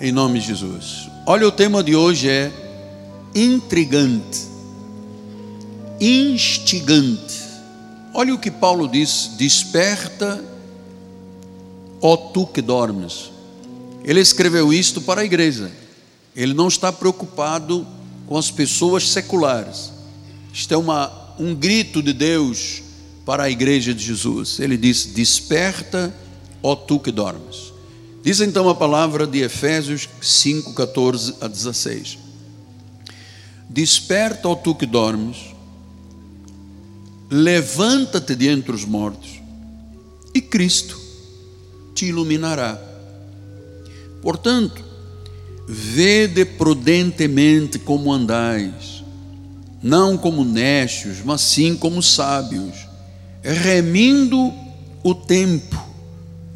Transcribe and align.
Em 0.00 0.10
nome 0.10 0.40
de 0.40 0.46
Jesus. 0.48 1.08
Olha, 1.24 1.46
o 1.46 1.52
tema 1.52 1.82
de 1.82 1.94
hoje 1.94 2.28
é 2.28 2.52
intrigante, 3.32 4.40
instigante. 6.00 7.42
Olha 8.12 8.34
o 8.34 8.38
que 8.38 8.50
Paulo 8.50 8.88
diz: 8.88 9.30
desperta, 9.38 10.44
ó 12.00 12.16
tu 12.16 12.44
que 12.44 12.60
dormes. 12.60 13.30
Ele 14.02 14.20
escreveu 14.20 14.72
isto 14.72 15.00
para 15.00 15.20
a 15.20 15.24
igreja. 15.24 15.70
Ele 16.34 16.54
não 16.54 16.66
está 16.66 16.92
preocupado 16.92 17.86
com 18.26 18.36
as 18.36 18.50
pessoas 18.50 19.08
seculares. 19.08 19.92
Isto 20.52 20.74
é 20.74 20.76
uma, 20.76 21.10
um 21.38 21.54
grito 21.54 22.02
de 22.02 22.12
Deus 22.12 22.82
para 23.24 23.44
a 23.44 23.50
igreja 23.50 23.94
de 23.94 24.04
Jesus. 24.04 24.58
Ele 24.58 24.76
diz: 24.76 25.06
Desperta, 25.06 26.12
ó 26.60 26.74
tu 26.74 26.98
que 26.98 27.12
dormes. 27.12 27.73
Diz 28.24 28.40
então 28.40 28.70
a 28.70 28.74
palavra 28.74 29.26
de 29.26 29.42
Efésios 29.42 30.08
5, 30.18 30.72
14 30.72 31.34
a 31.42 31.46
16: 31.46 32.18
Desperta, 33.68 34.48
ó 34.48 34.54
tu 34.54 34.74
que 34.74 34.86
dormes, 34.86 35.36
levanta-te 37.30 38.34
de 38.34 38.48
entre 38.48 38.72
os 38.72 38.86
mortos, 38.86 39.42
e 40.34 40.40
Cristo 40.40 40.98
te 41.94 42.06
iluminará. 42.06 42.80
Portanto, 44.22 44.82
vede 45.68 46.46
prudentemente 46.46 47.78
como 47.78 48.10
andais, 48.10 49.04
não 49.82 50.16
como 50.16 50.46
necios, 50.46 51.18
mas 51.22 51.42
sim 51.42 51.76
como 51.76 52.02
sábios, 52.02 52.88
remindo 53.42 54.50
o 55.02 55.14
tempo, 55.14 55.78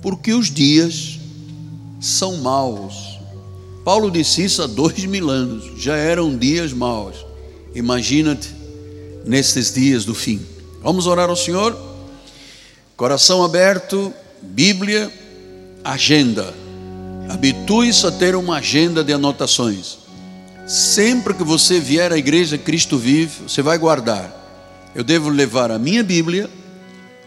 porque 0.01 0.33
os 0.33 0.51
dias 0.51 1.18
são 2.01 2.37
maus. 2.39 3.19
Paulo 3.85 4.11
disse 4.11 4.45
isso 4.45 4.63
há 4.63 4.67
dois 4.67 5.05
mil 5.05 5.31
anos, 5.31 5.73
já 5.77 5.97
eram 5.97 6.37
dias 6.37 6.73
maus. 6.73 7.25
Imagina-te 7.75 8.49
nesses 9.25 9.73
dias 9.73 10.05
do 10.05 10.15
fim. 10.15 10.41
Vamos 10.83 11.07
orar 11.07 11.29
ao 11.29 11.37
Senhor? 11.37 11.77
Coração 12.97 13.43
aberto, 13.43 14.13
Bíblia, 14.43 15.13
agenda. 15.85 16.55
Habitue-se 17.29 18.07
a 18.07 18.11
ter 18.11 18.35
uma 18.35 18.59
agenda 18.59 19.05
de 19.05 19.13
anotações. 19.13 19.99
Sempre 20.67 21.35
que 21.35 21.45
você 21.45 21.81
vier 21.81 22.13
à 22.13 22.19
igreja 22.19 22.59
Cristo 22.59 22.99
Vive, 22.99 23.45
você 23.49 23.63
vai 23.63 23.79
guardar. 23.79 24.35
Eu 24.95 25.05
devo 25.05 25.29
levar 25.31 25.71
a 25.71 25.79
minha 25.79 26.03
Bíblia, 26.03 26.51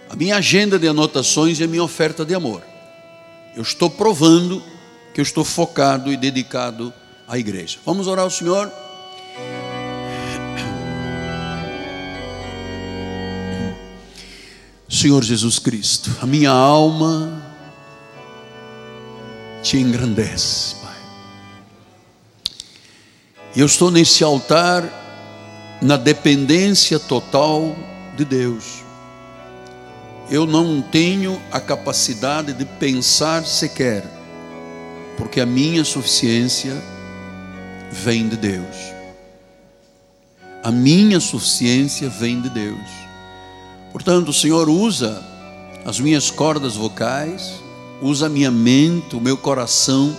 a 0.09 0.15
minha 0.15 0.37
agenda 0.37 0.77
de 0.77 0.87
anotações 0.87 1.59
e 1.59 1.63
a 1.63 1.67
minha 1.67 1.83
oferta 1.83 2.25
de 2.25 2.35
amor 2.35 2.70
eu 3.55 3.61
estou 3.61 3.89
provando 3.89 4.63
que 5.13 5.19
eu 5.19 5.23
estou 5.23 5.43
focado 5.43 6.11
e 6.11 6.17
dedicado 6.17 6.93
à 7.27 7.37
igreja. 7.37 7.79
Vamos 7.85 8.07
orar 8.07 8.23
ao 8.23 8.29
Senhor. 8.29 8.71
Senhor 14.87 15.23
Jesus 15.23 15.57
Cristo, 15.57 16.11
a 16.21 16.25
minha 16.25 16.51
alma 16.51 17.41
te 19.63 19.77
engrandece, 19.77 20.75
Pai. 20.75 20.97
Eu 23.55 23.65
estou 23.65 23.89
nesse 23.89 24.23
altar 24.23 24.83
na 25.81 25.97
dependência 25.97 26.99
total 26.99 27.75
de 28.15 28.25
Deus 28.25 28.80
eu 30.31 30.45
não 30.45 30.81
tenho 30.81 31.39
a 31.51 31.59
capacidade 31.59 32.53
de 32.53 32.63
pensar 32.63 33.45
sequer, 33.45 34.03
porque 35.17 35.41
a 35.41 35.45
minha 35.45 35.83
suficiência 35.83 36.73
vem 37.91 38.29
de 38.29 38.37
Deus. 38.37 38.75
A 40.63 40.71
minha 40.71 41.19
suficiência 41.19 42.09
vem 42.09 42.39
de 42.39 42.49
Deus. 42.49 42.89
Portanto, 43.91 44.29
o 44.29 44.33
Senhor 44.33 44.69
usa 44.69 45.21
as 45.83 45.99
minhas 45.99 46.31
cordas 46.31 46.75
vocais, 46.75 47.61
usa 48.01 48.27
a 48.27 48.29
minha 48.29 48.49
mente, 48.49 49.15
o 49.15 49.21
meu 49.21 49.35
coração 49.35 50.15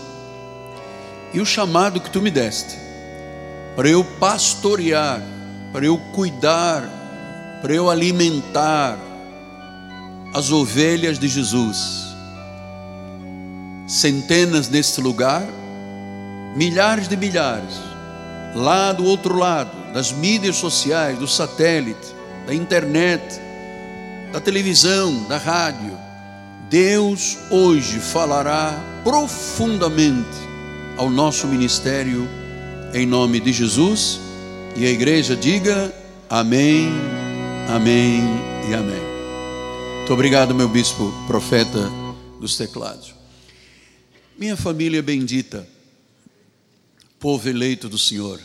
e 1.32 1.40
o 1.40 1.46
chamado 1.46 1.98
que 1.98 2.10
tu 2.10 2.20
me 2.20 2.30
deste 2.30 2.76
para 3.74 3.88
eu 3.88 4.04
pastorear, 4.04 5.22
para 5.72 5.86
eu 5.86 5.96
cuidar, 6.12 7.58
para 7.62 7.72
eu 7.72 7.88
alimentar, 7.88 8.98
as 10.32 10.50
ovelhas 10.50 11.18
de 11.18 11.28
Jesus. 11.28 12.12
Centenas 13.86 14.68
neste 14.68 15.00
lugar, 15.00 15.46
milhares 16.56 17.08
de 17.08 17.16
milhares, 17.16 17.74
lá 18.54 18.92
do 18.92 19.04
outro 19.04 19.36
lado, 19.36 19.70
das 19.92 20.12
mídias 20.12 20.56
sociais, 20.56 21.18
do 21.18 21.28
satélite, 21.28 22.14
da 22.46 22.54
internet, 22.54 23.22
da 24.32 24.40
televisão, 24.40 25.24
da 25.28 25.36
rádio. 25.36 25.98
Deus 26.70 27.36
hoje 27.50 27.98
falará 27.98 28.74
profundamente 29.04 30.52
ao 30.96 31.10
nosso 31.10 31.46
ministério, 31.46 32.26
em 32.94 33.04
nome 33.04 33.40
de 33.40 33.52
Jesus, 33.52 34.20
e 34.74 34.86
a 34.86 34.90
igreja 34.90 35.36
diga 35.36 35.92
amém, 36.30 36.90
amém 37.68 38.22
e 38.68 38.74
amém. 38.74 39.11
Muito 40.12 40.18
obrigado, 40.20 40.54
meu 40.54 40.68
bispo, 40.68 41.10
profeta 41.26 41.90
dos 42.38 42.54
teclados. 42.54 43.14
Minha 44.36 44.58
família 44.58 45.02
bendita, 45.02 45.66
povo 47.18 47.48
eleito 47.48 47.88
do 47.88 47.96
Senhor, 47.96 48.38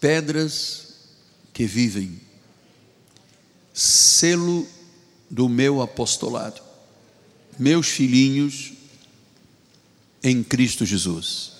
pedras 0.00 0.94
que 1.52 1.66
vivem, 1.66 2.18
selo 3.74 4.66
do 5.28 5.50
meu 5.50 5.82
apostolado, 5.82 6.62
meus 7.58 7.88
filhinhos 7.88 8.72
em 10.22 10.42
Cristo 10.42 10.86
Jesus. 10.86 11.52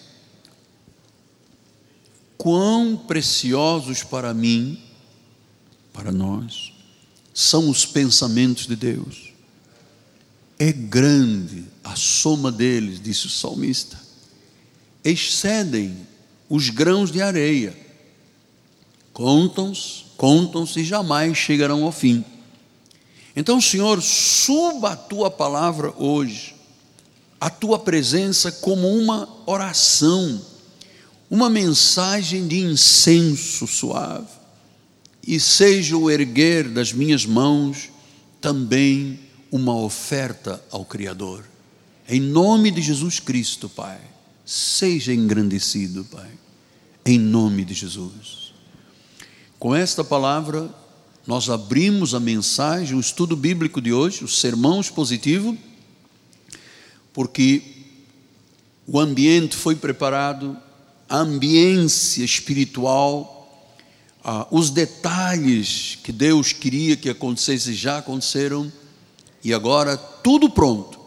Quão 2.38 2.96
preciosos 2.96 4.02
para 4.02 4.32
mim, 4.32 4.82
para 5.92 6.10
nós, 6.10 6.77
são 7.38 7.70
os 7.70 7.86
pensamentos 7.86 8.66
de 8.66 8.74
Deus. 8.74 9.32
É 10.58 10.72
grande 10.72 11.64
a 11.84 11.94
soma 11.94 12.50
deles, 12.50 13.00
disse 13.00 13.26
o 13.26 13.30
salmista. 13.30 13.96
Excedem 15.04 15.96
os 16.48 16.68
grãos 16.68 17.12
de 17.12 17.22
areia. 17.22 17.78
Contam-se, 19.12 20.06
contam-se 20.16 20.80
e 20.80 20.84
jamais 20.84 21.38
chegarão 21.38 21.84
ao 21.84 21.92
fim. 21.92 22.24
Então, 23.36 23.60
Senhor, 23.60 24.02
suba 24.02 24.94
a 24.94 24.96
tua 24.96 25.30
palavra 25.30 25.94
hoje, 25.96 26.56
a 27.40 27.48
tua 27.48 27.78
presença 27.78 28.50
como 28.50 28.88
uma 28.88 29.28
oração, 29.46 30.42
uma 31.30 31.48
mensagem 31.48 32.48
de 32.48 32.58
incenso 32.58 33.64
suave 33.68 34.37
e 35.28 35.38
seja 35.38 35.94
o 35.94 36.10
erguer 36.10 36.70
das 36.70 36.90
minhas 36.90 37.26
mãos 37.26 37.90
também 38.40 39.20
uma 39.52 39.76
oferta 39.76 40.64
ao 40.70 40.86
Criador. 40.86 41.44
Em 42.08 42.18
nome 42.18 42.70
de 42.70 42.80
Jesus 42.80 43.20
Cristo, 43.20 43.68
Pai, 43.68 44.00
seja 44.42 45.12
engrandecido, 45.12 46.02
Pai, 46.06 46.30
em 47.04 47.18
nome 47.18 47.62
de 47.66 47.74
Jesus. 47.74 48.54
Com 49.58 49.74
esta 49.74 50.02
palavra, 50.02 50.74
nós 51.26 51.50
abrimos 51.50 52.14
a 52.14 52.20
mensagem, 52.20 52.96
o 52.96 53.00
estudo 53.00 53.36
bíblico 53.36 53.82
de 53.82 53.92
hoje, 53.92 54.24
o 54.24 54.28
sermão 54.28 54.80
expositivo, 54.80 55.58
porque 57.12 57.62
o 58.86 58.98
ambiente 58.98 59.54
foi 59.54 59.76
preparado, 59.76 60.56
a 61.06 61.18
ambiência 61.18 62.24
espiritual 62.24 63.37
ah, 64.30 64.46
os 64.50 64.68
detalhes 64.68 65.96
que 66.04 66.12
Deus 66.12 66.52
queria 66.52 66.98
que 66.98 67.08
acontecesse 67.08 67.72
já 67.72 67.96
aconteceram, 67.96 68.70
e 69.42 69.54
agora 69.54 69.96
tudo 69.96 70.50
pronto 70.50 71.00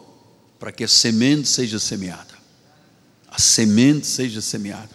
para 0.58 0.72
que 0.72 0.82
a 0.82 0.88
semente 0.88 1.46
seja 1.46 1.78
semeada. 1.78 2.34
A 3.28 3.38
semente 3.38 4.08
seja 4.08 4.40
semeada. 4.40 4.90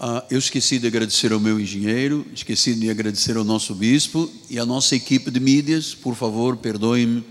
Ah, 0.00 0.24
eu 0.28 0.36
esqueci 0.36 0.80
de 0.80 0.88
agradecer 0.88 1.32
ao 1.32 1.38
meu 1.38 1.60
engenheiro, 1.60 2.26
esqueci 2.34 2.74
de 2.74 2.90
agradecer 2.90 3.36
ao 3.36 3.44
nosso 3.44 3.72
bispo 3.72 4.28
e 4.50 4.58
à 4.58 4.66
nossa 4.66 4.96
equipe 4.96 5.30
de 5.30 5.38
mídias, 5.38 5.94
por 5.94 6.16
favor, 6.16 6.56
perdoem-me 6.56 7.24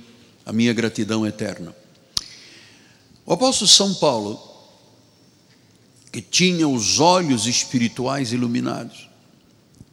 a 0.46 0.54
minha 0.54 0.72
gratidão 0.72 1.28
eterna. 1.28 1.76
O 3.26 3.34
apóstolo 3.34 3.68
São 3.68 3.94
Paulo, 3.96 4.40
que 6.14 6.22
tinha 6.22 6.66
os 6.66 7.02
olhos 7.02 7.46
espirituais 7.46 8.32
iluminados, 8.32 9.07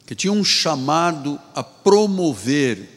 que 0.05 0.15
tinha 0.15 0.33
um 0.33 0.43
chamado 0.43 1.39
a 1.53 1.63
promover 1.63 2.89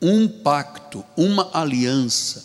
um 0.00 0.28
pacto, 0.28 1.04
uma 1.16 1.50
aliança 1.52 2.44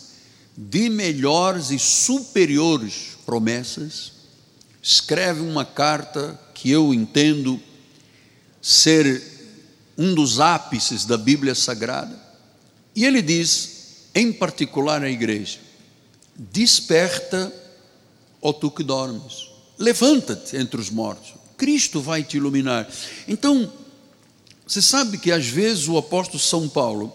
de 0.56 0.88
melhores 0.88 1.70
e 1.70 1.78
superiores 1.78 3.16
promessas, 3.24 4.12
escreve 4.82 5.40
uma 5.40 5.64
carta 5.64 6.38
que 6.52 6.70
eu 6.70 6.92
entendo 6.92 7.60
ser 8.60 9.22
um 9.96 10.14
dos 10.14 10.40
ápices 10.40 11.04
da 11.04 11.16
Bíblia 11.16 11.54
Sagrada, 11.54 12.18
e 12.94 13.04
ele 13.04 13.22
diz, 13.22 14.08
em 14.14 14.32
particular 14.32 15.02
à 15.02 15.10
igreja: 15.10 15.58
Desperta, 16.36 17.52
ó 18.42 18.52
tu 18.52 18.70
que 18.70 18.82
dormes, 18.82 19.48
levanta-te 19.78 20.56
entre 20.56 20.80
os 20.80 20.90
mortos, 20.90 21.34
Cristo 21.56 22.00
vai 22.00 22.22
te 22.22 22.36
iluminar. 22.36 22.88
Então, 23.26 23.72
você 24.66 24.80
sabe 24.80 25.18
que 25.18 25.30
às 25.30 25.46
vezes 25.46 25.88
o 25.88 25.98
apóstolo 25.98 26.38
São 26.38 26.68
Paulo 26.68 27.12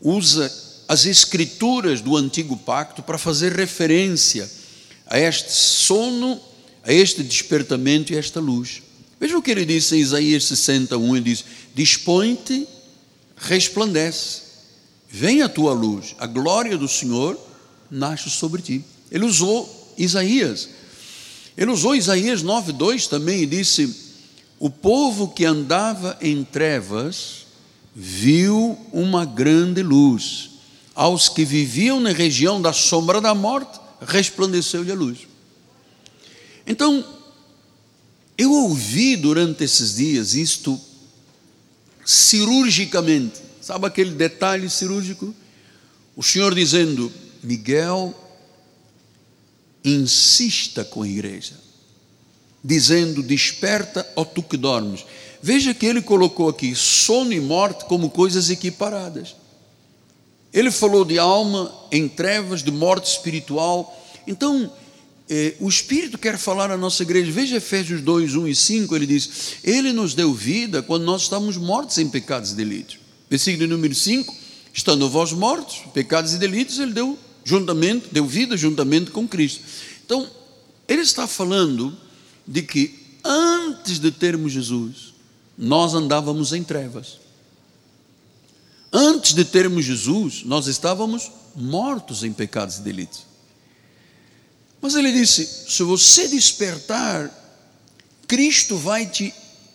usa 0.00 0.52
as 0.88 1.06
escrituras 1.06 2.00
do 2.00 2.16
antigo 2.16 2.56
pacto 2.56 3.02
para 3.02 3.18
fazer 3.18 3.52
referência 3.52 4.48
a 5.06 5.18
este 5.18 5.52
sono, 5.52 6.40
a 6.84 6.92
este 6.92 7.22
despertamento 7.22 8.12
e 8.12 8.16
a 8.16 8.18
esta 8.18 8.40
luz. 8.40 8.82
Veja 9.20 9.38
o 9.38 9.42
que 9.42 9.50
ele 9.50 9.64
disse 9.64 9.96
em 9.96 10.00
Isaías 10.00 10.44
61, 10.44 11.16
ele 11.16 11.24
diz: 11.24 11.44
Dispõe-te, 11.74 12.66
resplandece, 13.36 14.42
vem 15.08 15.42
a 15.42 15.48
tua 15.48 15.72
luz, 15.72 16.14
a 16.18 16.26
glória 16.26 16.76
do 16.76 16.88
Senhor 16.88 17.38
nasce 17.90 18.30
sobre 18.30 18.62
ti. 18.62 18.84
Ele 19.10 19.24
usou 19.24 19.94
Isaías. 19.98 20.68
Ele 21.56 21.70
usou 21.70 21.94
Isaías 21.94 22.42
9:2 22.42 23.08
também 23.08 23.42
e 23.42 23.46
disse: 23.46 24.11
O 24.62 24.70
povo 24.70 25.26
que 25.26 25.44
andava 25.44 26.16
em 26.20 26.44
trevas 26.44 27.46
viu 27.92 28.78
uma 28.92 29.24
grande 29.24 29.82
luz. 29.82 30.50
Aos 30.94 31.28
que 31.28 31.44
viviam 31.44 31.98
na 31.98 32.12
região 32.12 32.62
da 32.62 32.72
sombra 32.72 33.20
da 33.20 33.34
morte, 33.34 33.80
resplandeceu-lhe 34.00 34.92
a 34.92 34.94
luz. 34.94 35.26
Então, 36.64 37.04
eu 38.38 38.52
ouvi 38.52 39.16
durante 39.16 39.64
esses 39.64 39.96
dias 39.96 40.34
isto 40.34 40.80
cirurgicamente. 42.06 43.40
Sabe 43.60 43.88
aquele 43.88 44.12
detalhe 44.12 44.70
cirúrgico? 44.70 45.34
O 46.14 46.22
Senhor 46.22 46.54
dizendo: 46.54 47.12
Miguel, 47.42 48.14
insista 49.84 50.84
com 50.84 51.02
a 51.02 51.08
igreja, 51.08 51.56
dizendo: 52.62 53.22
Desperta, 53.22 54.06
ó 54.16 54.24
tu 54.24 54.42
que 54.42 54.56
dormes. 54.56 55.04
Veja 55.42 55.74
que 55.74 55.86
ele 55.86 56.00
colocou 56.00 56.48
aqui 56.48 56.74
sono 56.74 57.32
e 57.32 57.40
morte 57.40 57.84
como 57.86 58.10
coisas 58.10 58.48
equiparadas. 58.48 59.34
Ele 60.52 60.70
falou 60.70 61.04
de 61.04 61.18
alma 61.18 61.74
em 61.90 62.06
trevas, 62.06 62.62
de 62.62 62.70
morte 62.70 63.10
espiritual. 63.10 63.98
Então, 64.26 64.70
eh, 65.28 65.54
o 65.58 65.68
Espírito 65.68 66.18
quer 66.18 66.38
falar 66.38 66.70
à 66.70 66.76
nossa 66.76 67.02
igreja. 67.02 67.32
Veja 67.32 67.56
Efésios 67.56 68.00
2, 68.02 68.36
1 68.36 68.48
e 68.48 68.54
5, 68.54 68.94
ele 68.94 69.06
diz: 69.06 69.56
Ele 69.64 69.92
nos 69.92 70.14
deu 70.14 70.32
vida 70.32 70.82
quando 70.82 71.04
nós 71.04 71.22
estávamos 71.22 71.56
mortos 71.56 71.98
em 71.98 72.08
pecados 72.08 72.52
e 72.52 72.54
delitos. 72.54 72.98
Versículo 73.28 73.66
número 73.66 73.94
5: 73.94 74.32
Estando 74.72 75.08
vós 75.08 75.32
mortos, 75.32 75.82
pecados 75.92 76.34
e 76.34 76.38
delitos, 76.38 76.78
ele 76.78 76.92
deu 76.92 77.18
juntamente, 77.44 78.08
deu 78.12 78.26
vida 78.26 78.56
juntamente 78.56 79.10
com 79.10 79.26
Cristo. 79.26 79.62
Então, 80.04 80.28
ele 80.86 81.02
está 81.02 81.26
falando 81.26 81.96
de 82.46 82.62
que 82.62 83.18
antes 83.24 83.98
de 83.98 84.10
termos 84.10 84.52
Jesus, 84.52 85.14
nós 85.56 85.94
andávamos 85.94 86.52
em 86.52 86.62
trevas. 86.62 87.18
Antes 88.92 89.32
de 89.32 89.44
termos 89.44 89.84
Jesus, 89.84 90.42
nós 90.44 90.66
estávamos 90.66 91.30
mortos 91.54 92.24
em 92.24 92.32
pecados 92.32 92.78
e 92.78 92.82
delitos. 92.82 93.24
Mas 94.80 94.94
ele 94.94 95.12
disse: 95.12 95.46
se 95.68 95.82
você 95.82 96.28
despertar, 96.28 97.30
Cristo 98.26 98.76
vai 98.76 99.06
te 99.06 99.32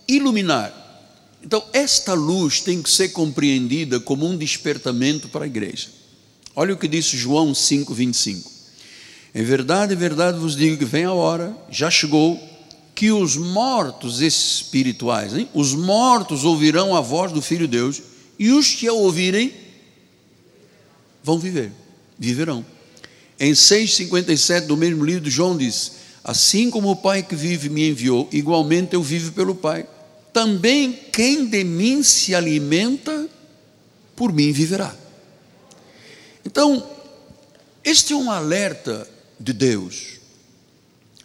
iluminar. 0.07 0.85
Então, 1.43 1.63
esta 1.71 2.13
luz 2.13 2.59
tem 2.59 2.81
que 2.81 2.89
ser 2.89 3.09
compreendida 3.09 3.99
como 3.99 4.27
um 4.27 4.37
despertamento 4.37 5.29
para 5.29 5.45
a 5.45 5.47
igreja. 5.47 5.89
Olha 6.55 6.73
o 6.73 6.77
que 6.77 6.87
disse 6.87 7.15
João 7.15 7.53
5,25. 7.53 8.43
Em 9.33 9.43
verdade, 9.43 9.93
em 9.93 9.97
verdade 9.97 10.39
vos 10.39 10.55
digo 10.55 10.77
que 10.77 10.85
vem 10.85 11.05
a 11.05 11.13
hora, 11.13 11.55
já 11.69 11.91
chegou, 11.91 12.37
que 12.97 13.11
os 13.11 13.37
mortos 13.37 14.21
espirituais, 14.21 15.31
hein? 15.31 15.47
os 15.53 15.75
mortos 15.75 16.43
ouvirão 16.43 16.95
a 16.95 16.99
voz 16.99 17.31
do 17.31 17.43
Filho 17.43 17.67
de 17.67 17.77
Deus, 17.77 18.01
e 18.39 18.49
os 18.51 18.73
que 18.73 18.87
a 18.87 18.91
ouvirem 18.91 19.53
vão 21.23 21.37
viver, 21.37 21.71
viverão. 22.17 22.65
Em 23.39 23.51
6,57 23.51 24.61
do 24.61 24.75
mesmo 24.75 25.05
livro, 25.05 25.29
João 25.29 25.55
diz: 25.55 25.91
Assim 26.23 26.71
como 26.71 26.89
o 26.89 26.95
Pai 26.95 27.21
que 27.21 27.35
vive 27.35 27.69
me 27.69 27.87
enviou, 27.87 28.27
igualmente 28.31 28.95
eu 28.95 29.03
vivo 29.03 29.31
pelo 29.31 29.53
Pai. 29.53 29.87
Também 30.33 30.91
quem 31.13 31.45
de 31.45 31.63
mim 31.63 32.01
se 32.01 32.33
alimenta, 32.33 33.29
por 34.15 34.33
mim 34.33 34.51
viverá. 34.51 34.95
Então, 36.43 36.83
este 37.83 38.13
é 38.13 38.15
um 38.15 38.31
alerta 38.31 39.07
de 39.39 39.53
Deus 39.53 40.16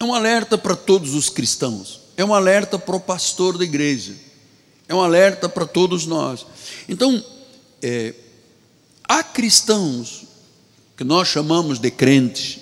é 0.03 0.05
um 0.05 0.15
alerta 0.15 0.59
para 0.59 0.75
todos 0.75 1.15
os 1.15 1.29
cristãos, 1.29 2.01
é 2.17 2.25
um 2.25 2.35
alerta 2.35 2.77
para 2.77 2.97
o 2.97 3.01
pastor 3.01 3.57
da 3.57 3.63
igreja, 3.63 4.15
é 4.89 4.95
um 4.95 5.01
alerta 5.01 5.49
para 5.49 5.65
todos 5.65 6.07
nós. 6.07 6.45
Então, 6.89 7.25
é, 7.81 8.13
há 9.05 9.23
cristãos 9.23 10.25
que 10.97 11.05
nós 11.05 11.29
chamamos 11.29 11.79
de 11.79 11.89
crentes 11.89 12.59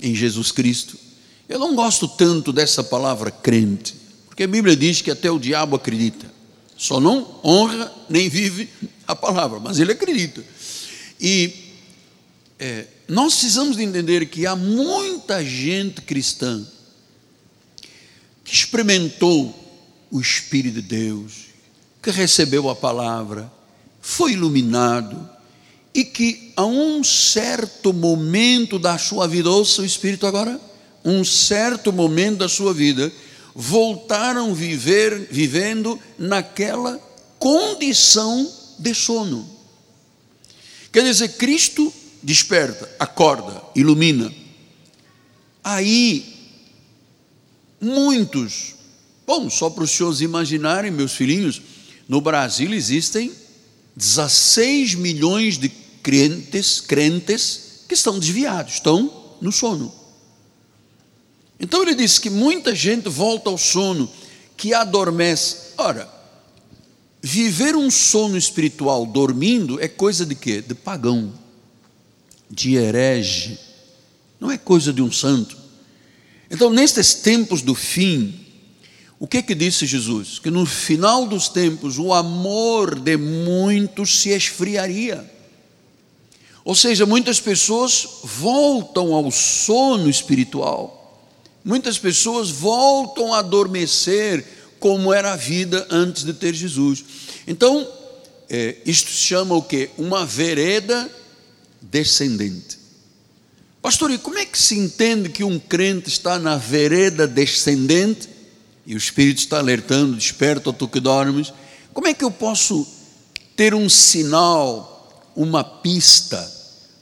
em 0.00 0.14
Jesus 0.14 0.52
Cristo. 0.52 0.96
Eu 1.48 1.58
não 1.58 1.74
gosto 1.74 2.06
tanto 2.06 2.52
dessa 2.52 2.84
palavra 2.84 3.32
crente, 3.32 3.96
porque 4.26 4.44
a 4.44 4.48
Bíblia 4.48 4.76
diz 4.76 5.02
que 5.02 5.10
até 5.10 5.28
o 5.28 5.40
diabo 5.40 5.74
acredita, 5.74 6.32
só 6.76 7.00
não 7.00 7.40
honra 7.44 7.92
nem 8.08 8.28
vive 8.28 8.68
a 9.08 9.16
palavra, 9.16 9.58
mas 9.58 9.80
ele 9.80 9.90
acredita. 9.90 10.44
E 11.20 11.52
é, 12.60 12.86
nós 13.08 13.34
precisamos 13.34 13.76
de 13.76 13.82
entender 13.82 14.26
que 14.26 14.46
há 14.46 14.54
muita 14.54 15.44
gente 15.44 16.00
cristã 16.00 16.64
que 18.46 18.54
experimentou 18.54 19.52
o 20.08 20.20
Espírito 20.20 20.80
de 20.80 20.82
Deus, 20.82 21.32
que 22.00 22.12
recebeu 22.12 22.70
a 22.70 22.76
palavra, 22.76 23.52
foi 24.00 24.32
iluminado 24.32 25.28
e 25.92 26.04
que 26.04 26.52
a 26.54 26.64
um 26.64 27.02
certo 27.02 27.92
momento 27.92 28.78
da 28.78 28.96
sua 28.98 29.26
vida, 29.26 29.50
ouça 29.50 29.82
o 29.82 29.84
Espírito 29.84 30.26
agora, 30.26 30.60
um 31.04 31.24
certo 31.24 31.92
momento 31.92 32.38
da 32.38 32.48
sua 32.48 32.72
vida, 32.72 33.12
voltaram 33.52 34.54
viver 34.54 35.26
vivendo 35.30 35.98
naquela 36.16 36.98
condição 37.40 38.48
de 38.78 38.94
sono. 38.94 39.48
Quer 40.92 41.02
dizer, 41.02 41.30
Cristo 41.30 41.92
desperta, 42.22 42.88
acorda, 42.98 43.60
ilumina. 43.74 44.32
Aí 45.64 46.35
Muitos. 47.86 48.74
Bom, 49.24 49.48
só 49.48 49.70
para 49.70 49.84
os 49.84 49.92
senhores 49.92 50.20
imaginarem, 50.20 50.90
meus 50.90 51.12
filhinhos, 51.12 51.62
no 52.08 52.20
Brasil 52.20 52.74
existem 52.74 53.32
16 53.94 54.96
milhões 54.96 55.56
de 55.56 55.68
crentes, 56.02 56.80
crentes 56.80 57.84
que 57.88 57.94
estão 57.94 58.18
desviados, 58.18 58.74
estão 58.74 59.36
no 59.40 59.52
sono. 59.52 59.92
Então 61.60 61.82
ele 61.82 61.94
disse 61.94 62.20
que 62.20 62.28
muita 62.28 62.74
gente 62.74 63.08
volta 63.08 63.50
ao 63.50 63.56
sono, 63.56 64.10
que 64.56 64.74
adormece. 64.74 65.74
Ora, 65.78 66.12
viver 67.22 67.76
um 67.76 67.88
sono 67.88 68.36
espiritual 68.36 69.06
dormindo 69.06 69.80
é 69.80 69.86
coisa 69.86 70.26
de 70.26 70.34
quê? 70.34 70.60
De 70.60 70.74
pagão, 70.74 71.32
de 72.50 72.74
herege, 72.74 73.58
não 74.40 74.50
é 74.50 74.58
coisa 74.58 74.92
de 74.92 75.02
um 75.02 75.10
santo. 75.10 75.65
Então, 76.50 76.70
nestes 76.70 77.14
tempos 77.14 77.62
do 77.62 77.74
fim, 77.74 78.46
o 79.18 79.26
que 79.26 79.42
que 79.42 79.54
disse 79.54 79.86
Jesus? 79.86 80.38
Que 80.38 80.50
no 80.50 80.66
final 80.66 81.26
dos 81.26 81.48
tempos 81.48 81.98
o 81.98 82.12
amor 82.12 82.98
de 82.98 83.16
muitos 83.16 84.20
se 84.20 84.30
esfriaria. 84.30 85.28
Ou 86.64 86.74
seja, 86.74 87.06
muitas 87.06 87.40
pessoas 87.40 88.06
voltam 88.24 89.14
ao 89.14 89.30
sono 89.30 90.10
espiritual. 90.10 90.96
Muitas 91.64 91.98
pessoas 91.98 92.50
voltam 92.50 93.32
a 93.32 93.38
adormecer 93.38 94.44
como 94.78 95.12
era 95.12 95.32
a 95.32 95.36
vida 95.36 95.86
antes 95.90 96.22
de 96.22 96.32
ter 96.32 96.54
Jesus. 96.54 97.04
Então, 97.46 97.88
é, 98.48 98.76
isto 98.84 99.10
se 99.10 99.24
chama 99.24 99.54
o 99.54 99.62
que? 99.62 99.90
Uma 99.96 100.26
vereda 100.26 101.10
descendente. 101.80 102.85
Pastor, 103.86 104.10
e 104.10 104.18
como 104.18 104.36
é 104.36 104.44
que 104.44 104.58
se 104.58 104.76
entende 104.76 105.28
que 105.28 105.44
um 105.44 105.60
crente 105.60 106.08
está 106.08 106.40
na 106.40 106.56
vereda 106.56 107.24
descendente 107.24 108.28
e 108.84 108.96
o 108.96 108.98
Espírito 108.98 109.38
está 109.38 109.58
alertando, 109.58 110.16
desperta 110.16 110.72
tu 110.72 110.88
que 110.88 110.98
dormes? 110.98 111.52
Como 111.94 112.08
é 112.08 112.12
que 112.12 112.24
eu 112.24 112.30
posso 112.32 112.84
ter 113.54 113.76
um 113.76 113.88
sinal, 113.88 115.30
uma 115.36 115.62
pista 115.62 116.52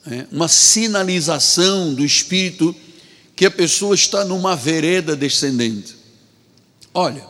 é, 0.06 0.26
uma 0.30 0.46
sinalização 0.46 1.94
do 1.94 2.04
Espírito 2.04 2.76
que 3.34 3.46
a 3.46 3.50
pessoa 3.50 3.94
está 3.94 4.22
numa 4.22 4.54
vereda 4.54 5.16
descendente. 5.16 5.96
Olha, 6.92 7.26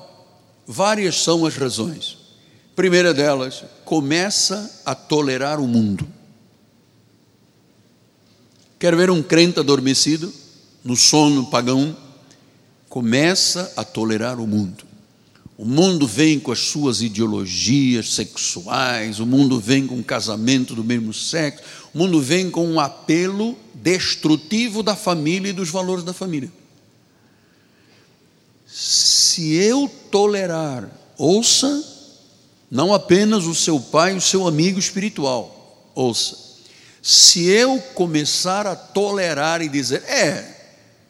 várias 0.66 1.23
são 1.23 1.46
as 1.46 1.54
razões. 1.54 2.18
Primeira 2.75 3.14
delas, 3.14 3.62
começa 3.84 4.82
a 4.84 4.96
tolerar 4.96 5.61
o 5.61 5.68
mundo. 5.68 6.12
Quer 8.85 8.95
ver 8.97 9.11
um 9.11 9.23
crente 9.23 9.59
adormecido, 9.59 10.31
no 10.85 10.95
sono 10.95 11.47
pagão? 11.47 11.97
Começa 12.87 13.73
a 13.79 13.83
tolerar 13.83 14.38
o 14.38 14.47
mundo. 14.47 14.85
O 15.57 15.64
mundo 15.64 16.07
vem 16.07 16.38
com 16.38 16.53
as 16.53 16.59
suas 16.59 17.00
ideologias 17.00 18.12
sexuais, 18.12 19.21
o 19.21 19.25
mundo 19.25 19.59
vem 19.59 19.87
com 19.87 19.99
o 19.99 20.05
casamento 20.05 20.75
do 20.75 20.85
mesmo 20.85 21.14
sexo, 21.14 21.62
o 21.95 21.99
mundo 21.99 22.21
vem 22.21 22.50
com 22.50 22.67
um 22.67 22.79
apelo 22.79 23.57
destrutivo 23.73 24.83
da 24.83 24.95
família 24.95 25.49
e 25.49 25.55
dos 25.55 25.71
valores 25.71 26.05
da 26.05 26.12
família. 26.12 26.53
Se 28.67 29.50
eu 29.55 29.91
tolerar, 30.11 30.91
ouça, 31.17 31.83
não 32.71 32.93
apenas 32.93 33.47
o 33.47 33.55
seu 33.55 33.81
pai, 33.81 34.14
o 34.14 34.21
seu 34.21 34.47
amigo 34.47 34.79
espiritual, 34.79 35.91
ouça, 35.95 36.43
se 37.06 37.44
eu 37.44 37.78
começar 37.94 38.66
a 38.66 38.75
tolerar 38.75 39.61
e 39.61 39.68
dizer, 39.68 40.02
é, 40.04 40.42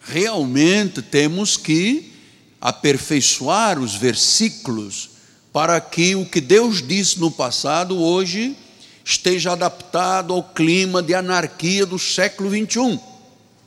realmente 0.00 1.00
temos 1.00 1.56
que 1.56 2.12
aperfeiçoar 2.60 3.78
os 3.78 3.94
versículos 3.94 5.10
para 5.52 5.80
que 5.80 6.16
o 6.16 6.26
que 6.26 6.40
Deus 6.40 6.84
disse 6.84 7.20
no 7.20 7.30
passado 7.30 7.96
hoje 8.02 8.56
esteja 9.04 9.52
adaptado 9.52 10.32
ao 10.32 10.42
clima 10.42 11.00
de 11.00 11.14
anarquia 11.14 11.86
do 11.86 11.96
século 11.96 12.50
21. 12.50 12.98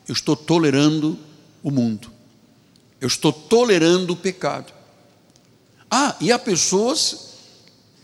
Eu 0.05 0.13
estou 0.13 0.35
tolerando 0.35 1.17
o 1.63 1.71
mundo. 1.71 2.11
Eu 2.99 3.07
estou 3.07 3.31
tolerando 3.31 4.11
o 4.11 4.17
pecado. 4.17 4.73
Ah, 5.89 6.13
e 6.19 6.29
há 6.29 6.37
pessoas 6.37 7.29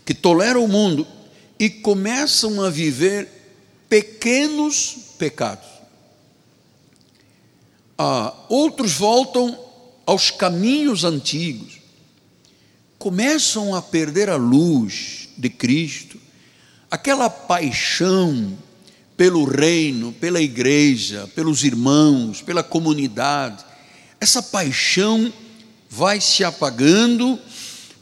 que 0.02 0.14
toleram 0.14 0.64
o 0.64 0.68
mundo 0.68 1.06
e 1.58 1.68
começam 1.68 2.62
a 2.62 2.70
viver 2.70 3.33
pequenos 3.88 4.96
pecados. 5.18 5.66
Ah, 7.96 8.34
outros 8.48 8.92
voltam 8.92 9.58
aos 10.06 10.30
caminhos 10.30 11.04
antigos, 11.04 11.78
começam 12.98 13.74
a 13.74 13.80
perder 13.80 14.28
a 14.28 14.36
luz 14.36 15.28
de 15.36 15.48
Cristo, 15.48 16.18
aquela 16.90 17.30
paixão 17.30 18.56
pelo 19.16 19.44
reino, 19.44 20.12
pela 20.12 20.40
igreja, 20.40 21.30
pelos 21.34 21.62
irmãos, 21.62 22.42
pela 22.42 22.62
comunidade, 22.62 23.64
essa 24.20 24.42
paixão 24.42 25.32
vai 25.88 26.20
se 26.20 26.42
apagando, 26.42 27.38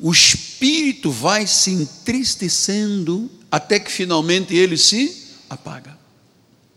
o 0.01 0.11
espírito 0.11 1.11
vai 1.11 1.47
se 1.47 1.71
entristecendo, 1.71 3.31
até 3.51 3.79
que 3.79 3.93
finalmente 3.93 4.55
ele 4.55 4.77
se 4.77 5.22
apaga. 5.55 5.99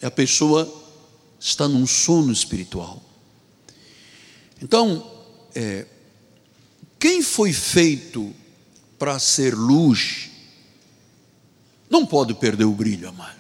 E 0.02 0.06
a 0.06 0.12
pessoa 0.12 0.72
está 1.40 1.68
num 1.68 1.86
sono 1.86 2.32
espiritual. 2.32 3.02
Então, 4.62 5.12
é, 5.54 5.86
quem 7.00 7.22
foi 7.22 7.54
feito 7.54 8.34
para 8.98 9.20
ser 9.20 9.54
luz, 9.54 10.30
não 11.90 12.06
pode 12.06 12.34
perder 12.34 12.66
o 12.66 12.72
brilho, 12.72 13.10
amado. 13.10 13.40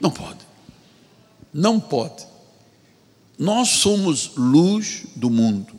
Não 0.00 0.10
pode. 0.10 0.40
Não 1.52 1.80
pode. 1.80 2.26
Nós 3.38 3.68
somos 3.68 4.32
luz 4.36 5.04
do 5.16 5.30
mundo. 5.30 5.74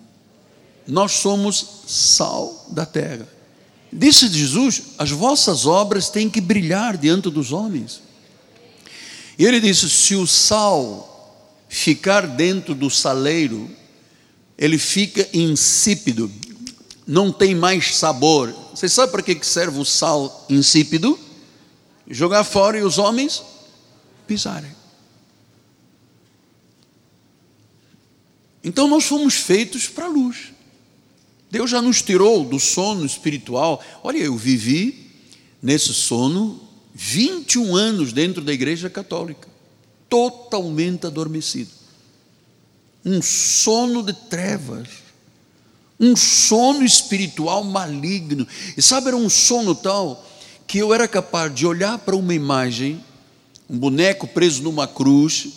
Nós 0.88 1.14
somos 1.14 1.84
sal 1.88 2.66
da 2.72 2.86
terra. 2.86 3.28
Disse 3.94 4.28
Jesus: 4.28 4.84
as 4.98 5.12
vossas 5.12 5.66
obras 5.66 6.10
têm 6.10 6.30
que 6.30 6.42
brilhar 6.42 6.98
diante 6.98 7.30
dos 7.30 7.52
homens. 7.52 8.02
E 9.42 9.46
ele 9.46 9.60
disse: 9.60 9.90
se 9.90 10.16
o 10.16 10.28
sal 10.28 11.58
ficar 11.68 12.28
dentro 12.28 12.76
do 12.76 12.92
saleiro, 12.92 13.68
ele 14.56 14.78
fica 14.78 15.28
insípido, 15.34 16.32
não 17.08 17.32
tem 17.32 17.56
mais 17.56 17.96
sabor. 17.96 18.54
Você 18.70 18.88
sabe 18.88 19.12
para 19.12 19.24
que 19.24 19.44
serve 19.44 19.80
o 19.80 19.84
sal 19.84 20.46
insípido? 20.48 21.20
Jogar 22.08 22.44
fora 22.44 22.78
e 22.78 22.84
os 22.84 23.00
homens 23.00 23.42
pisarem. 24.28 24.72
Então 28.64 28.88
nós 28.88 29.06
fomos 29.06 29.34
feitos 29.34 29.88
para 29.88 30.06
a 30.06 30.10
luz. 30.10 30.54
Deus 31.50 31.68
já 31.68 31.82
nos 31.82 32.04
tirou 32.04 32.44
do 32.46 32.60
sono 32.60 33.04
espiritual. 33.08 33.84
Olha, 34.04 34.20
eu 34.20 34.38
vivi 34.38 35.10
nesse 35.64 35.96
sono 35.96 36.71
21 36.94 37.76
anos 37.76 38.14
dentro 38.14 38.42
da 38.42 38.54
igreja 38.54 38.90
católica, 38.90 39.48
totalmente 40.10 41.08
adormecido 41.08 41.82
um 43.04 43.22
sono 43.22 44.04
de 44.04 44.14
trevas, 44.14 44.88
um 46.00 46.16
sono 46.16 46.84
espiritual 46.84 47.64
maligno. 47.64 48.48
E 48.78 48.82
sabe, 48.82 49.08
era 49.08 49.18
um 49.18 49.30
sono 49.30 49.76
tal 49.76 50.26
que 50.68 50.78
eu 50.78 50.94
era 50.94 51.08
capaz 51.08 51.54
de 51.54 51.66
olhar 51.66 51.98
para 52.00 52.16
uma 52.16 52.34
imagem, 52.34 53.04
um 53.70 53.78
boneco 53.78 54.28
preso 54.28 54.64
numa 54.64 54.88
cruz, 54.88 55.48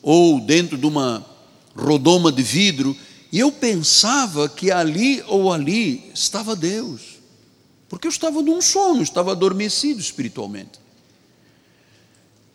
ou 0.00 0.40
dentro 0.40 0.78
de 0.78 0.86
uma 0.86 1.24
rodoma 1.76 2.32
de 2.32 2.42
vidro, 2.42 2.96
e 3.30 3.38
eu 3.38 3.52
pensava 3.52 4.48
que 4.48 4.70
ali 4.70 5.22
ou 5.26 5.52
ali 5.52 6.10
estava 6.14 6.56
Deus, 6.56 7.02
porque 7.88 8.06
eu 8.06 8.10
estava 8.10 8.40
num 8.42 8.60
sono, 8.60 9.02
estava 9.02 9.32
adormecido 9.32 10.00
espiritualmente. 10.00 10.81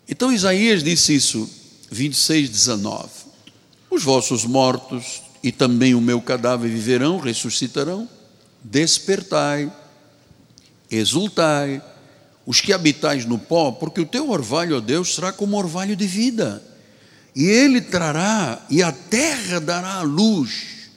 Então 0.07 0.31
Isaías 0.31 0.83
disse 0.83 1.15
isso, 1.15 1.49
26, 1.91 2.49
19. 2.49 3.09
Os 3.89 4.03
vossos 4.03 4.45
mortos 4.45 5.21
e 5.43 5.51
também 5.51 5.93
o 5.95 6.01
meu 6.01 6.21
cadáver 6.21 6.69
viverão, 6.69 7.19
ressuscitarão. 7.19 8.07
Despertai, 8.63 9.71
exultai, 10.89 11.81
os 12.45 12.61
que 12.61 12.73
habitais 12.73 13.25
no 13.25 13.37
pó, 13.37 13.71
porque 13.71 14.01
o 14.01 14.05
teu 14.05 14.29
orvalho, 14.29 14.77
ó 14.77 14.79
Deus, 14.79 15.13
será 15.13 15.31
como 15.33 15.57
orvalho 15.57 15.95
de 15.95 16.07
vida, 16.07 16.63
e 17.35 17.45
ele 17.45 17.81
trará, 17.81 18.65
e 18.69 18.81
a 18.81 18.91
terra 18.91 19.59
dará 19.59 19.95
a 19.95 20.01
luz. 20.01 20.89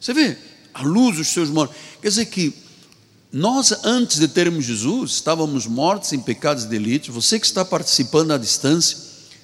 Você 0.00 0.14
vê, 0.14 0.36
a 0.72 0.82
luz 0.82 1.16
dos 1.16 1.28
seus 1.28 1.50
mortos. 1.50 1.76
Quer 2.00 2.08
dizer 2.08 2.26
que 2.26 2.54
nós, 3.36 3.74
antes 3.82 4.20
de 4.20 4.28
termos 4.28 4.64
Jesus, 4.64 5.14
estávamos 5.14 5.66
mortos 5.66 6.12
em 6.12 6.20
pecados 6.20 6.62
e 6.62 6.68
delitos. 6.68 7.12
Você 7.12 7.40
que 7.40 7.44
está 7.44 7.64
participando 7.64 8.30
à 8.30 8.38
distância, 8.38 8.96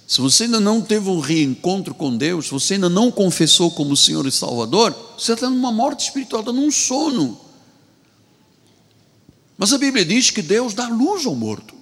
se 0.06 0.20
você 0.20 0.44
ainda 0.44 0.60
não 0.60 0.80
teve 0.80 1.08
um 1.08 1.18
reencontro 1.18 1.92
com 1.92 2.16
Deus, 2.16 2.44
se 2.44 2.52
você 2.52 2.74
ainda 2.74 2.88
não 2.88 3.10
confessou 3.10 3.68
como 3.72 3.96
Senhor 3.96 4.24
e 4.28 4.30
Salvador, 4.30 4.94
você 5.18 5.32
está 5.32 5.50
numa 5.50 5.72
morte 5.72 6.04
espiritual, 6.04 6.38
está 6.38 6.52
num 6.52 6.70
sono. 6.70 7.36
Mas 9.58 9.72
a 9.72 9.78
Bíblia 9.78 10.04
diz 10.04 10.30
que 10.30 10.40
Deus 10.40 10.72
dá 10.72 10.86
luz 10.86 11.26
ao 11.26 11.34
morto, 11.34 11.74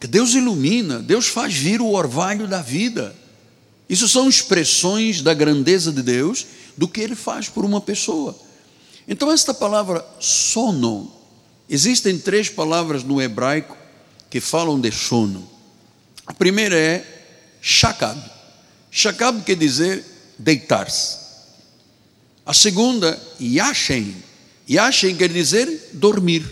que 0.00 0.06
Deus 0.06 0.32
ilumina, 0.32 1.00
Deus 1.00 1.26
faz 1.26 1.52
vir 1.52 1.82
o 1.82 1.92
orvalho 1.92 2.48
da 2.48 2.62
vida. 2.62 3.14
Isso 3.90 4.08
são 4.08 4.26
expressões 4.26 5.20
da 5.20 5.34
grandeza 5.34 5.92
de 5.92 6.02
Deus, 6.02 6.46
do 6.78 6.88
que 6.88 7.02
Ele 7.02 7.14
faz 7.14 7.46
por 7.46 7.62
uma 7.62 7.78
pessoa. 7.78 8.34
Então, 9.06 9.30
esta 9.30 9.52
palavra 9.52 10.04
sono, 10.20 11.12
existem 11.68 12.18
três 12.18 12.48
palavras 12.48 13.02
no 13.02 13.20
hebraico 13.20 13.76
que 14.30 14.40
falam 14.40 14.80
de 14.80 14.90
sono. 14.90 15.48
A 16.26 16.32
primeira 16.32 16.76
é 16.76 17.04
shakab. 17.60 18.20
Shakab 18.90 19.42
quer 19.42 19.56
dizer 19.56 20.04
deitar-se. 20.38 21.18
A 22.44 22.54
segunda, 22.54 23.20
yashen. 23.40 24.14
Yashen 24.68 25.16
quer 25.16 25.28
dizer 25.28 25.90
dormir. 25.92 26.44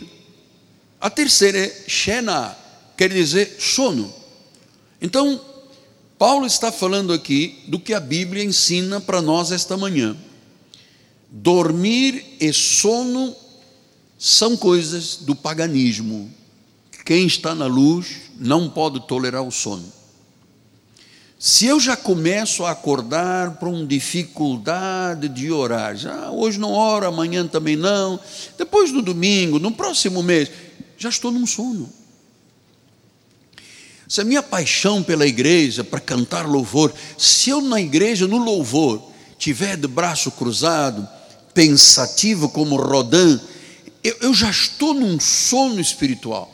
A 1.00 1.08
terceira 1.08 1.58
é 1.58 1.84
shena, 1.88 2.56
quer 2.96 3.10
dizer 3.10 3.56
sono. 3.58 4.12
Então, 5.00 5.40
Paulo 6.18 6.46
está 6.46 6.70
falando 6.70 7.12
aqui 7.12 7.64
do 7.66 7.80
que 7.80 7.94
a 7.94 8.00
Bíblia 8.00 8.44
ensina 8.44 9.00
para 9.00 9.22
nós 9.22 9.50
esta 9.50 9.76
manhã. 9.76 10.14
Dormir 11.30 12.36
e 12.40 12.52
sono 12.52 13.34
são 14.18 14.56
coisas 14.56 15.16
do 15.16 15.34
paganismo. 15.34 16.30
Quem 17.04 17.26
está 17.26 17.54
na 17.54 17.66
luz 17.66 18.30
não 18.38 18.68
pode 18.68 19.06
tolerar 19.06 19.42
o 19.42 19.50
sono. 19.50 20.00
Se 21.38 21.64
eu 21.64 21.80
já 21.80 21.96
começo 21.96 22.66
a 22.66 22.72
acordar 22.72 23.52
por 23.52 23.68
uma 23.68 23.86
dificuldade 23.86 25.26
de 25.26 25.50
orar, 25.50 25.96
já 25.96 26.30
hoje 26.30 26.60
não 26.60 26.72
oro, 26.72 27.06
amanhã 27.06 27.46
também 27.46 27.76
não, 27.76 28.20
depois 28.58 28.92
no 28.92 29.00
domingo, 29.00 29.58
no 29.58 29.72
próximo 29.72 30.22
mês, 30.22 30.50
já 30.98 31.08
estou 31.08 31.32
num 31.32 31.46
sono. 31.46 31.90
Se 34.06 34.20
a 34.20 34.24
minha 34.24 34.42
paixão 34.42 35.02
pela 35.02 35.26
igreja, 35.26 35.82
para 35.82 35.98
cantar 35.98 36.46
louvor, 36.46 36.92
se 37.16 37.48
eu 37.48 37.62
na 37.62 37.80
igreja, 37.80 38.26
no 38.26 38.36
louvor, 38.36 39.00
tiver 39.38 39.78
de 39.78 39.88
braço 39.88 40.30
cruzado, 40.32 41.08
pensativo 41.60 42.48
como 42.48 42.76
Rodin, 42.76 43.38
eu, 44.02 44.16
eu 44.22 44.32
já 44.32 44.48
estou 44.48 44.94
num 44.94 45.20
sono 45.20 45.78
espiritual. 45.78 46.50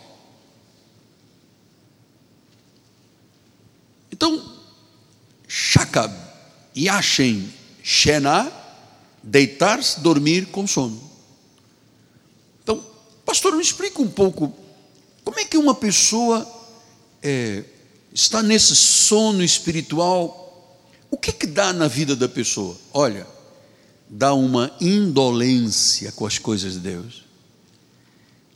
Então, 4.10 4.52
Shakab, 5.46 6.12
Yashem, 6.76 7.48
Shená, 7.84 8.50
deitar-se, 9.22 10.00
dormir 10.00 10.46
com 10.46 10.66
sono. 10.66 11.00
Então, 12.64 12.84
pastor, 13.24 13.54
me 13.54 13.62
explica 13.62 14.02
um 14.02 14.10
pouco 14.10 14.52
como 15.22 15.38
é 15.38 15.44
que 15.44 15.56
uma 15.56 15.76
pessoa 15.76 16.44
é, 17.22 17.62
está 18.12 18.42
nesse 18.42 18.74
sono 18.74 19.44
espiritual. 19.44 20.82
O 21.08 21.16
que 21.16 21.30
que 21.30 21.46
dá 21.46 21.72
na 21.72 21.86
vida 21.86 22.16
da 22.16 22.28
pessoa? 22.28 22.76
Olha, 22.92 23.35
dá 24.08 24.34
uma 24.34 24.72
indolência 24.80 26.12
com 26.12 26.26
as 26.26 26.38
coisas 26.38 26.74
de 26.74 26.80
Deus. 26.80 27.24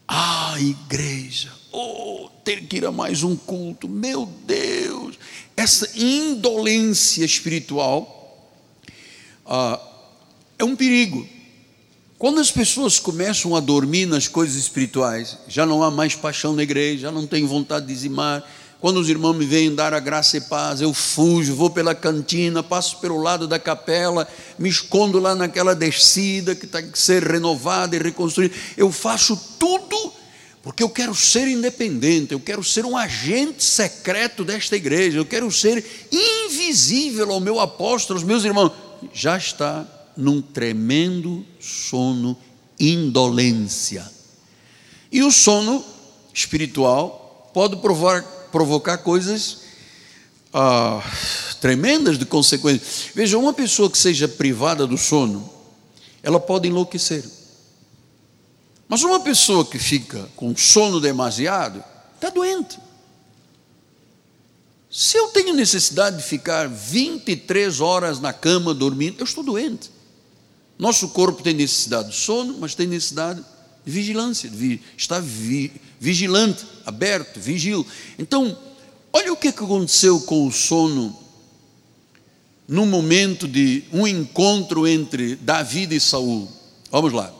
Ah, 0.06 0.56
igreja, 0.58 1.52
oh, 1.72 2.28
ter 2.44 2.62
que 2.62 2.78
ir 2.78 2.86
a 2.86 2.92
mais 2.92 3.22
um 3.22 3.36
culto, 3.36 3.88
meu 3.88 4.26
Deus, 4.46 5.16
essa 5.56 5.88
indolência 5.96 7.24
espiritual 7.24 8.16
ah, 9.46 9.80
é 10.58 10.64
um 10.64 10.76
perigo. 10.76 11.26
Quando 12.18 12.38
as 12.38 12.50
pessoas 12.50 12.98
começam 12.98 13.56
a 13.56 13.60
dormir 13.60 14.06
nas 14.06 14.28
coisas 14.28 14.56
espirituais, 14.56 15.38
já 15.48 15.64
não 15.64 15.82
há 15.82 15.90
mais 15.90 16.14
paixão 16.14 16.54
na 16.54 16.62
igreja, 16.62 17.02
já 17.02 17.10
não 17.10 17.26
tem 17.26 17.46
vontade 17.46 17.86
de 17.86 17.94
dizimar. 17.94 18.44
Quando 18.80 18.98
os 18.98 19.10
irmãos 19.10 19.36
me 19.36 19.44
vêm 19.44 19.74
dar 19.74 19.92
a 19.92 20.00
graça 20.00 20.38
e 20.38 20.40
paz, 20.40 20.80
eu 20.80 20.94
fujo, 20.94 21.54
vou 21.54 21.68
pela 21.68 21.94
cantina, 21.94 22.62
passo 22.62 22.98
pelo 22.98 23.20
lado 23.20 23.46
da 23.46 23.58
capela, 23.58 24.26
me 24.58 24.70
escondo 24.70 25.18
lá 25.18 25.34
naquela 25.34 25.74
descida 25.74 26.54
que 26.54 26.66
tem 26.66 26.90
que 26.90 26.98
ser 26.98 27.22
renovada 27.22 27.94
e 27.94 27.98
reconstruída. 27.98 28.54
Eu 28.78 28.90
faço 28.90 29.38
tudo 29.58 30.12
porque 30.62 30.82
eu 30.82 30.90
quero 30.90 31.14
ser 31.14 31.48
independente, 31.48 32.32
eu 32.32 32.40
quero 32.40 32.62
ser 32.62 32.84
um 32.84 32.96
agente 32.96 33.64
secreto 33.64 34.44
desta 34.44 34.76
igreja, 34.76 35.18
eu 35.18 35.24
quero 35.24 35.50
ser 35.50 35.84
invisível 36.12 37.30
ao 37.32 37.40
meu 37.40 37.60
apóstolo, 37.60 38.18
aos 38.18 38.26
meus 38.26 38.44
irmãos. 38.44 38.72
Já 39.12 39.36
está 39.36 39.86
num 40.16 40.42
tremendo 40.42 41.44
sono 41.58 42.36
indolência. 42.78 44.10
E 45.10 45.22
o 45.22 45.30
sono 45.30 45.84
espiritual 46.32 47.50
pode 47.54 47.76
provar, 47.76 48.22
provocar 48.50 48.98
coisas 48.98 49.58
ah, 50.52 51.02
tremendas 51.60 52.18
de 52.18 52.24
consequências. 52.24 53.10
Veja, 53.14 53.38
uma 53.38 53.52
pessoa 53.52 53.90
que 53.90 53.98
seja 53.98 54.26
privada 54.26 54.86
do 54.86 54.98
sono, 54.98 55.48
ela 56.22 56.40
pode 56.40 56.68
enlouquecer. 56.68 57.24
Mas 58.88 59.02
uma 59.02 59.20
pessoa 59.20 59.64
que 59.64 59.78
fica 59.78 60.28
com 60.34 60.56
sono 60.56 61.00
demasiado, 61.00 61.82
está 62.16 62.28
doente. 62.28 62.78
Se 64.90 65.16
eu 65.16 65.28
tenho 65.28 65.54
necessidade 65.54 66.16
de 66.16 66.24
ficar 66.24 66.68
23 66.68 67.80
horas 67.80 68.18
na 68.18 68.32
cama 68.32 68.74
dormindo, 68.74 69.20
eu 69.20 69.24
estou 69.24 69.44
doente. 69.44 69.90
Nosso 70.76 71.10
corpo 71.10 71.42
tem 71.42 71.54
necessidade 71.54 72.10
de 72.10 72.16
sono, 72.16 72.56
mas 72.58 72.74
tem 72.74 72.88
necessidade 72.88 73.40
de 73.84 73.92
vigilância, 73.92 74.50
de 74.50 74.80
estar 74.96 75.20
vi, 75.20 75.70
vigilante, 76.00 76.66
aberto, 76.90 77.40
vigil. 77.40 77.86
Então, 78.18 78.56
olha 79.12 79.32
o 79.32 79.36
que 79.36 79.48
aconteceu 79.48 80.20
com 80.20 80.46
o 80.46 80.52
sono 80.52 81.16
no 82.68 82.86
momento 82.86 83.48
de 83.48 83.82
um 83.92 84.06
encontro 84.06 84.86
entre 84.86 85.34
Davi 85.34 85.88
e 85.90 85.98
Saul. 85.98 86.48
Vamos 86.90 87.12
lá. 87.12 87.32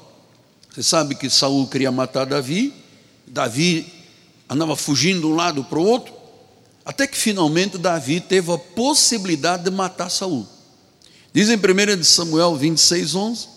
Você 0.71 0.83
sabe 0.83 1.15
que 1.15 1.31
Saul 1.31 1.69
queria 1.69 1.93
matar 1.93 2.27
Davi, 2.27 2.73
Davi 3.27 3.87
andava 4.49 4.75
fugindo 4.75 5.21
de 5.21 5.27
um 5.27 5.37
lado 5.37 5.63
para 5.63 5.79
o 5.79 5.85
outro, 5.85 6.13
até 6.85 7.07
que 7.07 7.17
finalmente 7.17 7.79
Davi 7.79 8.21
teve 8.21 8.53
a 8.53 8.59
possibilidade 8.59 9.65
de 9.65 9.71
matar 9.71 10.11
Saul. 10.11 10.47
Diz 11.33 11.49
em 11.49 11.57
1 11.57 12.03
Samuel 12.03 12.57
26, 12.57 13.15
11: 13.15 13.49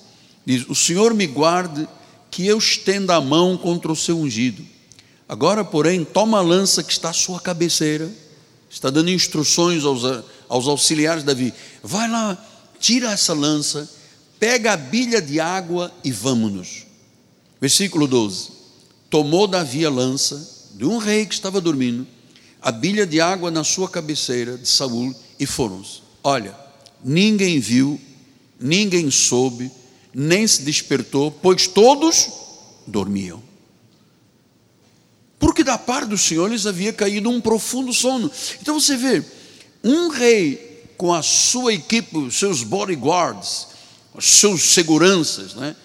diz: 0.46 0.70
O 0.70 0.76
Senhor 0.76 1.14
me 1.14 1.26
guarde 1.26 1.88
que 2.30 2.46
eu 2.46 2.58
estenda 2.58 3.16
a 3.16 3.22
mão 3.22 3.58
contra 3.58 3.92
o 3.92 3.96
seu 3.96 4.18
ungido. 4.20 4.64
Agora, 5.34 5.66
porém, 5.66 6.06
toma 6.06 6.38
a 6.38 6.42
lança 6.44 6.84
que 6.84 6.92
está 6.92 7.10
à 7.10 7.14
sua 7.14 7.40
cabeceira, 7.40 8.08
está 8.70 8.92
dando 8.92 9.10
instruções 9.10 9.84
aos, 9.84 10.04
aos 10.48 10.68
auxiliares 10.68 11.24
de 11.24 11.26
Davi: 11.26 11.52
vai 11.82 12.08
lá, 12.08 12.38
tira 12.80 13.12
essa 13.12 13.34
lança, 13.34 13.90
pega 14.40 14.74
a 14.74 14.78
bilha 14.78 15.20
de 15.20 15.40
água 15.40 15.92
e 16.04 16.12
vamos-nos. 16.12 16.86
Versículo 17.60 18.06
12: 18.06 18.52
Tomou 19.10 19.48
Davi 19.48 19.84
a 19.84 19.90
lança 19.90 20.70
de 20.76 20.86
um 20.86 21.00
rei 21.00 21.26
que 21.26 21.34
estava 21.34 21.60
dormindo, 21.60 22.06
a 22.62 22.72
bilha 22.72 23.08
de 23.08 23.20
água 23.20 23.50
na 23.50 23.64
sua 23.64 23.90
cabeceira 23.90 24.56
de 24.56 24.68
Saul 24.68 25.16
e 25.40 25.48
foram-se. 25.48 26.04
Olha, 26.24 26.56
ninguém 27.04 27.60
viu, 27.60 28.00
ninguém 28.60 29.10
soube, 29.10 29.72
nem 30.14 30.46
se 30.46 30.62
despertou, 30.62 31.32
pois 31.32 31.66
todos 31.66 32.30
dormiam. 32.86 33.42
Porque 35.44 35.62
da 35.62 35.78
parte 35.78 36.08
dos 36.08 36.22
senhores 36.22 36.66
havia 36.66 36.94
caído 36.94 37.30
um 37.30 37.42
profundo 37.42 37.92
sono. 37.92 38.32
Então 38.62 38.80
você 38.80 38.96
vê, 38.96 39.22
um 39.84 40.08
rei 40.08 40.86
com 40.96 41.14
a 41.14 41.22
sua 41.22 41.74
equipe, 41.74 42.32
seus 42.32 42.64
bodyguards, 42.64 43.68
os 44.16 44.24
seus 44.24 44.74
seguranças, 44.74 45.54
né? 45.54 45.76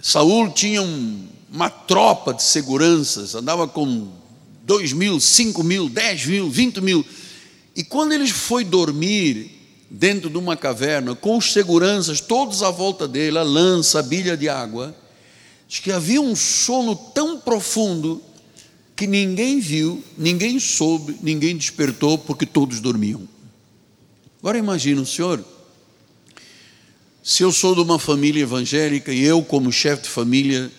Saul 0.00 0.52
tinha 0.52 0.80
um, 0.82 1.26
uma 1.52 1.68
tropa 1.68 2.32
de 2.32 2.44
seguranças, 2.44 3.34
andava 3.34 3.66
com 3.66 4.08
dois 4.62 4.92
mil, 4.92 5.18
cinco 5.18 5.64
mil, 5.64 5.88
dez 5.88 6.24
mil, 6.24 6.48
vinte 6.48 6.80
mil. 6.80 7.04
E 7.74 7.82
quando 7.82 8.12
ele 8.12 8.28
foi 8.28 8.62
dormir 8.62 9.50
dentro 9.90 10.30
de 10.30 10.38
uma 10.38 10.56
caverna, 10.56 11.16
com 11.16 11.36
os 11.36 11.52
seguranças 11.52 12.20
todos 12.20 12.62
à 12.62 12.70
volta 12.70 13.08
dele, 13.08 13.36
a 13.36 13.42
lança, 13.42 13.98
a 13.98 14.02
bilha 14.02 14.36
de 14.36 14.48
água, 14.48 14.94
diz 15.66 15.80
que 15.80 15.90
havia 15.90 16.20
um 16.20 16.36
sono 16.36 16.94
tão 16.94 17.40
profundo 17.40 18.29
que 19.00 19.06
ninguém 19.06 19.60
viu, 19.60 20.04
ninguém 20.18 20.60
soube, 20.60 21.16
ninguém 21.22 21.56
despertou, 21.56 22.18
porque 22.18 22.44
todos 22.44 22.80
dormiam. 22.80 23.26
Agora 24.40 24.58
imagina 24.58 25.00
o 25.00 25.06
senhor 25.06 25.42
se 27.22 27.42
eu 27.42 27.50
sou 27.50 27.74
de 27.74 27.80
uma 27.80 27.98
família 27.98 28.42
evangélica 28.42 29.10
e 29.10 29.22
eu, 29.22 29.42
como 29.42 29.72
chefe 29.72 30.02
de 30.02 30.10
família, 30.10 30.70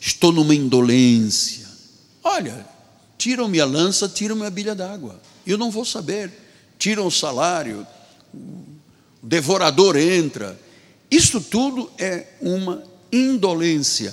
estou 0.00 0.32
numa 0.32 0.56
indolência, 0.56 1.68
olha, 2.24 2.66
tiram-me 3.16 3.60
a 3.60 3.64
lança, 3.64 4.08
tiram-me 4.08 4.44
a 4.44 4.50
bilha 4.50 4.74
d'água, 4.74 5.22
eu 5.46 5.56
não 5.56 5.70
vou 5.70 5.84
saber, 5.84 6.32
tiram 6.80 7.06
o 7.06 7.12
salário, 7.12 7.86
o 8.34 8.76
devorador 9.22 9.96
entra, 9.96 10.60
isso 11.08 11.40
tudo 11.40 11.92
é 11.96 12.26
uma 12.40 12.82
indolência. 13.12 14.12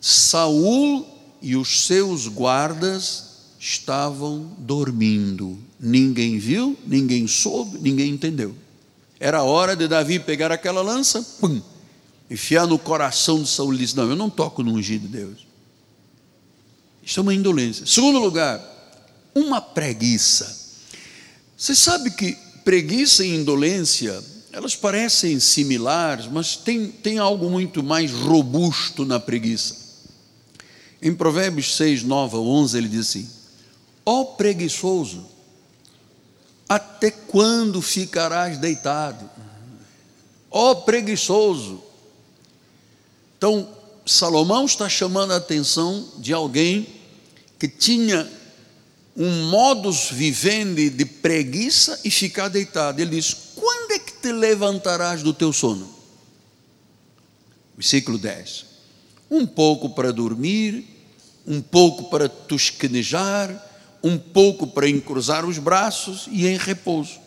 Saul 0.00 1.12
e 1.42 1.56
os 1.56 1.86
seus 1.86 2.28
guardas 2.28 3.32
estavam 3.58 4.50
dormindo. 4.58 5.58
Ninguém 5.78 6.38
viu, 6.38 6.78
ninguém 6.86 7.26
soube, 7.26 7.78
ninguém 7.80 8.10
entendeu. 8.10 8.54
Era 9.18 9.42
hora 9.42 9.76
de 9.76 9.86
Davi 9.86 10.18
pegar 10.18 10.50
aquela 10.50 10.82
lança, 10.82 11.22
pum, 11.40 11.60
enfiar 12.30 12.66
no 12.66 12.78
coração 12.78 13.42
de 13.42 13.48
Saul 13.48 13.74
e 13.74 13.78
disse: 13.78 13.96
Não, 13.96 14.08
eu 14.08 14.16
não 14.16 14.30
toco 14.30 14.62
no 14.62 14.72
ungido 14.72 15.06
de 15.06 15.18
Deus. 15.18 15.46
Isso 17.04 17.20
é 17.20 17.22
uma 17.22 17.34
indolência. 17.34 17.84
Segundo 17.84 18.18
lugar, 18.18 18.60
uma 19.34 19.60
preguiça. 19.60 20.60
Você 21.56 21.74
sabe 21.74 22.10
que 22.10 22.36
preguiça 22.64 23.24
e 23.24 23.34
indolência, 23.34 24.22
elas 24.52 24.74
parecem 24.74 25.38
similares, 25.40 26.26
mas 26.26 26.56
tem, 26.56 26.88
tem 26.88 27.18
algo 27.18 27.50
muito 27.50 27.82
mais 27.82 28.10
robusto 28.12 29.04
na 29.04 29.18
preguiça. 29.18 29.81
Em 31.02 31.12
Provérbios 31.12 31.76
6, 31.76 32.04
9 32.04 32.36
a 32.36 32.38
11, 32.38 32.78
ele 32.78 32.88
diz 32.88 33.08
assim: 33.08 33.28
Ó 34.06 34.20
oh, 34.20 34.24
preguiçoso, 34.36 35.26
até 36.68 37.10
quando 37.10 37.82
ficarás 37.82 38.56
deitado? 38.56 39.28
Ó 40.48 40.70
oh, 40.70 40.76
preguiçoso. 40.76 41.82
Então, 43.36 43.68
Salomão 44.06 44.64
está 44.64 44.88
chamando 44.88 45.32
a 45.32 45.36
atenção 45.36 46.08
de 46.18 46.32
alguém 46.32 46.86
que 47.58 47.66
tinha 47.66 48.30
um 49.16 49.48
modus 49.48 50.08
vivendi 50.10 50.88
de 50.88 51.04
preguiça 51.04 52.00
e 52.04 52.10
ficar 52.10 52.46
deitado. 52.46 53.00
Ele 53.00 53.16
diz: 53.16 53.34
Quando 53.56 53.90
é 53.90 53.98
que 53.98 54.12
te 54.12 54.30
levantarás 54.30 55.22
do 55.22 55.34
teu 55.34 55.52
sono? 55.52 55.92
Versículo 57.76 58.18
10. 58.18 58.66
Um 59.30 59.46
pouco 59.46 59.90
para 59.90 60.12
dormir, 60.12 60.91
um 61.46 61.60
pouco 61.60 62.10
para 62.10 62.28
tosquenejar, 62.28 63.50
um 64.02 64.18
pouco 64.18 64.66
para 64.66 64.88
encruzar 64.88 65.44
os 65.44 65.58
braços 65.58 66.28
e 66.30 66.46
em 66.46 66.56
repouso. 66.56 67.20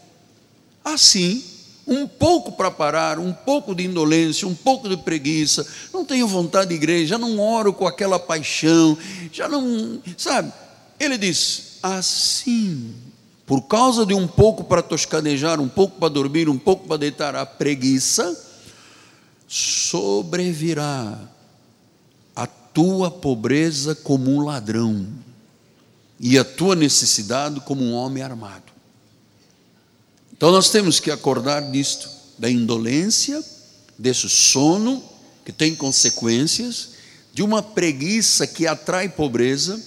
Assim, 0.84 1.44
um 1.88 2.08
pouco 2.08 2.52
para 2.54 2.72
parar, 2.72 3.20
um 3.20 3.32
pouco 3.32 3.76
de 3.76 3.86
indolência, 3.86 4.48
um 4.48 4.56
pouco 4.56 4.90
de 4.90 4.98
preguiça, 4.98 5.66
não 5.94 6.04
tenho 6.04 6.28
vontade 6.28 6.70
de 6.70 6.76
igreja, 6.76 7.08
já 7.08 7.18
não 7.18 7.40
oro 7.40 7.72
com 7.74 7.88
aquela 7.88 8.20
paixão, 8.20 8.98
já 9.32 9.48
não, 9.48 10.02
sabe? 10.18 10.52
Ele 11.00 11.18
diz: 11.18 11.78
assim, 11.84 12.94
por 13.46 13.62
causa 13.64 14.06
de 14.06 14.14
um 14.14 14.28
pouco 14.28 14.64
para 14.64 14.82
toscanejar, 14.82 15.60
um 15.60 15.70
pouco 15.70 16.00
para 16.00 16.10
dormir, 16.10 16.50
um 16.50 16.58
pouco 16.58 16.88
para 16.88 16.98
deitar 16.98 17.36
a 17.36 17.46
preguiça, 17.46 18.36
sobrevirá 19.48 21.35
tua 22.76 23.10
pobreza 23.10 23.96
como 23.96 24.30
um 24.30 24.42
ladrão 24.42 25.08
e 26.20 26.38
a 26.38 26.44
tua 26.44 26.76
necessidade 26.76 27.62
como 27.62 27.82
um 27.82 27.94
homem 27.94 28.22
armado. 28.22 28.66
Então 30.34 30.52
nós 30.52 30.70
temos 30.70 31.00
que 31.00 31.10
acordar 31.10 31.72
disto, 31.72 32.10
da 32.38 32.52
indolência, 32.52 33.42
desse 33.98 34.30
sono 34.30 35.02
que 35.46 35.54
tem 35.54 35.74
consequências, 35.74 36.90
de 37.34 37.42
uma 37.42 37.64
preguiça 37.64 38.46
que 38.46 38.68
atrai 38.68 39.08
pobreza, 39.08 39.82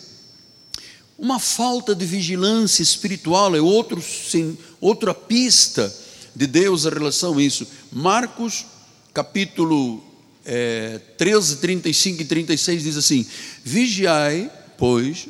uma 1.19 1.39
falta 1.39 1.95
de 1.95 2.07
vigilância 2.07 2.83
espiritual 2.83 3.55
é 3.55 3.61
outro, 3.61 4.01
sim, 4.01 4.57
outra 4.81 5.13
pista 5.13 5.95
de 6.35 6.47
Deus 6.47 6.87
em 6.87 6.91
relação 6.91 7.37
a 7.37 7.43
isso. 7.43 7.67
Marcos, 7.93 8.65
capítulo 9.13 10.08
é, 10.51 10.99
13, 11.19 11.59
35 11.59 12.23
e 12.23 12.25
36 12.25 12.83
diz 12.83 12.97
assim: 12.97 13.27
Vigiai, 13.63 14.51
pois, 14.79 15.29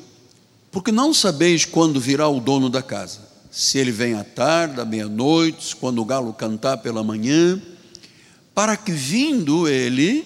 porque 0.70 0.92
não 0.92 1.12
sabeis 1.12 1.64
quando 1.64 2.00
virá 2.00 2.28
o 2.28 2.38
dono 2.38 2.70
da 2.70 2.80
casa, 2.80 3.18
se 3.50 3.78
ele 3.78 3.90
vem 3.90 4.14
à 4.14 4.22
tarde, 4.22 4.80
à 4.80 4.84
meia-noite, 4.84 5.74
quando 5.74 6.00
o 6.00 6.04
galo 6.04 6.32
cantar 6.32 6.76
pela 6.76 7.02
manhã, 7.02 7.60
para 8.54 8.76
que 8.76 8.92
vindo 8.92 9.66
ele, 9.66 10.24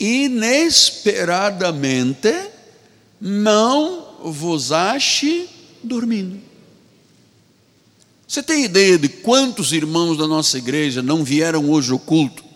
inesperadamente, 0.00 2.32
não 3.20 4.16
vos 4.24 4.72
ache 4.72 5.46
dormindo. 5.84 6.40
Você 8.26 8.42
tem 8.42 8.64
ideia 8.64 8.98
de 8.98 9.08
quantos 9.08 9.70
irmãos 9.72 10.16
da 10.16 10.26
nossa 10.26 10.56
igreja 10.56 11.02
não 11.02 11.22
vieram 11.22 11.70
hoje 11.70 11.92
ao 11.92 11.98
culto 11.98 12.47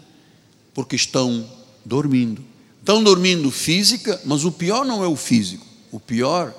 porque 0.74 0.96
estão 0.96 1.48
dormindo? 1.84 2.44
Estão 2.80 3.02
dormindo 3.02 3.50
física, 3.50 4.20
mas 4.24 4.44
o 4.44 4.52
pior 4.52 4.84
não 4.84 5.04
é 5.04 5.06
o 5.06 5.16
físico, 5.16 5.66
o 5.90 6.00
pior 6.00 6.54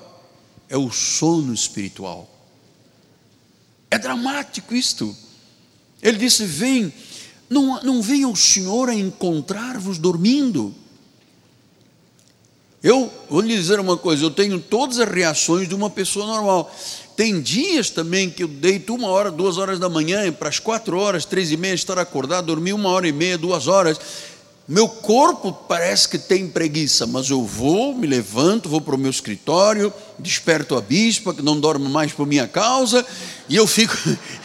é 0.68 0.76
o 0.76 0.90
sono 0.90 1.52
espiritual. 1.52 2.28
É 3.90 3.98
dramático 3.98 4.74
isto. 4.74 5.14
Ele 6.02 6.18
disse: 6.18 6.44
Vem, 6.44 6.92
não, 7.48 7.82
não 7.82 8.02
venha 8.02 8.28
o 8.28 8.36
Senhor 8.36 8.88
a 8.88 8.94
encontrar-vos 8.94 9.98
dormindo. 9.98 10.74
Eu 12.82 13.10
vou 13.30 13.40
lhe 13.40 13.56
dizer 13.56 13.80
uma 13.80 13.96
coisa: 13.96 14.24
eu 14.24 14.30
tenho 14.30 14.60
todas 14.60 14.98
as 14.98 15.08
reações 15.08 15.68
de 15.68 15.74
uma 15.74 15.88
pessoa 15.88 16.26
normal. 16.26 16.74
Tem 17.16 17.40
dias 17.40 17.90
também 17.90 18.28
que 18.28 18.42
eu 18.42 18.48
deito 18.48 18.94
uma 18.94 19.08
hora, 19.08 19.30
duas 19.30 19.56
horas 19.56 19.78
da 19.78 19.88
manhã, 19.88 20.32
para 20.32 20.48
as 20.48 20.58
quatro 20.58 20.98
horas, 20.98 21.24
três 21.24 21.52
e 21.52 21.56
meia 21.56 21.74
estar 21.74 21.98
acordado, 21.98 22.46
dormir 22.46 22.72
uma 22.72 22.88
hora 22.88 23.06
e 23.06 23.12
meia, 23.12 23.38
duas 23.38 23.68
horas. 23.68 23.98
Meu 24.66 24.88
corpo 24.88 25.52
parece 25.52 26.08
que 26.08 26.18
tem 26.18 26.48
preguiça, 26.48 27.06
mas 27.06 27.28
eu 27.28 27.44
vou, 27.44 27.94
me 27.94 28.06
levanto, 28.06 28.66
vou 28.66 28.80
para 28.80 28.94
o 28.94 28.98
meu 28.98 29.10
escritório, 29.10 29.92
desperto 30.18 30.74
a 30.74 30.80
bispa, 30.80 31.34
que 31.34 31.42
não 31.42 31.60
dorme 31.60 31.86
mais 31.86 32.12
por 32.12 32.26
minha 32.26 32.48
causa, 32.48 33.04
e 33.46 33.56
eu 33.56 33.66
fico, 33.66 33.94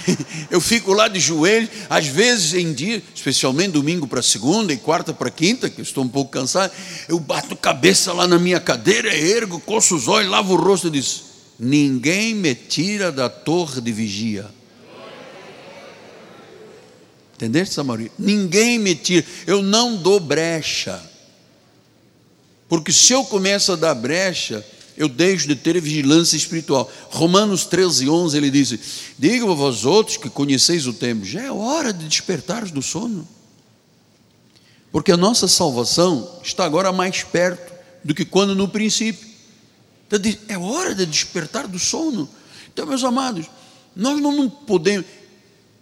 eu 0.51 0.59
fico 0.59 0.91
lá 0.91 1.07
de 1.07 1.21
joelhos, 1.21 1.69
às 1.89 2.05
vezes 2.05 2.53
em 2.53 2.73
dia, 2.73 3.01
especialmente 3.15 3.71
domingo 3.71 4.05
para 4.07 4.21
segunda 4.21 4.73
e 4.73 4.77
quarta 4.77 5.13
para 5.13 5.31
quinta, 5.31 5.69
que 5.69 5.79
eu 5.79 5.83
estou 5.83 6.03
um 6.03 6.09
pouco 6.09 6.31
cansado, 6.31 6.73
eu 7.07 7.17
bato 7.17 7.55
cabeça 7.55 8.11
lá 8.11 8.27
na 8.27 8.37
minha 8.37 8.59
cadeira, 8.59 9.15
ergo, 9.15 9.57
coço 9.61 9.95
os 9.95 10.09
olhos, 10.09 10.29
lavo 10.29 10.53
o 10.53 10.57
rosto 10.57 10.87
e 10.87 10.91
diz: 10.91 11.28
Ninguém 11.59 12.33
me 12.33 12.55
tira 12.55 13.11
da 13.11 13.27
torre 13.27 13.81
de 13.81 13.91
vigia. 13.91 14.49
Entendeste, 17.35 17.75
Samaria? 17.75 18.11
Ninguém 18.17 18.79
me 18.79 18.95
tira, 18.95 19.25
eu 19.45 19.61
não 19.61 19.97
dou 19.97 20.19
brecha. 20.19 21.01
Porque 22.67 22.91
se 22.91 23.13
eu 23.13 23.25
começo 23.25 23.73
a 23.73 23.75
dar 23.75 23.95
brecha, 23.95 24.65
eu 24.95 25.07
deixo 25.07 25.47
de 25.47 25.55
ter 25.55 25.79
vigilância 25.81 26.35
espiritual. 26.35 26.91
Romanos 27.09 27.65
13, 27.65 28.09
11, 28.09 28.37
ele 28.37 28.51
diz: 28.51 28.77
Digo 29.17 29.51
a 29.51 29.55
vós 29.55 29.85
outros 29.85 30.17
que 30.17 30.29
conheceis 30.29 30.85
o 30.85 30.93
tempo, 30.93 31.25
já 31.25 31.41
é 31.41 31.51
hora 31.51 31.93
de 31.93 32.07
despertar 32.07 32.65
do 32.65 32.81
sono. 32.81 33.27
Porque 34.91 35.11
a 35.11 35.17
nossa 35.17 35.47
salvação 35.47 36.39
está 36.43 36.65
agora 36.65 36.91
mais 36.91 37.23
perto 37.23 37.73
do 38.03 38.13
que 38.13 38.25
quando 38.25 38.53
no 38.53 38.67
princípio. 38.67 39.28
Então, 40.11 40.19
é 40.47 40.57
hora 40.57 40.95
de 40.95 41.05
despertar 41.05 41.67
do 41.67 41.77
sono. 41.77 42.27
Então, 42.73 42.87
meus 42.87 43.03
amados, 43.03 43.45
nós 43.95 44.19
não 44.19 44.49
podemos. 44.49 45.05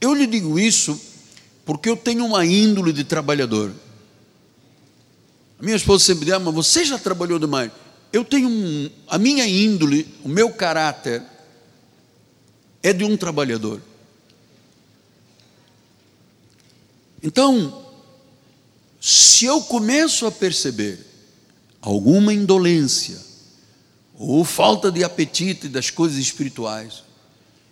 Eu 0.01 0.13
lhe 0.13 0.27
digo 0.27 0.59
isso 0.59 0.99
porque 1.65 1.89
eu 1.89 1.95
tenho 1.95 2.25
uma 2.25 2.45
índole 2.45 2.91
de 2.91 3.03
trabalhador. 3.03 3.71
A 5.59 5.63
minha 5.63 5.77
esposa 5.77 6.03
sempre 6.03 6.25
diz, 6.25 6.33
ah, 6.33 6.39
mas 6.39 6.53
você 6.53 6.83
já 6.83 6.99
trabalhou 6.99 7.39
demais. 7.39 7.71
Eu 8.11 8.23
tenho 8.23 8.49
um, 8.49 8.89
a 9.07 9.17
minha 9.17 9.47
índole, 9.47 10.07
o 10.23 10.29
meu 10.29 10.49
caráter 10.51 11.23
é 12.83 12.91
de 12.93 13.03
um 13.03 13.15
trabalhador. 13.17 13.81
Então, 17.23 17.85
se 18.99 19.45
eu 19.45 19.61
começo 19.61 20.25
a 20.25 20.31
perceber 20.31 20.99
alguma 21.81 22.33
indolência 22.33 23.26
ou 24.17 24.43
falta 24.43 24.91
de 24.91 25.03
apetite 25.03 25.67
das 25.67 25.89
coisas 25.89 26.17
espirituais, 26.17 27.03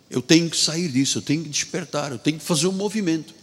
eu 0.09 0.21
tenho 0.21 0.49
que 0.49 0.57
sair 0.57 0.89
disso, 0.89 1.17
eu 1.17 1.21
tenho 1.21 1.43
que 1.43 1.49
despertar, 1.49 2.11
eu 2.11 2.19
tenho 2.19 2.37
que 2.37 2.45
fazer 2.45 2.67
um 2.67 2.71
movimento. 2.71 3.33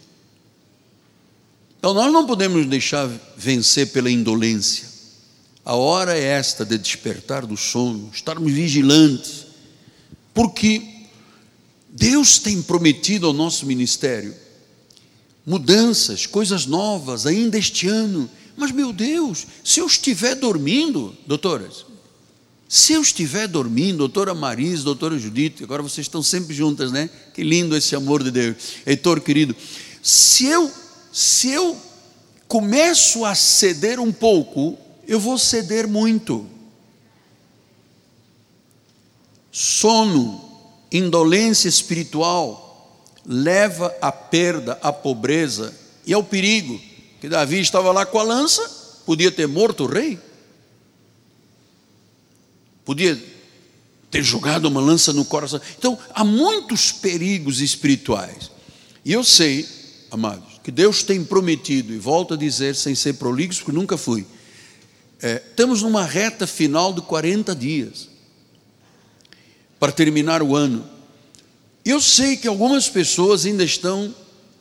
Então 1.79 1.93
nós 1.93 2.13
não 2.13 2.27
podemos 2.27 2.65
deixar 2.67 3.09
vencer 3.37 3.91
pela 3.91 4.11
indolência. 4.11 4.89
A 5.65 5.75
hora 5.75 6.17
é 6.17 6.23
esta 6.23 6.65
de 6.65 6.79
despertar 6.79 7.45
do 7.45 7.57
sono, 7.57 8.11
estarmos 8.13 8.53
vigilantes, 8.53 9.47
porque 10.33 10.83
Deus 11.89 12.39
tem 12.39 12.63
prometido 12.63 13.27
ao 13.27 13.33
nosso 13.33 13.67
ministério 13.67 14.35
mudanças, 15.45 16.25
coisas 16.25 16.67
novas 16.67 17.27
ainda 17.27 17.59
este 17.59 17.89
ano. 17.89 18.31
Mas 18.57 18.71
meu 18.71 18.93
Deus, 18.93 19.47
se 19.65 19.81
eu 19.81 19.87
estiver 19.87 20.37
dormindo, 20.37 21.17
doutoras, 21.27 21.85
se 22.75 22.95
eu 22.95 23.03
estiver 23.03 23.47
dormindo, 23.47 23.99
doutora 23.99 24.33
Marisa, 24.33 24.83
doutora 24.83 25.19
Judite, 25.19 25.63
agora 25.63 25.83
vocês 25.83 26.07
estão 26.07 26.23
sempre 26.23 26.55
juntas, 26.55 26.91
né? 26.91 27.11
Que 27.35 27.43
lindo 27.43 27.77
esse 27.77 27.95
amor 27.95 28.23
de 28.23 28.31
Deus. 28.31 28.57
Heitor 28.87 29.21
querido, 29.21 29.55
se 30.03 30.47
eu 30.47 30.73
se 31.13 31.51
eu 31.51 31.77
começo 32.49 33.27
a 33.27 33.35
ceder 33.35 34.01
um 34.01 34.11
pouco, 34.11 34.79
eu 35.07 35.21
vou 35.21 35.37
ceder 35.37 35.87
muito. 35.87 36.47
Sono, 39.51 40.43
indolência 40.91 41.69
espiritual, 41.69 43.05
leva 43.27 43.95
à 44.01 44.11
perda, 44.11 44.79
à 44.81 44.91
pobreza 44.91 45.75
e 46.07 46.15
ao 46.15 46.25
perigo. 46.25 46.81
Que 47.21 47.29
Davi 47.29 47.61
estava 47.61 47.93
lá 47.93 48.07
com 48.07 48.19
a 48.19 48.23
lança, 48.23 48.67
podia 49.05 49.31
ter 49.31 49.47
morto 49.47 49.85
o 49.85 49.89
rei, 49.89 50.19
podia 52.85 53.21
ter 54.11 54.23
jogado 54.23 54.67
uma 54.67 54.81
lança 54.81 55.13
no 55.13 55.25
coração. 55.25 55.61
Então, 55.79 55.99
há 56.15 56.23
muitos 56.23 56.93
perigos 56.93 57.61
espirituais. 57.61 58.51
E 59.05 59.13
eu 59.13 59.25
sei, 59.25 59.67
amados, 60.11 60.61
que 60.63 60.71
Deus 60.71 61.03
tem 61.03 61.25
prometido, 61.25 61.95
e 61.95 61.99
volto 61.99 62.35
a 62.35 62.37
dizer 62.37 62.77
sem 62.77 62.95
ser 62.95 63.15
prolixo, 63.15 63.65
porque 63.65 63.77
nunca 63.77 63.97
fui. 63.97 64.27
É, 65.21 65.43
estamos 65.51 65.83
numa 65.83 66.05
reta 66.05 66.47
final 66.47 66.93
de 66.93 67.01
40 67.01 67.55
dias 67.55 68.09
para 69.79 69.93
terminar 69.93 70.43
o 70.43 70.55
ano. 70.55 70.85
Eu 71.85 72.01
sei 72.01 72.37
que 72.37 72.47
algumas 72.47 72.89
pessoas 72.89 73.45
ainda 73.47 73.65
estão 73.65 74.15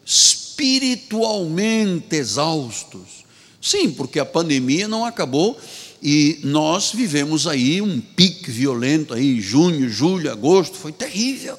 espiritualmente 0.06 2.16
exaustos. 2.16 3.26
Sim, 3.62 3.92
porque 3.92 4.20
a 4.20 4.26
pandemia 4.26 4.88
não 4.88 5.06
acabou 5.06 5.60
e 6.02 6.40
nós 6.44 6.92
vivemos 6.92 7.48
aí 7.48 7.82
um 7.82 8.02
pique 8.02 8.50
violento 8.50 9.14
aí, 9.14 9.40
junho, 9.40 9.90
julho, 9.90 10.32
agosto, 10.32 10.78
foi 10.78 10.92
terrível. 10.92 11.58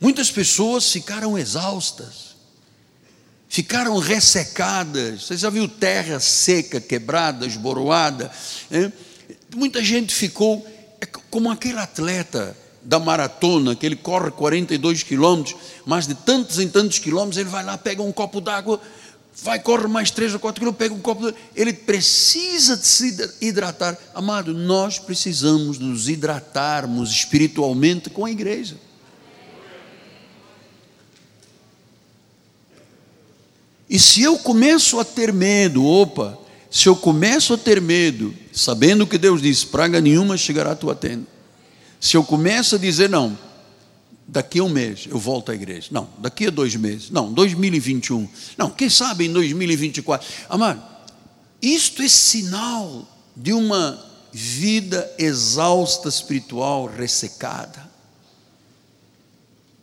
Muitas 0.00 0.30
pessoas 0.30 0.90
ficaram 0.90 1.38
exaustas 1.38 2.34
ficaram 3.54 3.96
ressecadas. 3.98 5.22
Você 5.22 5.36
já 5.36 5.48
viu 5.48 5.68
terra 5.68 6.18
seca, 6.18 6.80
quebrada, 6.80 7.46
esboroada? 7.46 8.28
Muita 9.54 9.82
gente 9.82 10.12
ficou. 10.12 10.66
É 11.00 11.06
como 11.06 11.48
aquele 11.52 11.78
atleta 11.78 12.56
da 12.82 12.98
maratona, 12.98 13.76
que 13.76 13.86
ele 13.86 13.94
corre 13.94 14.32
42 14.32 15.04
quilômetros, 15.04 15.54
mais 15.86 16.04
de 16.08 16.16
tantos 16.16 16.58
em 16.58 16.68
tantos 16.68 16.98
quilômetros, 16.98 17.38
ele 17.38 17.48
vai 17.48 17.64
lá, 17.64 17.78
pega 17.78 18.02
um 18.02 18.10
copo 18.10 18.40
d'água, 18.40 18.80
vai, 19.42 19.58
corre 19.58 19.86
mais 19.86 20.10
3 20.10 20.34
ou 20.34 20.40
4 20.40 20.60
quilômetros, 20.60 20.86
pega 20.86 20.94
um 20.94 21.00
copo 21.00 21.22
d'água, 21.22 21.38
ele 21.56 21.72
precisa 21.72 22.76
de 22.76 22.86
se 22.86 23.36
hidratar. 23.40 23.98
Amado, 24.14 24.54
nós 24.54 24.98
precisamos 24.98 25.78
nos 25.78 26.08
hidratarmos 26.08 27.10
espiritualmente 27.10 28.10
com 28.10 28.24
a 28.24 28.30
igreja. 28.30 28.76
E 33.88 33.98
se 33.98 34.22
eu 34.22 34.38
começo 34.38 34.98
a 34.98 35.04
ter 35.04 35.32
medo, 35.32 35.84
opa, 35.84 36.38
se 36.70 36.88
eu 36.88 36.96
começo 36.96 37.54
a 37.54 37.58
ter 37.58 37.80
medo, 37.80 38.34
sabendo 38.52 39.06
que 39.06 39.18
Deus 39.18 39.40
diz: 39.40 39.62
praga 39.62 40.00
nenhuma 40.00 40.36
chegará 40.36 40.72
à 40.72 40.76
tua 40.76 40.94
tenda. 40.94 41.26
Se 42.00 42.16
eu 42.16 42.24
começo 42.24 42.74
a 42.74 42.78
dizer, 42.78 43.08
não, 43.08 43.38
daqui 44.26 44.58
a 44.58 44.64
um 44.64 44.68
mês 44.68 45.06
eu 45.08 45.18
volto 45.18 45.52
à 45.52 45.54
igreja, 45.54 45.88
não, 45.90 46.08
daqui 46.18 46.46
a 46.46 46.50
dois 46.50 46.74
meses, 46.76 47.10
não, 47.10 47.32
2021, 47.32 48.28
não, 48.56 48.70
quem 48.70 48.88
sabe 48.88 49.26
em 49.26 49.32
2024. 49.32 50.26
Amado, 50.48 50.82
isto 51.60 52.02
é 52.02 52.08
sinal 52.08 53.08
de 53.36 53.52
uma 53.52 54.02
vida 54.32 55.12
exausta 55.18 56.08
espiritual, 56.08 56.86
ressecada. 56.86 57.88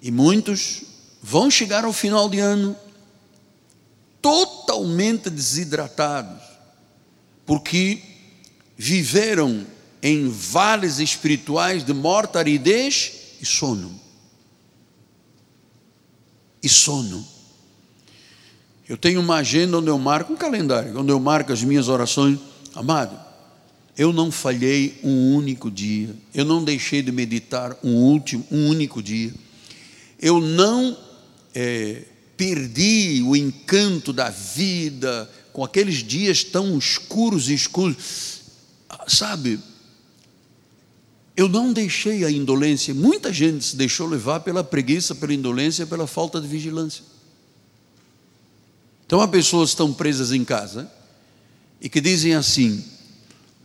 E 0.02 0.12
muitos 0.12 0.82
vão 1.22 1.50
chegar 1.50 1.86
ao 1.86 1.94
final 1.94 2.28
de 2.28 2.40
ano 2.40 2.76
totalmente 4.22 5.30
desidratados, 5.30 6.42
porque 7.46 8.02
viveram 8.78 9.66
em 10.02 10.28
vales 10.28 11.00
espirituais 11.00 11.84
de 11.84 11.94
morte, 11.94 12.38
aridez 12.38 13.14
e 13.40 13.46
sono. 13.46 14.01
E 16.62 16.70
sono. 16.70 17.26
Eu 18.88 18.98
tenho 18.98 19.22
uma 19.22 19.38
agenda 19.38 19.78
onde 19.78 19.90
eu 19.90 19.98
marco 19.98 20.34
um 20.34 20.36
calendário, 20.36 21.00
onde 21.00 21.12
eu 21.12 21.20
marco 21.20 21.54
as 21.54 21.64
minhas 21.64 21.88
orações. 21.88 22.38
Amado, 22.76 23.18
eu 23.98 24.12
não 24.12 24.32
falhei 24.32 25.00
um 25.04 25.36
único 25.36 25.70
dia, 25.70 26.16
eu 26.34 26.44
não 26.46 26.64
deixei 26.64 27.02
de 27.02 27.12
meditar 27.12 27.78
um 27.84 27.94
último, 27.94 28.46
um 28.52 28.68
único 28.68 29.02
dia, 29.02 29.34
eu 30.20 30.40
não 30.40 30.98
é, 31.54 32.04
perdi 32.38 33.22
o 33.26 33.36
encanto 33.36 34.12
da 34.12 34.30
vida 34.30 35.30
com 35.54 35.64
aqueles 35.64 36.04
dias 36.04 36.44
tão 36.44 36.78
escuros 36.78 37.50
e 37.50 37.54
escuros. 37.54 38.42
Sabe, 39.08 39.60
eu 41.36 41.48
não 41.48 41.72
deixei 41.72 42.26
a 42.26 42.32
indolência. 42.32 42.94
Muita 42.94 43.32
gente 43.32 43.64
se 43.64 43.76
deixou 43.76 44.08
levar 44.08 44.42
pela 44.42 44.64
preguiça, 44.64 45.16
pela 45.16 45.34
indolência, 45.34 45.88
pela 45.88 46.06
falta 46.06 46.42
de 46.42 46.48
vigilância. 46.48 47.04
Então 49.06 49.22
há 49.22 49.28
pessoas 49.28 49.70
que 49.70 49.74
estão 49.74 49.94
presas 49.94 50.32
em 50.32 50.44
casa 50.44 50.92
e 51.80 51.90
que 51.90 52.02
dizem 52.02 52.34
assim: 52.34 52.84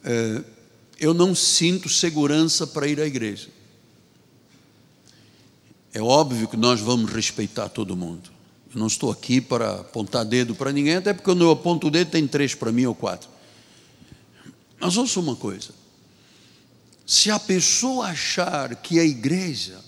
é, 0.04 0.42
eu 0.98 1.12
não 1.12 1.34
sinto 1.34 1.88
segurança 1.88 2.66
para 2.66 2.88
ir 2.88 3.00
à 3.00 3.06
igreja. 3.06 3.48
É 5.92 6.00
óbvio 6.00 6.48
que 6.48 6.56
nós 6.56 6.80
vamos 6.80 7.10
respeitar 7.10 7.68
todo 7.68 7.96
mundo. 7.96 8.30
Eu 8.74 8.78
não 8.78 8.86
estou 8.86 9.10
aqui 9.10 9.40
para 9.40 9.80
apontar 9.80 10.24
dedo 10.24 10.54
para 10.54 10.72
ninguém, 10.72 10.96
até 10.96 11.12
porque 11.12 11.24
quando 11.24 11.42
eu 11.42 11.50
aponto 11.50 11.86
o 11.86 11.90
dedo 11.90 12.10
tem 12.10 12.26
três 12.26 12.54
para 12.54 12.70
mim 12.70 12.84
ou 12.84 12.94
quatro. 12.94 13.28
Mas 14.78 14.96
ouça 14.96 15.18
uma 15.20 15.34
coisa: 15.34 15.70
se 17.06 17.30
a 17.30 17.38
pessoa 17.38 18.08
achar 18.08 18.74
que 18.76 18.98
a 18.98 19.04
igreja 19.04 19.78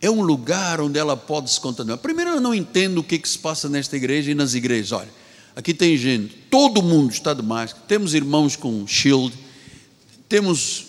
é 0.00 0.10
um 0.10 0.20
lugar 0.20 0.80
onde 0.80 0.98
ela 0.98 1.16
pode 1.16 1.50
se 1.50 1.60
contaminar, 1.60 1.98
primeiro 1.98 2.32
eu 2.32 2.40
não 2.40 2.54
entendo 2.54 2.98
o 2.98 3.04
que, 3.04 3.18
que 3.18 3.28
se 3.28 3.38
passa 3.38 3.68
nesta 3.68 3.96
igreja 3.96 4.30
e 4.30 4.34
nas 4.34 4.54
igrejas. 4.54 4.92
Olha, 4.92 5.10
aqui 5.54 5.72
tem 5.72 5.96
gente, 5.96 6.34
todo 6.50 6.82
mundo 6.82 7.12
está 7.12 7.32
de 7.32 7.42
máscara, 7.42 7.84
temos 7.86 8.14
irmãos 8.14 8.56
com 8.56 8.86
shield, 8.86 9.32
temos 10.28 10.84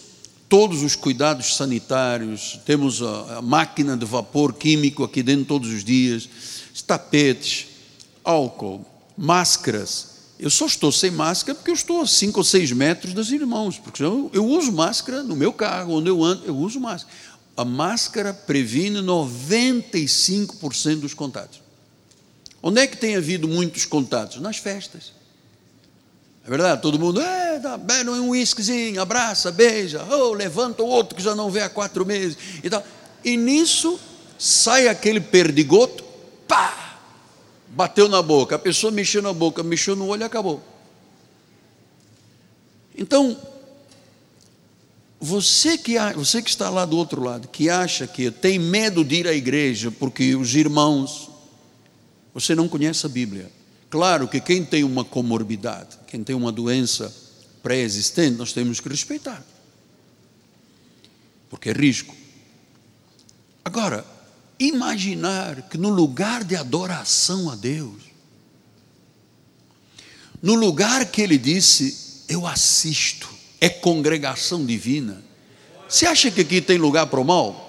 todos 0.50 0.82
os 0.82 0.96
cuidados 0.96 1.56
sanitários, 1.56 2.60
temos 2.66 3.02
a, 3.02 3.38
a 3.38 3.42
máquina 3.42 3.96
de 3.96 4.06
vapor 4.06 4.54
químico 4.54 5.04
aqui 5.04 5.22
dentro 5.22 5.46
todos 5.46 5.70
os 5.70 5.84
dias 5.84 6.28
tapetes, 6.88 7.68
álcool, 8.24 8.86
máscaras. 9.18 10.17
Eu 10.40 10.50
só 10.50 10.68
estou 10.68 10.92
sem 10.92 11.10
máscara 11.10 11.56
porque 11.56 11.72
eu 11.72 11.76
estou 11.76 12.02
a 12.02 12.08
5 12.08 12.40
ou 12.40 12.44
6 12.44 12.72
metros 12.74 13.14
dos 13.14 13.32
irmãos, 13.32 13.80
porque 13.80 14.04
eu, 14.04 14.30
eu 14.34 14.46
uso 14.46 14.72
máscara 14.72 15.24
no 15.24 15.36
meu 15.36 15.52
carro, 15.52 15.94
onde 15.94 16.10
eu 16.10 16.24
ando, 16.24 16.46
eu 16.46 16.56
uso 16.56 16.80
máscara. 16.80 17.16
A 17.56 17.66
máscara 17.66 18.34
previne 18.34 19.00
95% 19.00 21.00
dos 21.00 21.16
contatos. 21.16 21.62
Onde 22.62 22.82
é 22.82 22.88
que 22.88 22.98
tem 22.98 23.16
havido 23.16 23.48
muitos 23.48 23.86
contatos? 23.86 24.40
Nas 24.40 24.58
festas. 24.58 25.14
É 26.46 26.50
verdade? 26.50 26.82
Todo 26.82 27.00
mundo, 27.00 27.20
é, 27.20 27.60
bebe 27.80 28.10
um 28.10 28.30
uísquezinho, 28.30 29.02
abraça, 29.02 29.52
beija, 29.52 30.06
oh, 30.06 30.34
levanta 30.34 30.82
o 30.82 30.88
outro 30.88 31.16
que 31.16 31.22
já 31.22 31.36
não 31.36 31.52
vê 31.52 31.62
há 31.62 31.70
quatro 31.70 32.06
meses 32.06 32.38
e 32.64 32.70
tal. 32.70 32.86
E 33.24 33.36
nisso 33.36 34.00
sai 34.38 34.88
aquele 34.88 35.20
perdigoto 35.20 36.04
pá, 36.48 36.87
bateu 37.78 38.10
na 38.10 38.24
boca, 38.24 38.56
a 38.56 38.60
pessoa 38.60 38.92
mexeu 38.92 39.22
na 39.22 39.32
boca, 39.32 39.62
mexeu 39.62 39.96
no 39.96 40.08
olho 40.08 40.24
e 40.24 40.26
acabou. 40.26 40.64
Então, 42.98 43.40
você 45.20 45.78
que, 45.78 45.94
você 46.16 46.42
que 46.42 46.50
está 46.50 46.72
lá 46.72 46.86
do 46.86 46.98
outro 46.98 47.24
lado, 47.24 47.48
que 47.48 47.70
acha 47.70 48.08
que 48.08 48.32
tem 48.32 48.58
medo 48.58 49.06
de 49.06 49.18
ir 49.18 49.28
à 49.28 49.34
igreja 49.34 49.92
porque 49.92 50.36
os 50.36 50.56
irmãos, 50.56 51.30
você 52.34 52.56
não 52.56 52.68
conhece 52.68 53.06
a 53.06 53.10
Bíblia. 53.10 53.52
Claro 53.92 54.28
que 54.28 54.42
quem 54.42 54.66
tem 54.66 54.84
uma 54.84 55.06
comorbidade, 55.06 56.00
quem 56.08 56.24
tem 56.24 56.36
uma 56.36 56.52
doença 56.52 57.14
pré-existente, 57.62 58.38
nós 58.38 58.54
temos 58.54 58.80
que 58.80 58.90
respeitar, 58.90 59.46
porque 61.48 61.70
é 61.70 61.74
risco. 61.74 62.16
Agora, 63.64 64.17
imaginar 64.60 65.64
que 65.64 65.78
no 65.78 65.90
lugar 65.90 66.44
de 66.44 66.56
adoração 66.56 67.50
a 67.50 67.56
Deus, 67.56 68.02
no 70.42 70.56
lugar 70.56 71.06
que 71.06 71.22
ele 71.22 71.38
disse, 71.38 72.24
eu 72.30 72.46
assisto, 72.46 73.28
é 73.60 73.70
congregação 73.70 74.66
divina. 74.66 75.24
Você 75.88 76.06
acha 76.06 76.30
que 76.30 76.42
aqui 76.42 76.62
tem 76.62 76.78
lugar 76.78 77.08
para 77.08 77.20
o 77.20 77.26
mal? 77.26 77.68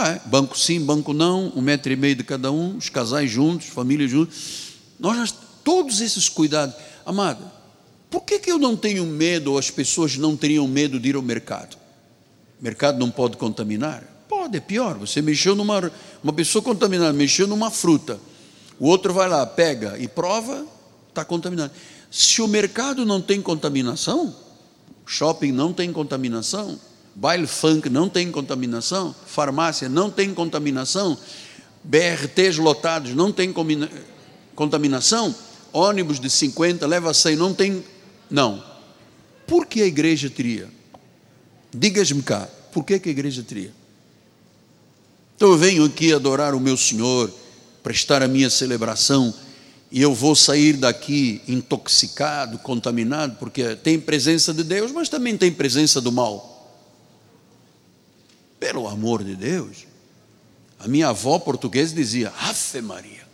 Ah, 0.00 0.10
é. 0.10 0.20
Banco 0.26 0.56
sim, 0.56 0.80
banco 0.80 1.12
não, 1.12 1.52
um 1.56 1.60
metro 1.60 1.92
e 1.92 1.96
meio 1.96 2.14
de 2.14 2.22
cada 2.22 2.52
um, 2.52 2.76
os 2.76 2.88
casais 2.88 3.28
juntos, 3.28 3.66
família 3.66 4.06
juntos. 4.06 4.74
Nós, 4.98 5.34
todos 5.64 6.00
esses 6.00 6.28
cuidados. 6.28 6.76
Amado, 7.04 7.57
por 8.10 8.22
que, 8.22 8.38
que 8.38 8.50
eu 8.50 8.58
não 8.58 8.76
tenho 8.76 9.04
medo, 9.04 9.52
ou 9.52 9.58
as 9.58 9.70
pessoas 9.70 10.16
não 10.16 10.36
teriam 10.36 10.66
medo 10.66 10.98
de 10.98 11.10
ir 11.10 11.16
ao 11.16 11.22
mercado? 11.22 11.76
O 12.60 12.64
mercado 12.64 12.98
não 12.98 13.10
pode 13.10 13.36
contaminar? 13.36 14.02
Pode, 14.28 14.56
é 14.56 14.60
pior. 14.60 14.96
Você 14.98 15.22
mexeu 15.22 15.54
numa. 15.54 15.90
Uma 16.22 16.32
pessoa 16.32 16.62
contaminada, 16.62 17.12
mexeu 17.12 17.46
numa 17.46 17.70
fruta. 17.70 18.18
O 18.78 18.86
outro 18.86 19.12
vai 19.12 19.28
lá, 19.28 19.44
pega 19.44 19.98
e 19.98 20.08
prova, 20.08 20.66
está 21.08 21.24
contaminado. 21.24 21.72
Se 22.10 22.40
o 22.40 22.48
mercado 22.48 23.04
não 23.04 23.20
tem 23.20 23.42
contaminação, 23.42 24.34
shopping 25.04 25.52
não 25.52 25.72
tem 25.72 25.92
contaminação, 25.92 26.78
baile 27.14 27.46
funk 27.46 27.90
não 27.90 28.08
tem 28.08 28.30
contaminação, 28.30 29.14
farmácia 29.26 29.88
não 29.88 30.10
tem 30.10 30.32
contaminação, 30.32 31.18
BRTs 31.84 32.58
lotados 32.58 33.14
não 33.14 33.32
tem 33.32 33.52
contaminação, 34.54 35.34
ônibus 35.72 36.20
de 36.20 36.30
50 36.30 36.86
leva 36.86 37.12
100, 37.12 37.36
não 37.36 37.52
tem 37.52 37.84
não. 38.30 38.62
Por 39.46 39.66
que 39.66 39.82
a 39.82 39.86
igreja 39.86 40.28
teria? 40.28 40.68
Digas-me 41.72 42.22
cá, 42.22 42.48
por 42.72 42.84
que, 42.84 42.98
que 42.98 43.08
a 43.08 43.12
igreja 43.12 43.42
teria? 43.42 43.72
Então 45.36 45.50
eu 45.50 45.56
venho 45.58 45.84
aqui 45.84 46.12
adorar 46.12 46.54
o 46.54 46.60
meu 46.60 46.76
Senhor, 46.76 47.32
prestar 47.82 48.22
a 48.22 48.28
minha 48.28 48.50
celebração, 48.50 49.32
e 49.90 50.02
eu 50.02 50.14
vou 50.14 50.34
sair 50.34 50.74
daqui 50.74 51.40
intoxicado, 51.48 52.58
contaminado, 52.58 53.36
porque 53.36 53.76
tem 53.76 53.98
presença 53.98 54.52
de 54.52 54.62
Deus, 54.62 54.92
mas 54.92 55.08
também 55.08 55.36
tem 55.36 55.50
presença 55.50 56.00
do 56.00 56.12
mal. 56.12 56.54
Pelo 58.60 58.86
amor 58.86 59.24
de 59.24 59.34
Deus. 59.34 59.86
A 60.78 60.86
minha 60.86 61.08
avó 61.08 61.38
portuguesa 61.38 61.94
dizia: 61.94 62.32
Ave 62.38 62.82
Maria. 62.82 63.27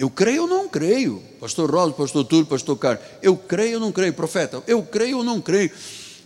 Eu 0.00 0.08
creio 0.08 0.44
ou 0.44 0.48
não 0.48 0.66
creio? 0.66 1.22
Pastor 1.38 1.70
Rosa, 1.70 1.92
pastor 1.92 2.24
Túlio, 2.24 2.46
pastor 2.46 2.74
Carlos. 2.78 3.04
Eu 3.20 3.36
creio 3.36 3.74
ou 3.74 3.80
não 3.80 3.92
creio? 3.92 4.14
Profeta, 4.14 4.62
eu 4.66 4.82
creio 4.82 5.18
ou 5.18 5.22
não 5.22 5.42
creio? 5.42 5.70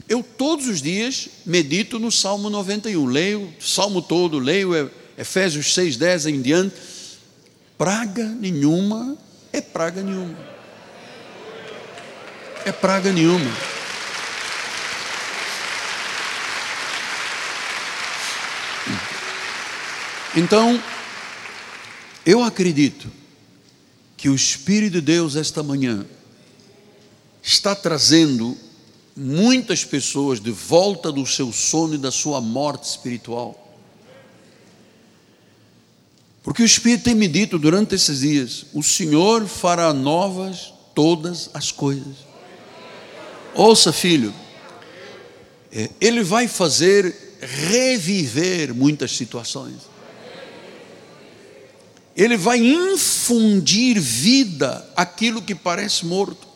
Eu 0.08 0.22
todos 0.22 0.68
os 0.68 0.80
dias 0.80 1.28
medito 1.44 1.98
no 1.98 2.12
Salmo 2.12 2.48
91. 2.48 3.04
Leio 3.04 3.52
o 3.58 3.60
Salmo 3.60 4.00
todo, 4.00 4.38
leio 4.38 4.88
Efésios 5.18 5.74
6, 5.74 5.96
10 5.96 6.26
em 6.26 6.40
diante. 6.40 6.76
Praga 7.76 8.24
nenhuma 8.24 9.18
é 9.52 9.60
praga 9.60 10.02
nenhuma. 10.02 10.38
É 12.64 12.70
praga 12.70 13.10
nenhuma. 13.10 13.50
Então, 20.36 20.80
eu 22.24 22.40
acredito 22.44 23.23
que 24.24 24.30
o 24.30 24.34
Espírito 24.34 24.94
de 24.94 25.00
Deus 25.02 25.36
esta 25.36 25.62
manhã 25.62 26.06
está 27.42 27.74
trazendo 27.74 28.56
muitas 29.14 29.84
pessoas 29.84 30.40
de 30.40 30.50
volta 30.50 31.12
do 31.12 31.26
seu 31.26 31.52
sono 31.52 31.96
e 31.96 31.98
da 31.98 32.10
sua 32.10 32.40
morte 32.40 32.84
espiritual. 32.84 33.76
Porque 36.42 36.62
o 36.62 36.64
Espírito 36.64 37.04
tem 37.04 37.14
me 37.14 37.28
dito 37.28 37.58
durante 37.58 37.94
esses 37.96 38.20
dias: 38.20 38.64
o 38.72 38.82
Senhor 38.82 39.46
fará 39.46 39.92
novas 39.92 40.72
todas 40.94 41.50
as 41.52 41.70
coisas. 41.70 42.16
Ouça, 43.54 43.92
filho, 43.92 44.32
é, 45.70 45.90
Ele 46.00 46.22
vai 46.24 46.48
fazer 46.48 47.36
reviver 47.42 48.72
muitas 48.72 49.14
situações. 49.14 49.93
Ele 52.16 52.36
vai 52.36 52.58
infundir 52.58 54.00
vida 54.00 54.88
aquilo 54.96 55.42
que 55.42 55.54
parece 55.54 56.06
morto. 56.06 56.54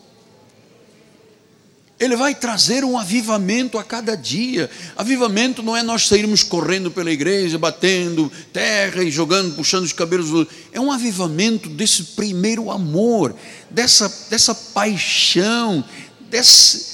Ele 1.99 2.15
vai 2.15 2.33
trazer 2.33 2.85
um 2.85 2.97
avivamento 2.97 3.77
a 3.77 3.83
cada 3.83 4.15
dia. 4.15 4.69
Avivamento 4.95 5.61
não 5.61 5.75
é 5.75 5.83
nós 5.83 6.07
sairmos 6.07 6.43
correndo 6.43 6.89
pela 6.89 7.11
igreja, 7.11 7.57
batendo 7.57 8.31
terra 8.53 9.03
e 9.03 9.11
jogando, 9.11 9.53
puxando 9.53 9.83
os 9.83 9.91
cabelos. 9.91 10.47
É 10.71 10.79
um 10.79 10.93
avivamento 10.93 11.67
desse 11.67 12.03
primeiro 12.03 12.71
amor, 12.71 13.35
dessa, 13.69 14.07
dessa 14.29 14.55
paixão, 14.55 15.83
desse. 16.29 16.87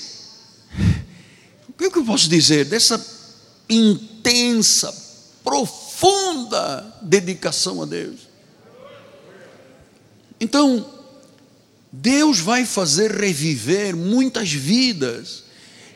O 1.70 1.74
que, 1.78 1.86
é 1.86 1.92
que 1.92 2.00
eu 2.00 2.06
posso 2.06 2.28
dizer? 2.28 2.66
Dessa 2.66 3.00
intensa, 3.70 4.92
profunda 5.44 6.98
dedicação 7.04 7.84
a 7.84 7.86
Deus. 7.86 8.25
Então, 10.40 10.86
Deus 11.92 12.40
vai 12.40 12.66
fazer 12.66 13.12
reviver 13.12 13.96
muitas 13.96 14.52
vidas. 14.52 15.44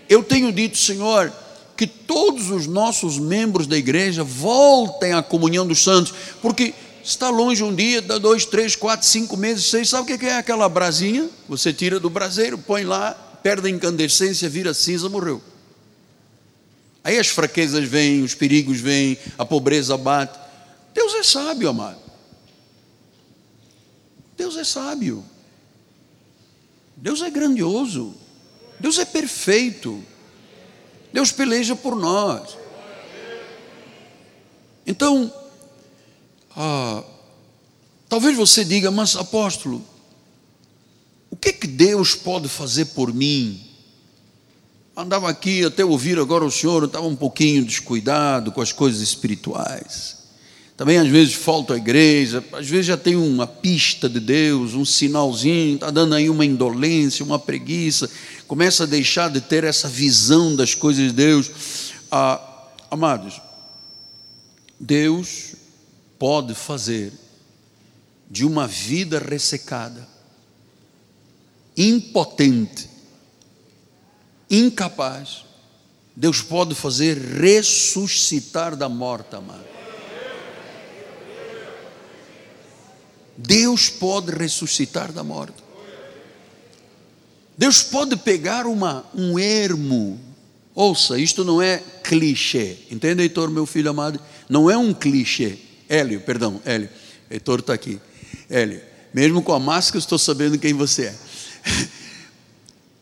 Eu 0.08 0.24
tenho 0.24 0.52
dito, 0.52 0.78
Senhor, 0.78 1.32
que 1.76 1.86
todos 1.86 2.50
os 2.50 2.68
nossos 2.68 3.18
membros 3.18 3.68
da 3.68 3.78
igreja 3.78 4.24
voltem 4.24 5.14
à 5.14 5.22
comunhão 5.22 5.68
dos 5.68 5.84
santos, 5.84 6.14
porque 6.42 6.74
está 7.04 7.30
longe 7.30 7.64
um 7.64 7.74
dia, 7.74 8.02
dá 8.02 8.18
dois, 8.18 8.46
três, 8.46 8.76
quatro, 8.76 9.08
cinco 9.08 9.38
meses, 9.38 9.66
seis, 9.66 9.90
sabe 9.90 10.14
o 10.14 10.18
que 10.18 10.26
é 10.26 10.38
aquela 10.38 10.68
brasinha? 10.68 11.30
Você 11.48 11.72
tira 11.72 12.00
do 12.00 12.10
braseiro, 12.10 12.58
põe 12.58 12.84
lá, 12.84 13.12
perde 13.44 13.68
a 13.68 13.72
incandescência, 13.72 14.50
vira 14.50 14.74
cinza, 14.74 15.08
morreu. 15.10 15.42
Aí 17.04 17.18
as 17.18 17.28
fraquezas 17.28 17.88
vêm, 17.88 18.24
os 18.24 18.36
perigos 18.36 18.80
vêm, 18.80 19.18
a 19.38 19.46
pobreza 19.46 19.98
bate. 19.98 20.38
Deus 20.94 21.14
é 21.16 21.24
sábio, 21.24 21.70
amado. 21.70 22.09
Deus 24.40 24.56
é 24.56 24.64
sábio. 24.64 25.22
Deus 26.96 27.22
é 27.22 27.30
grandioso. 27.30 28.16
Deus 28.80 28.98
é 28.98 29.04
perfeito. 29.04 30.02
Deus 31.12 31.30
peleja 31.30 31.76
por 31.76 31.94
nós. 31.94 32.58
Então, 34.88 35.32
ah, 36.56 37.04
talvez 38.08 38.38
você 38.38 38.64
diga, 38.64 38.90
mas 38.90 39.18
apóstolo, 39.18 39.84
o 41.30 41.36
que 41.36 41.52
que 41.52 41.68
Deus 41.68 42.16
pode 42.16 42.48
fazer 42.48 42.86
por 42.86 43.14
mim? 43.14 43.62
Andava 44.96 45.30
aqui 45.30 45.66
até 45.66 45.84
ouvir 45.84 46.18
agora 46.18 46.46
o 46.46 46.52
senhor, 46.52 46.86
estava 46.86 47.08
um 47.08 47.16
pouquinho 47.16 47.66
descuidado 47.66 48.54
com 48.54 48.62
as 48.62 48.72
coisas 48.72 49.02
espirituais. 49.02 50.29
Também 50.80 50.98
às 50.98 51.10
vezes 51.10 51.34
falta 51.34 51.74
a 51.74 51.78
igreja, 51.78 52.42
às 52.54 52.66
vezes 52.70 52.86
já 52.86 52.96
tem 52.96 53.14
uma 53.18 53.46
pista 53.46 54.08
de 54.08 54.18
Deus, 54.18 54.76
um 54.76 54.86
sinalzinho, 54.86 55.76
está 55.76 55.92
dando 55.92 56.16
aí 56.16 56.30
uma 56.30 56.46
indolência, 56.46 57.26
uma 57.26 57.38
preguiça, 57.38 58.10
começa 58.48 58.86
a 58.86 58.88
deixar 58.88 59.30
de 59.30 59.42
ter 59.42 59.66
essa 59.66 59.90
visão 59.90 60.56
das 60.56 60.74
coisas 60.74 61.08
de 61.08 61.12
Deus. 61.12 61.52
Ah, 62.10 62.42
amados, 62.90 63.42
Deus 64.80 65.54
pode 66.18 66.56
fazer 66.56 67.12
de 68.32 68.46
uma 68.46 68.66
vida 68.66 69.20
ressecada, 69.20 70.08
impotente, 71.76 72.90
incapaz, 74.50 75.44
Deus 76.16 76.42
pode 76.42 76.74
fazer 76.74 77.18
ressuscitar 77.18 78.78
da 78.78 78.88
morte, 78.88 79.36
amado. 79.36 79.79
Deus 83.48 83.90
pode 83.90 84.32
ressuscitar 84.32 85.12
da 85.12 85.24
morte. 85.24 85.64
Deus 87.58 87.82
pode 87.82 88.16
pegar 88.18 88.66
uma, 88.66 89.06
um 89.16 89.40
ermo. 89.40 90.20
Ouça, 90.76 91.18
isto 91.18 91.44
não 91.44 91.62
é 91.62 91.82
clichê. 92.04 92.78
Entende, 92.92 93.22
Heitor, 93.22 93.50
meu 93.50 93.66
filho 93.66 93.90
amado? 93.90 94.20
Não 94.48 94.70
é 94.70 94.78
um 94.78 94.94
clichê. 94.94 95.58
Hélio, 95.88 96.22
perdão, 96.22 96.62
Hélio. 96.66 96.90
Heitor 97.30 97.60
está 97.60 97.74
aqui. 97.74 98.00
Hélio, 98.50 98.82
mesmo 99.14 99.42
com 99.42 99.54
a 99.54 99.60
máscara, 99.60 100.00
estou 100.00 100.18
sabendo 100.18 100.58
quem 100.58 100.74
você 100.74 101.06
é. 101.06 101.16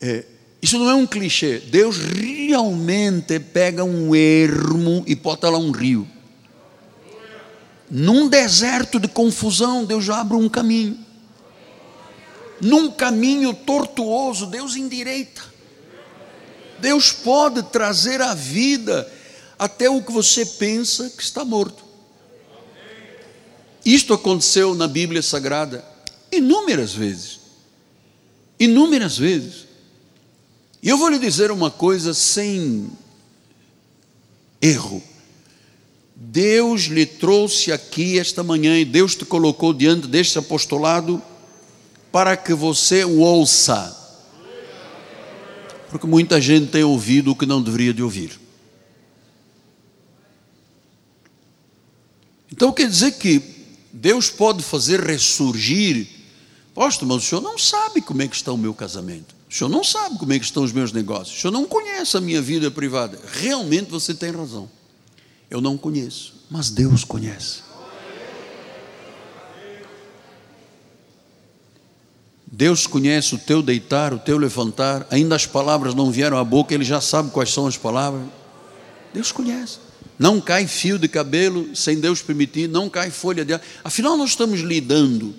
é. 0.00 0.24
Isso 0.60 0.78
não 0.78 0.90
é 0.90 0.94
um 0.94 1.06
clichê. 1.06 1.58
Deus 1.58 1.98
realmente 1.98 3.38
pega 3.38 3.84
um 3.84 4.14
ermo 4.14 5.04
e 5.06 5.14
bota 5.14 5.48
lá 5.48 5.58
um 5.58 5.70
rio. 5.70 6.06
Num 7.90 8.28
deserto 8.28 9.00
de 9.00 9.08
confusão, 9.08 9.84
Deus 9.84 10.04
já 10.04 10.20
abre 10.20 10.36
um 10.36 10.48
caminho. 10.48 10.98
Num 12.60 12.90
caminho 12.90 13.54
tortuoso, 13.54 14.46
Deus 14.46 14.76
endireita. 14.76 15.42
Deus 16.78 17.12
pode 17.12 17.62
trazer 17.64 18.20
a 18.20 18.34
vida 18.34 19.10
até 19.58 19.88
o 19.88 20.02
que 20.02 20.12
você 20.12 20.44
pensa 20.44 21.10
que 21.10 21.22
está 21.22 21.44
morto. 21.44 21.84
Isto 23.84 24.12
aconteceu 24.12 24.74
na 24.74 24.86
Bíblia 24.86 25.22
Sagrada 25.22 25.84
inúmeras 26.30 26.92
vezes. 26.92 27.40
Inúmeras 28.60 29.16
vezes. 29.16 29.66
E 30.82 30.88
eu 30.88 30.98
vou 30.98 31.08
lhe 31.08 31.18
dizer 31.18 31.50
uma 31.50 31.70
coisa 31.70 32.12
sem 32.12 32.90
erro. 34.60 35.02
Deus 36.20 36.82
lhe 36.82 37.06
trouxe 37.06 37.70
aqui 37.70 38.18
esta 38.18 38.42
manhã 38.42 38.76
e 38.76 38.84
Deus 38.84 39.14
te 39.14 39.24
colocou 39.24 39.72
diante 39.72 40.08
deste 40.08 40.36
apostolado 40.36 41.22
para 42.10 42.36
que 42.36 42.52
você 42.52 43.04
o 43.04 43.20
ouça. 43.20 43.96
Porque 45.88 46.08
muita 46.08 46.40
gente 46.40 46.72
tem 46.72 46.82
ouvido 46.82 47.30
o 47.30 47.36
que 47.36 47.46
não 47.46 47.62
deveria 47.62 47.94
de 47.94 48.02
ouvir. 48.02 48.38
Então 52.50 52.72
quer 52.72 52.88
dizer 52.88 53.12
que 53.12 53.40
Deus 53.92 54.28
pode 54.28 54.64
fazer 54.64 55.00
ressurgir. 55.00 56.08
Apóstolo, 56.72 57.14
mas 57.14 57.24
o 57.24 57.26
senhor 57.28 57.40
não 57.40 57.56
sabe 57.56 58.02
como 58.02 58.22
é 58.22 58.26
que 58.26 58.34
está 58.34 58.50
o 58.52 58.58
meu 58.58 58.74
casamento. 58.74 59.36
O 59.48 59.54
senhor 59.54 59.70
não 59.70 59.84
sabe 59.84 60.18
como 60.18 60.32
é 60.32 60.38
que 60.38 60.44
estão 60.44 60.64
os 60.64 60.72
meus 60.72 60.90
negócios. 60.90 61.38
O 61.38 61.40
senhor 61.40 61.52
não 61.52 61.64
conhece 61.64 62.16
a 62.16 62.20
minha 62.20 62.42
vida 62.42 62.72
privada. 62.72 63.20
Realmente 63.34 63.88
você 63.88 64.12
tem 64.12 64.32
razão. 64.32 64.68
Eu 65.50 65.60
não 65.60 65.76
conheço, 65.76 66.34
mas 66.50 66.70
Deus 66.70 67.04
conhece. 67.04 67.68
Deus 72.50 72.86
conhece 72.86 73.34
o 73.34 73.38
teu 73.38 73.62
deitar, 73.62 74.12
o 74.12 74.18
teu 74.18 74.36
levantar, 74.36 75.06
ainda 75.10 75.36
as 75.36 75.46
palavras 75.46 75.94
não 75.94 76.10
vieram 76.10 76.38
à 76.38 76.44
boca, 76.44 76.74
Ele 76.74 76.84
já 76.84 77.00
sabe 77.00 77.30
quais 77.30 77.52
são 77.52 77.66
as 77.66 77.76
palavras. 77.76 78.22
Deus 79.12 79.30
conhece. 79.30 79.78
Não 80.18 80.40
cai 80.40 80.66
fio 80.66 80.98
de 80.98 81.06
cabelo 81.06 81.74
sem 81.76 82.00
Deus 82.00 82.20
permitir, 82.20 82.68
não 82.68 82.88
cai 82.88 83.10
folha 83.10 83.44
de. 83.44 83.58
Afinal, 83.84 84.16
nós 84.16 84.30
estamos 84.30 84.60
lidando 84.60 85.34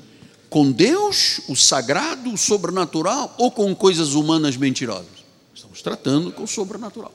com 0.50 0.72
Deus, 0.72 1.42
o 1.48 1.56
sagrado, 1.56 2.34
o 2.34 2.38
sobrenatural, 2.38 3.36
ou 3.38 3.52
com 3.52 3.76
coisas 3.76 4.14
humanas 4.14 4.56
mentirosas? 4.56 5.20
Estamos 5.54 5.82
tratando 5.82 6.32
com 6.32 6.44
o 6.44 6.48
sobrenatural. 6.48 7.14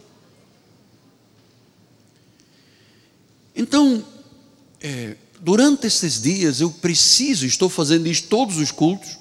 Então, 3.55 4.05
é, 4.81 5.17
durante 5.41 5.87
esses 5.87 6.21
dias, 6.21 6.61
eu 6.61 6.71
preciso, 6.71 7.47
estou 7.47 7.69
fazendo 7.69 8.09
isso 8.09 8.25
todos 8.25 8.57
os 8.59 8.71
cultos, 8.71 9.19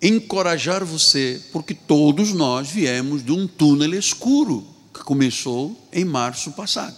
encorajar 0.00 0.84
você, 0.84 1.42
porque 1.52 1.74
todos 1.74 2.32
nós 2.32 2.68
viemos 2.68 3.24
de 3.24 3.32
um 3.32 3.46
túnel 3.46 3.94
escuro 3.94 4.66
que 4.92 5.00
começou 5.00 5.76
em 5.92 6.04
março 6.04 6.52
passado. 6.52 6.96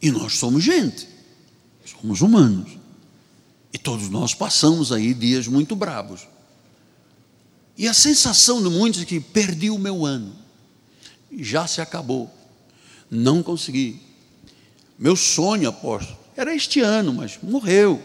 E 0.00 0.10
nós 0.10 0.36
somos 0.36 0.64
gente, 0.64 1.08
somos 1.84 2.20
humanos. 2.20 2.76
E 3.72 3.78
todos 3.78 4.08
nós 4.08 4.34
passamos 4.34 4.90
aí 4.92 5.14
dias 5.14 5.46
muito 5.46 5.76
bravos. 5.76 6.26
E 7.78 7.88
a 7.88 7.94
sensação 7.94 8.62
de 8.62 8.68
muitos 8.68 9.02
é 9.02 9.04
que 9.04 9.20
perdi 9.20 9.70
o 9.70 9.78
meu 9.78 10.04
ano, 10.04 10.34
já 11.38 11.66
se 11.66 11.80
acabou, 11.80 12.30
não 13.14 13.42
consegui. 13.42 14.00
Meu 14.98 15.14
sonho, 15.14 15.68
apóstolo, 15.68 16.18
era 16.34 16.54
este 16.54 16.80
ano, 16.80 17.12
mas 17.12 17.38
morreu. 17.42 18.02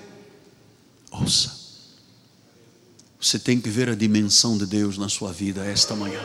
Ouça, 1.10 1.56
você 3.20 3.40
tem 3.40 3.62
que 3.62 3.70
ver 3.70 3.88
a 3.88 3.96
dimensão 3.96 4.58
de 4.58 4.66
Deus 4.66 4.98
na 4.98 5.08
sua 5.08 5.32
vida 5.32 5.66
esta 5.66 5.96
manhã. 5.96 6.20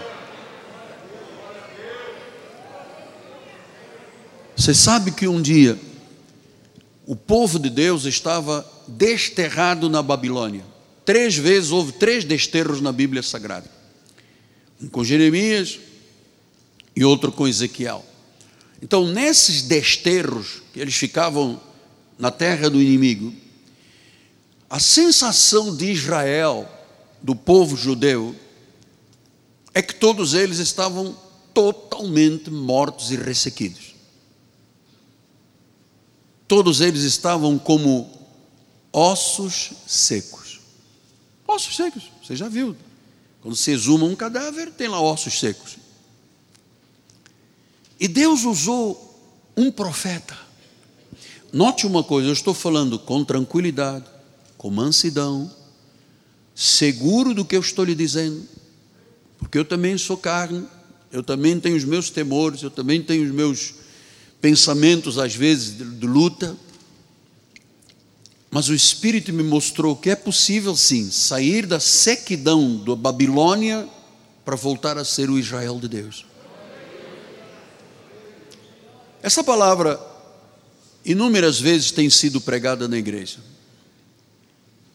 Você 4.57 4.75
sabe 4.75 5.13
que 5.13 5.29
um 5.29 5.41
dia 5.41 5.79
o 7.07 7.15
povo 7.15 7.59
de 7.59 7.71
Deus 7.71 8.05
estava 8.05 8.69
desterrado 8.89 9.89
na 9.89 10.03
Babilônia. 10.03 10.65
Três 11.05 11.37
vezes 11.37 11.71
houve 11.71 11.93
três 11.93 12.25
desterros 12.25 12.81
na 12.81 12.91
Bíblia 12.91 13.23
Sagrada: 13.23 13.71
um 14.81 14.89
com 14.89 15.05
Jeremias 15.05 15.79
e 16.97 17.05
outro 17.05 17.31
com 17.31 17.47
Ezequiel. 17.47 18.05
Então, 18.83 19.07
nesses 19.07 19.63
desterros, 19.63 20.61
que 20.73 20.81
eles 20.81 20.97
ficavam 20.97 21.61
na 22.19 22.33
terra 22.33 22.69
do 22.69 22.83
inimigo, 22.83 23.33
a 24.69 24.81
sensação 24.81 25.77
de 25.77 25.93
Israel, 25.93 26.69
do 27.23 27.37
povo 27.37 27.77
judeu, 27.77 28.35
é 29.73 29.81
que 29.81 29.95
todos 29.95 30.35
eles 30.35 30.59
estavam 30.59 31.17
totalmente 31.55 32.51
mortos 32.51 33.13
e 33.13 33.17
ressequidos. 33.17 33.95
Todos 36.49 36.81
eles 36.81 37.03
estavam 37.03 37.57
como 37.59 38.11
ossos 38.93 39.73
secos. 39.87 40.61
Ossos 41.47 41.77
secos, 41.77 42.11
você 42.23 42.35
já 42.35 42.49
viu. 42.49 42.77
Quando 43.41 43.57
se 43.57 43.71
exuma 43.71 44.07
um 44.07 44.17
cadáver, 44.17 44.73
tem 44.73 44.89
lá 44.89 45.01
ossos 45.01 45.39
secos. 45.39 45.82
E 48.03 48.09
Deus 48.09 48.43
usou 48.43 49.17
um 49.57 49.71
profeta. 49.71 50.37
Note 51.53 51.87
uma 51.87 52.03
coisa, 52.03 52.29
eu 52.29 52.33
estou 52.33 52.53
falando 52.53 52.99
com 52.99 53.25
tranquilidade, 53.25 54.07
com 54.59 54.71
mansidão, 54.71 55.49
seguro 56.53 57.33
do 57.33 57.45
que 57.45 57.55
eu 57.55 57.61
estou 57.61 57.85
lhe 57.85 57.95
dizendo, 57.95 58.43
porque 59.39 59.57
eu 59.57 59.65
também 59.65 59.97
sou 59.97 60.17
carne, 60.17 60.67
eu 61.13 61.23
também 61.23 61.61
tenho 61.61 61.77
os 61.77 61.85
meus 61.85 62.11
temores, 62.11 62.65
eu 62.65 62.73
também 62.73 63.01
tenho 63.01 63.25
os 63.25 63.31
meus 63.31 63.75
pensamentos, 64.41 65.17
às 65.17 65.37
vezes, 65.37 65.79
de, 65.79 65.85
de 65.85 66.07
luta. 66.09 66.57
Mas 68.51 68.69
o 68.69 68.75
Espírito 68.75 69.33
me 69.33 69.45
mostrou 69.45 69.95
que 69.95 70.11
é 70.11 70.17
possível, 70.17 70.75
sim, 70.75 71.09
sair 71.09 71.67
da 71.67 71.79
sequidão 71.79 72.79
da 72.79 72.97
Babilônia 72.97 73.89
para 74.45 74.57
voltar 74.57 74.99
a 74.99 75.05
ser 75.05 75.31
o 75.31 75.39
Israel 75.39 75.79
de 75.79 75.87
Deus. 75.87 76.32
Essa 79.23 79.45
palavra, 79.45 80.01
inúmeras 81.05 81.61
vezes, 81.61 81.93
tem 81.93 82.11
sido 82.11 82.41
pregada 82.41 82.89
na 82.89 82.99
igreja, 82.99 83.39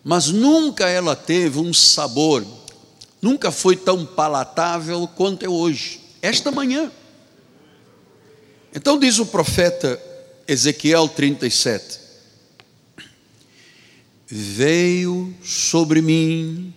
mas 0.03 0.28
nunca 0.28 0.89
ela 0.89 1.15
teve 1.15 1.59
um 1.59 1.73
sabor, 1.73 2.45
nunca 3.21 3.51
foi 3.51 3.78
tão 3.78 4.05
palatável 4.05 5.07
quanto 5.15 5.45
é 5.45 5.49
hoje, 5.49 6.01
esta 6.21 6.51
manhã. 6.51 6.91
Então 8.75 8.99
diz 8.99 9.17
o 9.17 9.25
profeta 9.25 9.99
Ezequiel 10.45 11.07
37: 11.07 11.99
Veio 14.28 15.34
sobre 15.41 16.01
mim 16.01 16.73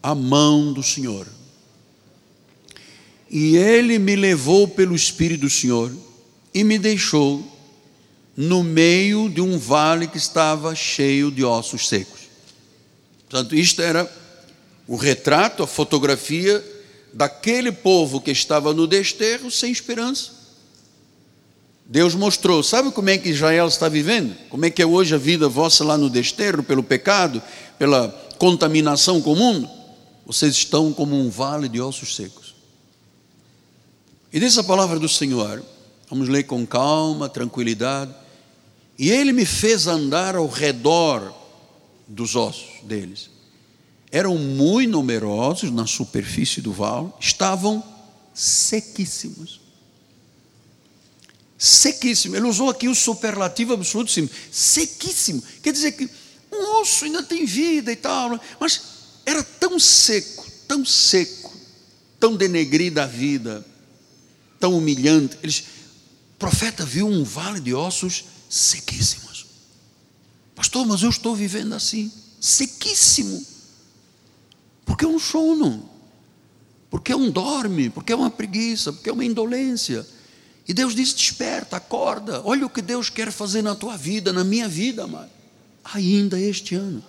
a 0.00 0.14
mão 0.14 0.72
do 0.72 0.82
Senhor, 0.82 1.26
e 3.28 3.56
ele 3.56 3.98
me 3.98 4.14
levou 4.14 4.68
pelo 4.68 4.94
Espírito 4.94 5.40
do 5.40 5.50
Senhor 5.50 5.92
e 6.54 6.62
me 6.62 6.78
deixou 6.78 7.44
no 8.36 8.62
meio 8.62 9.28
de 9.28 9.40
um 9.40 9.58
vale 9.58 10.06
que 10.06 10.16
estava 10.16 10.74
cheio 10.74 11.30
de 11.30 11.44
ossos 11.44 11.88
secos. 11.88 12.20
Portanto, 13.28 13.54
isto 13.54 13.82
era 13.82 14.10
o 14.86 14.96
retrato, 14.96 15.62
a 15.62 15.66
fotografia 15.66 16.64
daquele 17.12 17.72
povo 17.72 18.20
que 18.20 18.30
estava 18.30 18.72
no 18.72 18.86
desterro 18.86 19.50
sem 19.50 19.72
esperança. 19.72 20.32
Deus 21.86 22.14
mostrou, 22.14 22.62
sabe 22.62 22.90
como 22.90 23.10
é 23.10 23.18
que 23.18 23.28
Israel 23.28 23.68
está 23.68 23.88
vivendo? 23.88 24.34
Como 24.48 24.64
é 24.64 24.70
que 24.70 24.80
é 24.80 24.86
hoje 24.86 25.14
a 25.14 25.18
vida 25.18 25.48
vossa 25.48 25.84
lá 25.84 25.98
no 25.98 26.08
desterro, 26.08 26.62
pelo 26.62 26.82
pecado, 26.82 27.42
pela 27.78 28.08
contaminação 28.38 29.20
comum? 29.20 29.68
Vocês 30.26 30.54
estão 30.54 30.92
como 30.92 31.14
um 31.14 31.28
vale 31.28 31.68
de 31.68 31.80
ossos 31.80 32.16
secos. 32.16 32.54
E 34.32 34.40
diz 34.40 34.56
a 34.56 34.64
palavra 34.64 34.98
do 34.98 35.08
Senhor, 35.08 35.62
Vamos 36.08 36.28
ler 36.28 36.44
com 36.44 36.66
calma, 36.66 37.28
tranquilidade. 37.28 38.14
E 38.98 39.10
ele 39.10 39.32
me 39.32 39.44
fez 39.44 39.86
andar 39.86 40.36
ao 40.36 40.46
redor 40.46 41.34
dos 42.06 42.36
ossos 42.36 42.82
deles. 42.82 43.30
Eram 44.10 44.36
muito 44.36 44.90
numerosos 44.90 45.70
na 45.70 45.86
superfície 45.86 46.60
do 46.60 46.72
vale, 46.72 47.10
estavam 47.18 47.82
sequíssimos. 48.32 49.60
Sequíssimo. 51.58 52.36
Ele 52.36 52.46
usou 52.46 52.68
aqui 52.68 52.88
o 52.88 52.94
superlativo 52.94 53.72
absoluto, 53.72 54.10
sim. 54.10 54.28
sequíssimo. 54.52 55.42
Quer 55.62 55.72
dizer 55.72 55.92
que 55.92 56.08
um 56.52 56.80
osso 56.80 57.04
ainda 57.04 57.22
tem 57.22 57.44
vida 57.44 57.90
e 57.90 57.96
tal, 57.96 58.38
mas 58.60 58.82
era 59.26 59.42
tão 59.42 59.78
seco, 59.80 60.46
tão 60.68 60.84
seco, 60.84 61.52
tão 62.20 62.36
denegrida 62.36 63.04
a 63.04 63.06
vida, 63.06 63.64
tão 64.60 64.76
humilhante. 64.76 65.36
Eles 65.42 65.64
profeta 66.38 66.84
viu 66.84 67.06
um 67.06 67.24
vale 67.24 67.60
de 67.60 67.74
ossos 67.74 68.24
sequíssimos. 68.48 69.46
Pastor, 70.54 70.86
mas 70.86 71.02
eu 71.02 71.10
estou 71.10 71.34
vivendo 71.34 71.74
assim, 71.74 72.12
sequíssimo. 72.40 73.44
Porque 74.84 75.04
é 75.04 75.08
um 75.08 75.18
sono, 75.18 75.88
porque 76.90 77.12
é 77.12 77.16
um 77.16 77.30
dorme, 77.30 77.90
porque 77.90 78.12
é 78.12 78.16
uma 78.16 78.30
preguiça, 78.30 78.92
porque 78.92 79.08
é 79.08 79.12
uma 79.12 79.24
indolência. 79.24 80.06
E 80.68 80.72
Deus 80.72 80.94
diz: 80.94 81.12
desperta, 81.12 81.76
acorda, 81.76 82.42
olha 82.44 82.66
o 82.66 82.70
que 82.70 82.82
Deus 82.82 83.10
quer 83.10 83.32
fazer 83.32 83.62
na 83.62 83.74
tua 83.74 83.96
vida, 83.96 84.32
na 84.32 84.44
minha 84.44 84.68
vida, 84.68 85.04
amado, 85.04 85.30
ainda 85.82 86.38
este 86.38 86.74
ano. 86.74 87.02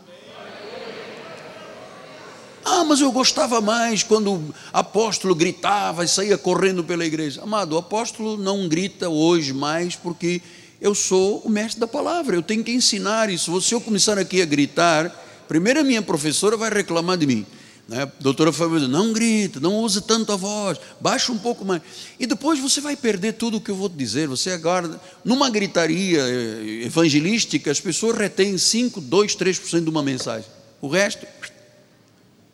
Ah, 2.67 2.83
mas 2.83 2.99
eu 2.99 3.11
gostava 3.11 3.61
mais 3.61 4.01
quando 4.01 4.33
o 4.33 4.53
apóstolo 4.73 5.35
gritava 5.35 6.03
e 6.03 6.07
saía 6.07 6.35
correndo 6.35 6.83
pela 6.83 7.05
igreja. 7.05 7.43
Amado, 7.43 7.73
o 7.73 7.77
apóstolo 7.77 8.37
não 8.37 8.67
grita 8.67 9.07
hoje 9.07 9.53
mais 9.53 9.95
porque 9.95 10.41
eu 10.81 10.95
sou 10.95 11.41
o 11.45 11.49
mestre 11.49 11.79
da 11.79 11.85
palavra, 11.85 12.35
eu 12.35 12.41
tenho 12.41 12.63
que 12.63 12.71
ensinar 12.71 13.29
isso. 13.29 13.61
Se 13.61 13.75
eu 13.75 13.79
começar 13.79 14.17
aqui 14.17 14.41
a 14.41 14.45
gritar, 14.45 15.09
primeiro 15.47 15.81
a 15.81 15.83
minha 15.83 16.01
professora 16.01 16.57
vai 16.57 16.71
reclamar 16.71 17.17
de 17.17 17.27
mim. 17.27 17.45
Né? 17.87 18.11
Doutora 18.19 18.51
Fábio 18.51 18.87
não 18.87 19.13
grita, 19.13 19.59
não 19.59 19.75
use 19.75 20.01
tanto 20.01 20.31
a 20.31 20.35
voz, 20.35 20.79
baixa 20.99 21.31
um 21.31 21.37
pouco 21.37 21.63
mais. 21.63 21.83
E 22.19 22.25
depois 22.25 22.59
você 22.59 22.81
vai 22.81 22.95
perder 22.95 23.33
tudo 23.33 23.57
o 23.57 23.61
que 23.61 23.69
eu 23.69 23.75
vou 23.75 23.89
te 23.89 23.95
dizer. 23.95 24.27
Você 24.27 24.49
agora, 24.49 24.99
numa 25.23 25.51
gritaria 25.51 26.19
eh, 26.19 26.85
evangelística, 26.85 27.69
as 27.69 27.79
pessoas 27.79 28.17
retêm 28.17 28.57
5, 28.57 28.99
2, 28.99 29.35
3% 29.35 29.83
de 29.83 29.89
uma 29.91 30.01
mensagem. 30.01 30.49
O 30.81 30.87
resto 30.87 31.27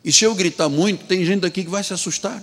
e 0.04 0.12
se 0.12 0.24
eu 0.24 0.34
gritar 0.34 0.68
muito, 0.68 1.04
tem 1.06 1.24
gente 1.24 1.46
aqui 1.46 1.62
que 1.64 1.70
vai 1.70 1.84
se 1.84 1.92
assustar. 1.92 2.42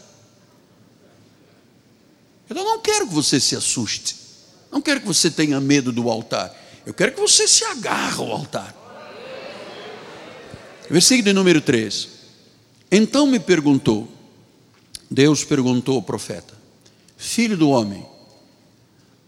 Eu 2.50 2.56
não 2.56 2.80
quero 2.80 3.08
que 3.08 3.14
você 3.14 3.40
se 3.40 3.56
assuste. 3.56 4.16
Não 4.72 4.82
quero 4.82 5.02
que 5.02 5.08
você 5.08 5.30
tenha 5.30 5.60
medo 5.60 5.92
do 5.92 6.10
altar. 6.10 6.56
Eu 6.86 6.94
quero 6.94 7.14
que 7.14 7.20
você 7.20 7.48
se 7.48 7.64
agarre 7.66 8.18
ao 8.18 8.32
altar. 8.32 8.76
Versículo 10.90 11.34
número 11.34 11.62
3. 11.62 12.08
Então 12.92 13.28
me 13.28 13.40
perguntou, 13.40 14.08
Deus 15.12 15.44
perguntou 15.44 15.96
ao 15.96 16.02
profeta: 16.02 16.58
Filho 17.18 17.56
do 17.56 17.70
homem, 17.70 18.06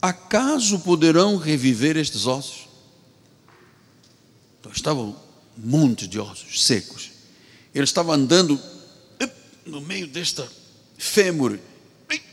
acaso 0.01 0.79
poderão 0.79 1.37
reviver 1.37 1.97
estes 1.97 2.25
ossos? 2.25 2.67
Então 4.59 4.71
estavam 4.71 5.15
um 5.57 5.69
monte 5.69 6.07
de 6.07 6.19
ossos 6.19 6.63
secos. 6.63 7.10
Ele 7.73 7.83
estava 7.83 8.13
andando 8.13 8.59
no 9.65 9.81
meio 9.81 10.07
desta 10.07 10.47
fêmur, 10.97 11.59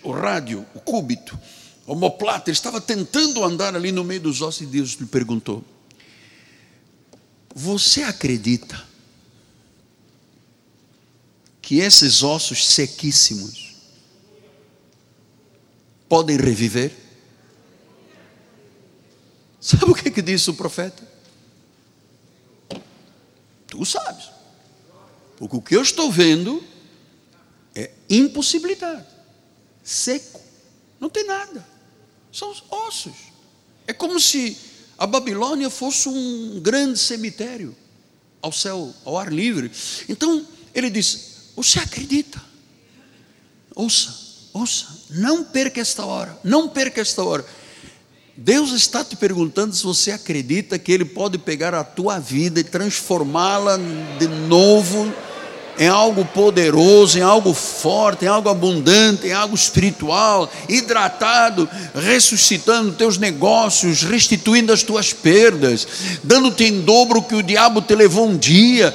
o 0.02 0.10
rádio, 0.10 0.66
o 0.74 0.80
cúbito, 0.80 1.38
o 1.86 1.92
homoplata, 1.92 2.50
ele 2.50 2.56
estava 2.56 2.80
tentando 2.80 3.44
andar 3.44 3.74
ali 3.74 3.92
no 3.92 4.04
meio 4.04 4.20
dos 4.20 4.42
ossos 4.42 4.62
e 4.62 4.66
Deus 4.66 4.92
lhe 4.92 5.06
perguntou: 5.06 5.64
Você 7.54 8.02
acredita 8.02 8.86
que 11.62 11.78
esses 11.78 12.22
ossos 12.22 12.66
sequíssimos 12.66 13.74
podem 16.08 16.36
reviver? 16.36 16.94
Sabe 19.60 19.90
o 19.90 19.94
que, 19.94 20.10
que 20.10 20.22
disse 20.22 20.50
o 20.50 20.54
profeta? 20.54 21.06
Tu 23.66 23.84
sabes. 23.84 24.37
Porque 25.38 25.56
o 25.56 25.62
que 25.62 25.76
eu 25.76 25.82
estou 25.82 26.10
vendo 26.10 26.62
impossibilidade, 28.08 29.06
seco, 29.82 30.40
não 30.98 31.08
tem 31.08 31.24
nada, 31.26 31.66
são 32.32 32.50
os 32.50 32.62
ossos. 32.70 33.12
É 33.86 33.92
como 33.92 34.18
se 34.18 34.56
a 34.96 35.06
Babilônia 35.06 35.70
fosse 35.70 36.08
um 36.08 36.60
grande 36.60 36.98
cemitério 36.98 37.74
ao 38.42 38.52
céu, 38.52 38.92
ao 39.04 39.18
ar 39.18 39.32
livre. 39.32 39.70
Então 40.08 40.46
ele 40.74 40.90
disse: 40.90 41.52
Você 41.56 41.78
acredita? 41.78 42.42
Ouça, 43.74 44.14
ouça, 44.52 44.86
não 45.10 45.44
perca 45.44 45.80
esta 45.80 46.04
hora, 46.04 46.38
não 46.42 46.68
perca 46.68 47.00
esta 47.00 47.22
hora. 47.22 47.46
Deus 48.36 48.70
está 48.70 49.04
te 49.04 49.16
perguntando 49.16 49.74
se 49.74 49.82
você 49.82 50.12
acredita 50.12 50.78
que 50.78 50.92
Ele 50.92 51.04
pode 51.04 51.38
pegar 51.38 51.74
a 51.74 51.82
tua 51.82 52.20
vida 52.20 52.60
e 52.60 52.64
transformá-la 52.64 53.76
de 54.16 54.28
novo 54.28 55.12
em 55.78 55.86
algo 55.86 56.24
poderoso, 56.24 57.18
em 57.18 57.22
algo 57.22 57.54
forte, 57.54 58.24
em 58.24 58.28
algo 58.28 58.48
abundante, 58.48 59.28
em 59.28 59.32
algo 59.32 59.54
espiritual, 59.54 60.50
hidratado, 60.68 61.68
ressuscitando 61.94 62.92
teus 62.92 63.16
negócios, 63.16 64.02
restituindo 64.02 64.72
as 64.72 64.82
tuas 64.82 65.12
perdas, 65.12 65.86
dando-te 66.24 66.64
em 66.64 66.80
dobro 66.80 67.20
o 67.20 67.22
que 67.22 67.36
o 67.36 67.42
diabo 67.42 67.80
te 67.80 67.94
levou 67.94 68.26
um 68.26 68.36
dia, 68.36 68.94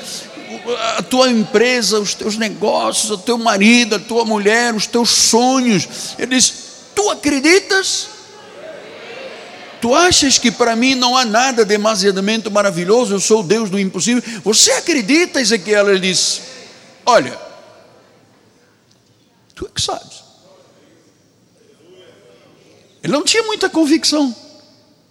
a 0.98 1.02
tua 1.02 1.30
empresa, 1.30 2.00
os 2.00 2.14
teus 2.14 2.38
negócios, 2.38 3.12
o 3.12 3.18
teu 3.18 3.38
marido, 3.38 3.96
a 3.96 4.00
tua 4.00 4.26
mulher, 4.26 4.74
os 4.74 4.86
teus 4.86 5.10
sonhos. 5.10 6.16
Ele 6.18 6.36
diz: 6.36 6.54
Tu 6.96 7.10
acreditas? 7.10 8.08
Tu 9.82 9.94
achas 9.94 10.38
que 10.38 10.50
para 10.50 10.78
mim 10.78 10.96
não 10.96 11.18
há 11.18 11.26
nada 11.26 11.66
demasiadamente 11.66 12.50
maravilhoso? 12.50 13.16
Eu 13.16 13.20
sou 13.20 13.42
o 13.42 13.44
Deus 13.44 13.70
do 13.70 13.78
impossível. 13.78 14.24
Você 14.42 14.72
acredita, 14.72 15.42
Ezequiel? 15.42 15.90
Ele 15.90 16.00
diz: 16.00 16.53
Olha, 17.06 17.40
tu 19.56 19.66
é 19.66 19.70
que 19.70 19.82
sabes. 19.82 20.24
Ele 23.04 23.12
não 23.12 23.24
tinha 23.24 23.44
muita 23.44 23.70
convicção. 23.70 24.34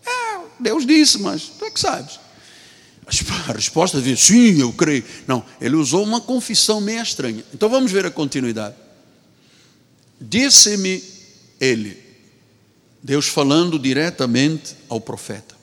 É, 0.05 0.41
Deus 0.59 0.87
disse, 0.87 1.19
mas 1.19 1.43
tu 1.43 1.65
é 1.65 1.71
que 1.71 1.79
sabes. 1.79 2.19
A 3.49 3.53
resposta 3.53 4.01
veio, 4.01 4.17
sim, 4.17 4.61
eu 4.61 4.73
creio. 4.73 5.05
Não, 5.27 5.45
ele 5.61 5.77
usou 5.77 6.03
uma 6.03 6.21
confissão 6.21 6.81
meio 6.81 7.03
estranha. 7.03 7.45
Então 7.53 7.69
vamos 7.69 7.93
ver 7.93 8.07
a 8.07 8.11
continuidade. 8.11 8.75
Disse-me 10.19 11.03
ele, 11.61 12.01
Deus 13.03 13.27
falando 13.27 13.79
diretamente 13.79 14.77
ao 14.89 15.01
profeta. 15.01 15.55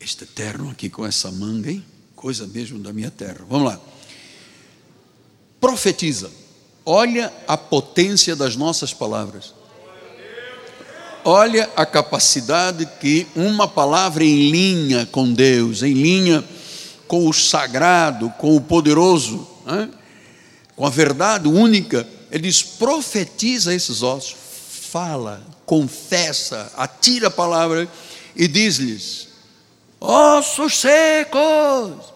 Este 0.00 0.24
terno 0.24 0.70
aqui 0.70 0.88
com 0.88 1.04
essa 1.04 1.30
manga, 1.30 1.70
hein? 1.70 1.84
Coisa 2.14 2.46
mesmo 2.46 2.78
da 2.78 2.92
minha 2.92 3.10
terra. 3.10 3.44
Vamos 3.48 3.68
lá. 3.68 3.80
Profetiza. 5.60 6.30
Olha 6.84 7.32
a 7.46 7.56
potência 7.56 8.34
das 8.34 8.56
nossas 8.56 8.94
palavras. 8.94 9.54
Olha 11.24 11.68
a 11.76 11.84
capacidade 11.84 12.88
que 13.00 13.26
uma 13.34 13.68
palavra 13.68 14.24
em 14.24 14.50
linha 14.50 15.06
com 15.06 15.32
Deus, 15.32 15.82
em 15.82 15.92
linha 15.92 16.44
com 17.06 17.28
o 17.28 17.32
sagrado, 17.32 18.30
com 18.38 18.56
o 18.56 18.60
poderoso, 18.60 19.46
né? 19.66 19.90
com 20.76 20.86
a 20.86 20.90
verdade 20.90 21.48
única, 21.48 22.06
ele 22.30 22.44
diz: 22.44 22.62
profetiza 22.62 23.74
esses 23.74 24.02
ossos, 24.02 24.36
fala, 24.90 25.42
confessa, 25.66 26.72
atira 26.76 27.28
a 27.28 27.30
palavra 27.30 27.88
e 28.36 28.46
diz-lhes: 28.46 29.28
ossos 30.00 30.78
secos, 30.78 32.14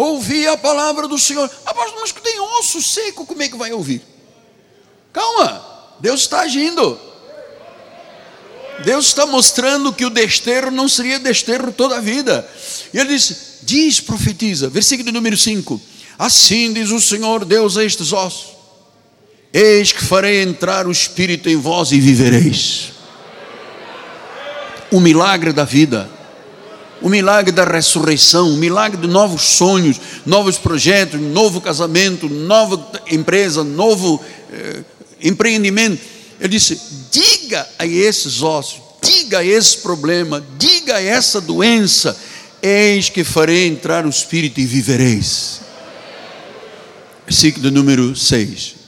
ouvi 0.00 0.46
a 0.46 0.56
palavra 0.56 1.06
do 1.06 1.18
Senhor. 1.18 1.50
Apóstolo, 1.66 2.00
mas 2.00 2.12
que 2.12 2.22
tem 2.22 2.40
osso 2.40 2.82
seco, 2.82 3.26
como 3.26 3.42
é 3.42 3.48
que 3.48 3.56
vai 3.56 3.72
ouvir? 3.72 4.02
Calma, 5.12 5.64
Deus 6.00 6.20
está 6.20 6.40
agindo. 6.40 6.98
Deus 8.84 9.08
está 9.08 9.26
mostrando 9.26 9.92
que 9.92 10.06
o 10.06 10.10
desterro 10.10 10.70
não 10.70 10.88
seria 10.88 11.18
desterro 11.18 11.70
toda 11.70 11.98
a 11.98 12.00
vida. 12.00 12.48
E 12.94 12.98
ele 12.98 13.10
diz: 13.10 13.58
diz, 13.62 14.00
profetiza, 14.00 14.70
versículo 14.70 15.12
número 15.12 15.36
5: 15.36 15.80
Assim 16.18 16.72
diz 16.72 16.90
o 16.90 17.00
Senhor 17.00 17.44
Deus 17.44 17.76
a 17.76 17.84
estes 17.84 18.12
ossos: 18.12 18.56
Eis 19.52 19.92
que 19.92 20.02
farei 20.02 20.42
entrar 20.42 20.86
o 20.86 20.92
Espírito 20.92 21.48
em 21.48 21.56
vós 21.56 21.92
e 21.92 22.00
vivereis. 22.00 22.92
O 24.90 24.98
milagre 24.98 25.52
da 25.52 25.64
vida, 25.64 26.10
o 27.02 27.08
milagre 27.08 27.52
da 27.52 27.64
ressurreição, 27.64 28.52
o 28.52 28.56
milagre 28.56 29.00
de 29.00 29.06
novos 29.06 29.42
sonhos, 29.42 30.00
novos 30.26 30.58
projetos, 30.58 31.20
novo 31.20 31.60
casamento, 31.60 32.28
nova 32.28 32.90
empresa, 33.10 33.64
novo 33.64 34.22
eh, 34.52 34.82
empreendimento 35.22 36.20
ele 36.40 36.48
disse: 36.48 36.80
diga 37.12 37.68
a 37.78 37.86
esses 37.86 38.42
ossos, 38.42 38.80
diga 39.02 39.40
a 39.40 39.44
esse 39.44 39.78
problema, 39.78 40.42
diga 40.58 40.96
a 40.96 41.02
essa 41.02 41.40
doença, 41.40 42.16
eis 42.62 43.10
que 43.10 43.22
farei 43.22 43.66
entrar 43.66 44.06
o 44.06 44.08
Espírito 44.08 44.58
e 44.58 44.64
vivereis. 44.64 45.60
Versículo 47.26 47.70
número 47.70 48.16
6. 48.16 48.80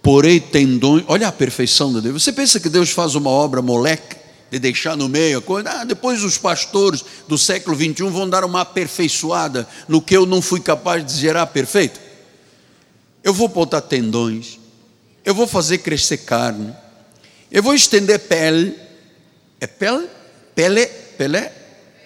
Porei 0.00 0.40
tendões, 0.40 1.04
olha 1.06 1.28
a 1.28 1.32
perfeição 1.32 1.92
de 1.92 2.00
Deus. 2.00 2.22
Você 2.22 2.32
pensa 2.32 2.58
que 2.58 2.68
Deus 2.68 2.90
faz 2.90 3.14
uma 3.14 3.30
obra 3.30 3.60
moleque, 3.60 4.16
de 4.52 4.58
deixar 4.58 4.94
no 4.98 5.08
meio 5.08 5.38
a 5.38 5.42
coisa? 5.42 5.70
Ah, 5.70 5.84
depois 5.84 6.22
os 6.22 6.36
pastores 6.36 7.02
do 7.26 7.38
século 7.38 7.74
21 7.74 8.10
vão 8.10 8.28
dar 8.28 8.44
uma 8.44 8.60
aperfeiçoada 8.60 9.66
no 9.88 10.02
que 10.02 10.14
eu 10.14 10.26
não 10.26 10.42
fui 10.42 10.60
capaz 10.60 11.06
de 11.06 11.18
gerar 11.18 11.46
perfeito. 11.46 11.98
Eu 13.24 13.32
vou 13.32 13.48
botar 13.48 13.80
tendões, 13.80 14.58
eu 15.24 15.34
vou 15.34 15.46
fazer 15.46 15.78
crescer 15.78 16.18
carne, 16.18 16.74
eu 17.50 17.62
vou 17.62 17.74
estender 17.74 18.18
pele. 18.18 18.76
É 19.58 19.66
pele? 19.66 20.06
Pele? 20.54 20.86
Pele? 21.16 21.48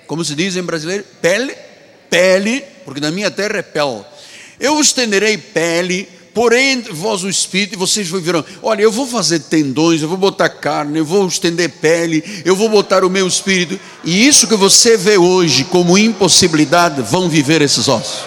Como 0.06 0.24
se 0.24 0.36
diz 0.36 0.54
em 0.54 0.62
brasileiro? 0.62 1.04
Pele? 1.20 1.52
Pele, 2.08 2.60
porque 2.84 3.00
na 3.00 3.10
minha 3.10 3.30
terra 3.30 3.58
é 3.58 3.62
pele. 3.62 4.04
Eu 4.60 4.80
estenderei 4.80 5.36
pele, 5.36 6.08
porém 6.36 6.82
vós 6.82 7.24
o 7.24 7.30
Espírito, 7.30 7.72
e 7.72 7.78
vocês 7.78 8.10
verão. 8.10 8.44
Olha, 8.62 8.82
eu 8.82 8.92
vou 8.92 9.06
fazer 9.06 9.38
tendões, 9.38 10.02
eu 10.02 10.08
vou 10.08 10.18
botar 10.18 10.50
carne, 10.50 10.98
eu 10.98 11.04
vou 11.04 11.26
estender 11.26 11.70
pele, 11.70 12.22
eu 12.44 12.54
vou 12.54 12.68
botar 12.68 13.06
o 13.06 13.08
meu 13.08 13.26
Espírito. 13.26 13.80
E 14.04 14.28
isso 14.28 14.46
que 14.46 14.54
você 14.54 14.98
vê 14.98 15.16
hoje 15.16 15.64
como 15.64 15.96
impossibilidade, 15.96 17.00
vão 17.00 17.26
viver 17.26 17.62
esses 17.62 17.88
ossos. 17.88 18.26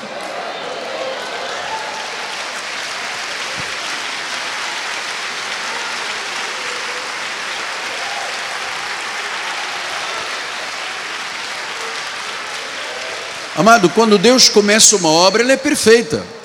Amado, 13.55 13.87
quando 13.89 14.17
Deus 14.17 14.49
começa 14.49 14.95
uma 14.95 15.09
obra, 15.09 15.43
ela 15.43 15.51
é 15.51 15.57
perfeita. 15.57 16.38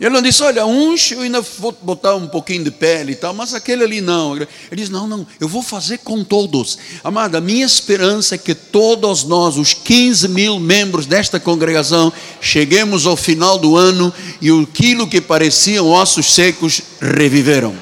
Ele 0.00 0.08
não 0.08 0.22
disse, 0.22 0.42
olha, 0.42 0.64
uns 0.64 1.12
eu 1.12 1.20
ainda 1.20 1.42
vou 1.42 1.76
botar 1.82 2.14
um 2.14 2.26
pouquinho 2.26 2.64
de 2.64 2.70
pele 2.70 3.12
e 3.12 3.14
tal, 3.14 3.34
mas 3.34 3.52
aquele 3.52 3.84
ali 3.84 4.00
não. 4.00 4.34
Ele 4.34 4.48
diz, 4.72 4.88
não, 4.88 5.06
não, 5.06 5.26
eu 5.38 5.46
vou 5.46 5.62
fazer 5.62 5.98
com 5.98 6.24
todos. 6.24 6.78
Amado, 7.04 7.36
a 7.36 7.40
minha 7.40 7.66
esperança 7.66 8.34
é 8.34 8.38
que 8.38 8.54
todos 8.54 9.24
nós, 9.24 9.58
os 9.58 9.74
15 9.74 10.26
mil 10.28 10.58
membros 10.58 11.04
desta 11.04 11.38
congregação, 11.38 12.10
cheguemos 12.40 13.04
ao 13.04 13.14
final 13.14 13.58
do 13.58 13.76
ano 13.76 14.10
e 14.40 14.48
aquilo 14.48 15.06
que 15.06 15.20
pareciam 15.20 15.86
ossos 15.86 16.34
secos 16.34 16.80
reviveram. 16.98 17.76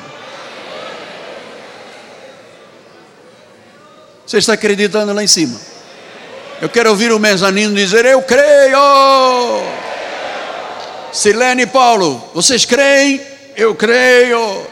Você 4.27 4.39
está 4.39 4.55
acreditando 4.55 5.13
lá 5.13 5.23
em 5.23 5.29
cima? 5.29 5.59
Eu 6.61 6.69
quero 6.69 6.91
ouvir 6.91 7.13
o 7.13 7.19
mezanino 7.21 7.73
dizer: 7.77 8.05
Eu 8.05 8.21
creio. 8.23 9.88
Silene 11.13 11.63
e 11.63 11.67
Paulo, 11.67 12.23
vocês 12.35 12.65
creem? 12.65 13.21
Eu 13.57 13.75
creio. 13.75 14.67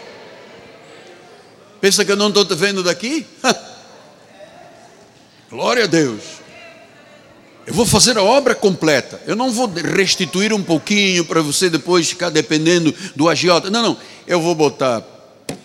Pensa 1.81 2.05
que 2.05 2.13
eu 2.13 2.17
não 2.17 2.29
estou 2.29 2.45
te 2.45 2.55
vendo 2.55 2.83
daqui? 2.83 3.27
Glória 5.51 5.85
a 5.85 5.87
Deus. 5.87 6.23
Eu 7.67 7.75
vou 7.75 7.85
fazer 7.85 8.17
a 8.17 8.23
obra 8.23 8.55
completa. 8.55 9.21
Eu 9.27 9.35
não 9.35 9.51
vou 9.51 9.67
restituir 9.67 10.53
um 10.53 10.63
pouquinho 10.63 11.25
para 11.25 11.41
você 11.41 11.69
depois 11.69 12.09
ficar 12.09 12.31
dependendo 12.31 12.95
do 13.15 13.29
agiota. 13.29 13.71
Não, 13.71 13.83
não. 13.83 13.97
Eu 14.27 14.41
vou 14.41 14.55
botar 14.55 15.05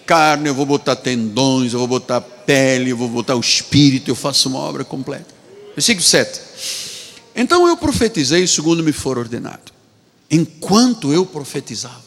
carne, 0.06 0.50
eu 0.50 0.56
vou 0.56 0.66
botar 0.66 0.96
tendões, 0.96 1.74
eu 1.74 1.80
vou 1.80 1.88
botar 1.88 2.22
pele, 2.22 2.90
eu 2.90 2.98
vou 2.98 3.08
botar 3.08 3.36
o 3.36 3.40
espírito. 3.40 4.10
Eu 4.10 4.16
faço 4.16 4.50
uma 4.50 4.60
obra 4.60 4.84
completa. 4.84 5.28
Versículo 5.76 6.04
7. 6.04 6.42
Então 7.36 7.68
eu 7.68 7.78
profetizei 7.78 8.46
segundo 8.48 8.84
me 8.84 8.92
for 8.92 9.18
ordenado 9.18 9.71
enquanto 10.32 11.12
eu 11.12 11.26
profetizava. 11.26 12.02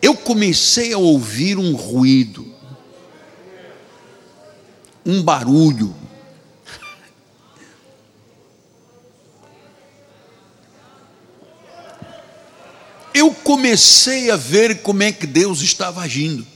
Eu 0.00 0.16
comecei 0.16 0.94
a 0.94 0.98
ouvir 0.98 1.58
um 1.58 1.76
ruído, 1.76 2.50
um 5.04 5.22
barulho. 5.22 5.94
Eu 13.14 13.30
comecei 13.34 14.30
a 14.30 14.36
ver 14.36 14.80
como 14.80 15.02
é 15.02 15.12
que 15.12 15.26
Deus 15.26 15.60
estava 15.60 16.00
agindo. 16.00 16.46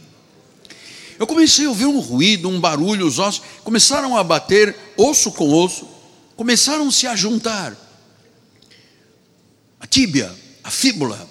Eu 1.18 1.26
comecei 1.26 1.66
a 1.66 1.68
ouvir 1.68 1.84
um 1.84 2.00
ruído, 2.00 2.48
um 2.48 2.58
barulho, 2.58 3.06
os 3.06 3.18
ossos 3.18 3.42
começaram 3.62 4.16
a 4.16 4.24
bater 4.24 4.74
osso 4.96 5.30
com 5.32 5.52
osso 5.52 5.95
começaram 6.36 6.90
-se 6.90 7.06
a 7.06 7.16
juntar. 7.16 7.74
A 9.80 9.86
tíbia, 9.86 10.32
a 10.62 10.70
fíbula, 10.70 11.28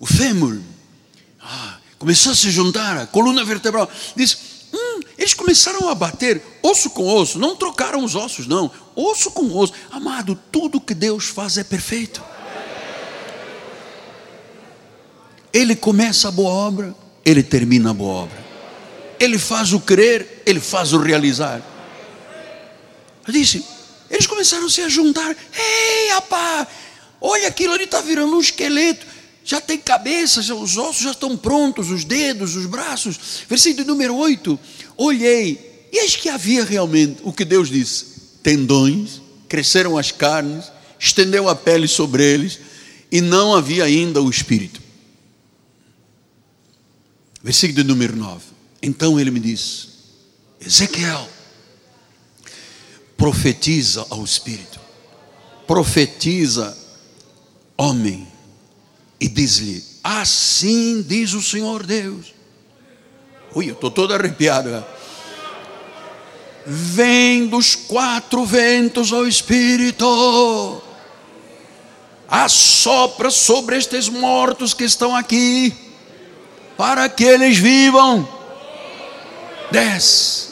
o 0.00 0.06
fêmur, 0.06 0.60
ah, 1.40 1.78
começou 1.98 2.32
a 2.32 2.34
se 2.34 2.50
juntar, 2.50 2.96
a 2.96 3.06
coluna 3.06 3.44
vertebral. 3.44 3.88
Diz, 4.16 4.38
hum, 4.72 5.00
eles 5.18 5.34
começaram 5.34 5.88
a 5.88 5.94
bater 5.94 6.42
osso 6.62 6.90
com 6.90 7.06
osso, 7.06 7.38
não 7.38 7.56
trocaram 7.56 8.04
os 8.04 8.14
ossos, 8.14 8.46
não, 8.46 8.70
osso 8.94 9.30
com 9.30 9.56
osso. 9.56 9.72
Amado, 9.90 10.38
tudo 10.50 10.80
que 10.80 10.94
Deus 10.94 11.26
faz 11.26 11.58
é 11.58 11.64
perfeito. 11.64 12.22
Ele 15.52 15.76
começa 15.76 16.28
a 16.28 16.30
boa 16.30 16.50
obra, 16.50 16.94
ele 17.24 17.42
termina 17.42 17.90
a 17.90 17.94
boa 17.94 18.22
obra. 18.22 18.42
Ele 19.20 19.38
faz 19.38 19.72
o 19.72 19.80
crer, 19.80 20.42
ele 20.46 20.60
faz 20.60 20.92
o 20.92 20.98
realizar. 20.98 21.60
Eu 23.26 23.32
disse, 23.32 23.64
eles 24.12 24.26
começaram 24.26 24.66
a 24.66 24.70
se 24.70 24.86
juntar. 24.90 25.34
Ei, 25.56 26.10
rapaz, 26.10 26.68
olha 27.18 27.48
aquilo 27.48 27.72
ali 27.72 27.84
está 27.84 28.02
virando 28.02 28.36
um 28.36 28.40
esqueleto. 28.40 29.06
Já 29.42 29.60
tem 29.60 29.78
cabeça, 29.78 30.40
os 30.54 30.76
ossos 30.76 31.02
já 31.02 31.10
estão 31.10 31.36
prontos, 31.36 31.90
os 31.90 32.04
dedos, 32.04 32.54
os 32.54 32.66
braços. 32.66 33.18
Versículo 33.48 33.86
número 33.86 34.14
8. 34.14 34.60
Olhei, 34.98 35.88
e 35.90 35.98
eis 35.98 36.14
que 36.14 36.28
havia 36.28 36.62
realmente 36.62 37.20
o 37.24 37.32
que 37.32 37.44
Deus 37.44 37.70
disse: 37.70 38.04
tendões, 38.42 39.22
cresceram 39.48 39.96
as 39.96 40.12
carnes, 40.12 40.70
estendeu 40.98 41.48
a 41.48 41.56
pele 41.56 41.88
sobre 41.88 42.22
eles, 42.22 42.60
e 43.10 43.20
não 43.22 43.54
havia 43.54 43.84
ainda 43.84 44.20
o 44.20 44.30
espírito. 44.30 44.80
Versículo 47.42 47.82
número 47.82 48.14
9. 48.14 48.44
Então 48.82 49.18
ele 49.18 49.30
me 49.30 49.40
disse: 49.40 49.88
Ezequiel, 50.60 51.28
profetiza 53.22 54.04
ao 54.10 54.24
Espírito, 54.24 54.80
profetiza, 55.64 56.76
homem, 57.76 58.26
e 59.20 59.28
diz-lhe: 59.28 59.80
Assim 60.02 61.00
diz 61.02 61.32
o 61.32 61.40
Senhor 61.40 61.84
Deus. 61.84 62.34
Ui, 63.54 63.70
eu 63.70 63.74
estou 63.74 63.92
todo 63.92 64.12
arrepiado. 64.12 64.84
Vem 66.66 67.46
dos 67.46 67.76
quatro 67.76 68.44
ventos 68.44 69.12
ao 69.12 69.24
Espírito, 69.24 70.82
assopra 72.26 73.30
sobre 73.30 73.76
estes 73.76 74.08
mortos 74.08 74.74
que 74.74 74.82
estão 74.82 75.14
aqui 75.14 75.72
para 76.76 77.08
que 77.08 77.22
eles 77.22 77.56
vivam. 77.56 78.28
Dez. 79.70 80.51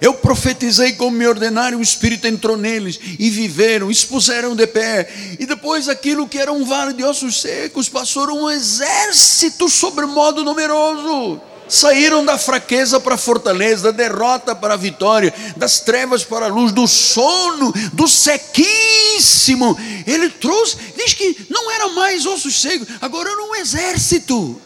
Eu 0.00 0.14
profetizei 0.14 0.92
como 0.92 1.16
me 1.16 1.26
ordenaram, 1.26 1.78
o 1.78 1.82
Espírito 1.82 2.26
entrou 2.26 2.56
neles 2.56 2.98
e 3.18 3.30
viveram, 3.30 3.90
expuseram 3.90 4.54
de 4.54 4.66
pé. 4.66 5.08
E 5.38 5.46
depois 5.46 5.88
aquilo 5.88 6.28
que 6.28 6.38
era 6.38 6.52
um 6.52 6.64
vale 6.64 6.92
de 6.92 7.04
ossos 7.04 7.40
secos 7.40 7.88
passou 7.88 8.28
um 8.30 8.50
exército 8.50 9.68
sobremodo 9.68 10.44
numeroso. 10.44 11.40
Saíram 11.66 12.24
da 12.24 12.36
fraqueza 12.36 13.00
para 13.00 13.14
a 13.14 13.18
fortaleza, 13.18 13.84
da 13.84 13.90
derrota 13.90 14.54
para 14.54 14.74
a 14.74 14.76
vitória, 14.76 15.32
das 15.56 15.80
trevas 15.80 16.22
para 16.22 16.46
a 16.46 16.48
luz, 16.48 16.72
do 16.72 16.86
sono, 16.86 17.72
do 17.92 18.06
sequíssimo. 18.06 19.76
Ele 20.06 20.28
trouxe, 20.28 20.76
diz 20.96 21.14
que 21.14 21.46
não 21.48 21.70
era 21.70 21.88
mais 21.88 22.26
ossos 22.26 22.60
secos, 22.60 22.88
agora 23.00 23.30
era 23.30 23.42
um 23.42 23.54
exército. 23.54 24.60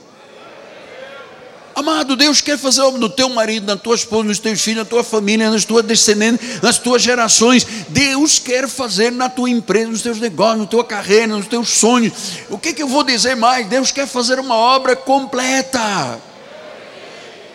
Amado, 1.78 2.16
Deus 2.16 2.40
quer 2.40 2.58
fazer 2.58 2.82
no 2.90 3.08
teu 3.08 3.28
marido, 3.28 3.64
na 3.64 3.76
tua 3.76 3.94
esposa, 3.94 4.24
nos 4.24 4.40
teus 4.40 4.60
filhos, 4.60 4.80
na 4.80 4.84
tua 4.84 5.04
família, 5.04 5.48
nas 5.48 5.64
tuas 5.64 5.84
descendentes, 5.84 6.60
nas 6.60 6.76
tuas 6.76 7.00
gerações. 7.00 7.64
Deus 7.90 8.40
quer 8.40 8.68
fazer 8.68 9.12
na 9.12 9.28
tua 9.28 9.48
empresa, 9.48 9.88
nos 9.88 10.02
teus 10.02 10.18
negócios, 10.18 10.58
na 10.58 10.66
tua 10.66 10.82
carreira, 10.82 11.28
nos 11.28 11.46
teus 11.46 11.68
sonhos. 11.68 12.12
O 12.50 12.58
que, 12.58 12.72
que 12.72 12.82
eu 12.82 12.88
vou 12.88 13.04
dizer 13.04 13.36
mais? 13.36 13.68
Deus 13.68 13.92
quer 13.92 14.08
fazer 14.08 14.40
uma 14.40 14.56
obra 14.56 14.96
completa. 14.96 16.20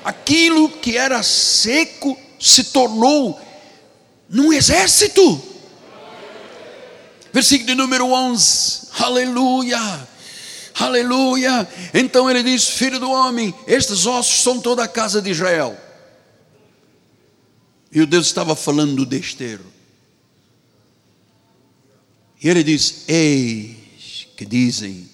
Aquilo 0.05 0.69
que 0.69 0.97
era 0.97 1.21
seco 1.21 2.17
se 2.39 2.63
tornou 2.63 3.37
num 4.29 4.53
exército. 4.53 5.43
Versículo 7.33 7.67
de 7.67 7.75
número 7.75 8.07
11. 8.09 8.87
Aleluia. 8.99 10.12
Aleluia. 10.75 11.67
Então 11.93 12.29
ele 12.29 12.43
diz: 12.43 12.67
Filho 12.67 12.99
do 12.99 13.09
homem, 13.09 13.53
estes 13.67 14.05
ossos 14.05 14.41
são 14.41 14.59
toda 14.59 14.83
a 14.83 14.87
casa 14.87 15.21
de 15.21 15.29
Israel. 15.29 15.77
E 17.91 18.01
o 18.01 18.07
Deus 18.07 18.25
estava 18.25 18.55
falando 18.55 18.95
do 18.95 19.05
desterro. 19.05 19.71
E 22.41 22.49
ele 22.49 22.63
diz: 22.63 23.05
Eis 23.07 24.27
que 24.35 24.45
dizem, 24.45 25.09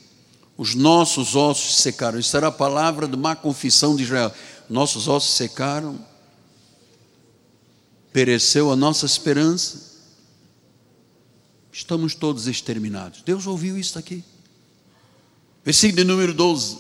os 0.57 0.76
nossos 0.76 1.36
ossos 1.36 1.78
secaram. 1.78 2.20
Isso 2.20 2.36
era 2.36 2.47
a 2.47 2.51
palavra 2.51 3.07
de 3.07 3.18
má 3.18 3.36
confissão 3.36 3.95
de 3.95 4.03
Israel. 4.03 4.34
Nossos 4.70 5.07
ossos 5.07 5.36
secaram, 5.36 6.05
pereceu 8.12 8.72
a 8.72 8.76
nossa 8.76 9.05
esperança, 9.05 9.89
estamos 11.72 12.14
todos 12.14 12.47
exterminados. 12.47 13.22
Deus 13.22 13.47
ouviu 13.47 13.78
isso 13.78 13.97
aqui. 13.97 14.24
Versículo 15.70 16.03
número 16.03 16.34
12. 16.34 16.80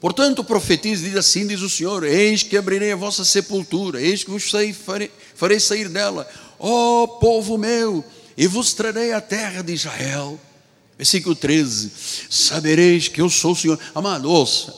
Portanto, 0.00 0.42
profetiza, 0.42 1.04
diz 1.04 1.14
assim: 1.14 1.46
diz 1.46 1.60
o 1.60 1.68
Senhor: 1.68 2.02
Eis 2.02 2.42
que 2.42 2.56
abrirei 2.56 2.92
a 2.92 2.96
vossa 2.96 3.22
sepultura, 3.22 4.00
eis 4.00 4.24
que 4.24 4.30
vos 4.30 4.50
farei, 4.50 5.10
farei 5.34 5.60
sair 5.60 5.90
dela, 5.90 6.26
ó 6.58 7.06
povo 7.06 7.58
meu, 7.58 8.02
e 8.34 8.46
vos 8.46 8.72
trarei 8.72 9.12
a 9.12 9.20
terra 9.20 9.60
de 9.60 9.74
Israel. 9.74 10.40
Versículo 10.96 11.34
13: 11.34 11.92
Sabereis 12.30 13.08
que 13.08 13.20
eu 13.20 13.28
sou 13.28 13.52
o 13.52 13.56
Senhor. 13.56 13.78
Amado, 13.94 14.30
ouça, 14.30 14.74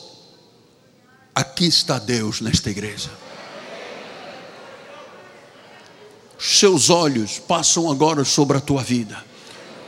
aqui 1.33 1.67
está 1.67 1.97
Deus 1.97 2.41
nesta 2.41 2.69
igreja. 2.69 3.09
Seus 6.37 6.89
olhos 6.89 7.39
passam 7.39 7.89
agora 7.89 8.25
sobre 8.25 8.57
a 8.57 8.59
tua 8.59 8.83
vida, 8.83 9.23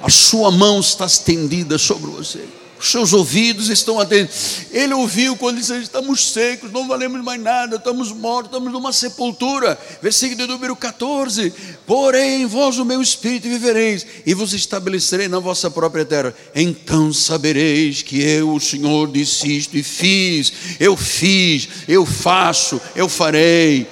a 0.01 0.09
sua 0.09 0.49
mão 0.49 0.79
está 0.79 1.05
estendida 1.05 1.77
sobre 1.77 2.09
você 2.09 2.47
os 2.79 2.89
seus 2.89 3.11
ouvidos 3.11 3.69
estão 3.69 3.99
atentos. 3.99 4.61
Ele 4.71 4.93
ouviu 4.93 5.35
quando 5.35 5.57
disse: 5.57 5.75
Estamos 5.81 6.31
secos, 6.31 6.71
não 6.71 6.87
valemos 6.87 7.21
mais 7.21 7.39
nada, 7.41 7.75
estamos 7.75 8.11
mortos, 8.13 8.51
estamos 8.51 8.71
numa 8.71 8.93
sepultura. 8.93 9.77
Versículo 10.01 10.47
número 10.47 10.75
14: 10.75 11.53
Porém, 11.85 12.45
vós 12.45 12.79
o 12.79 12.85
meu 12.85 13.01
espírito 13.01 13.49
vivereis, 13.49 14.05
e 14.25 14.33
vos 14.33 14.53
estabelecerei 14.53 15.27
na 15.27 15.39
vossa 15.39 15.69
própria 15.69 16.05
terra. 16.05 16.33
Então 16.55 17.11
sabereis 17.11 18.01
que 18.01 18.21
eu, 18.21 18.53
o 18.53 18.61
Senhor, 18.61 19.11
disse 19.11 19.57
isto 19.57 19.77
e 19.77 19.83
fiz. 19.83 20.53
Eu 20.79 20.95
fiz, 20.95 21.67
eu 21.85 22.05
faço, 22.05 22.81
eu 22.95 23.09
farei, 23.09 23.87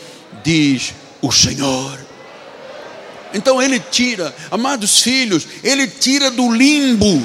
diz 0.45 0.93
o 1.21 1.29
Senhor. 1.29 1.99
Então 3.33 3.61
ele 3.61 3.79
tira, 3.79 4.33
amados 4.49 5.01
filhos, 5.01 5.45
ele 5.61 5.85
tira 5.87 6.31
do 6.31 6.49
limbo 6.49 7.21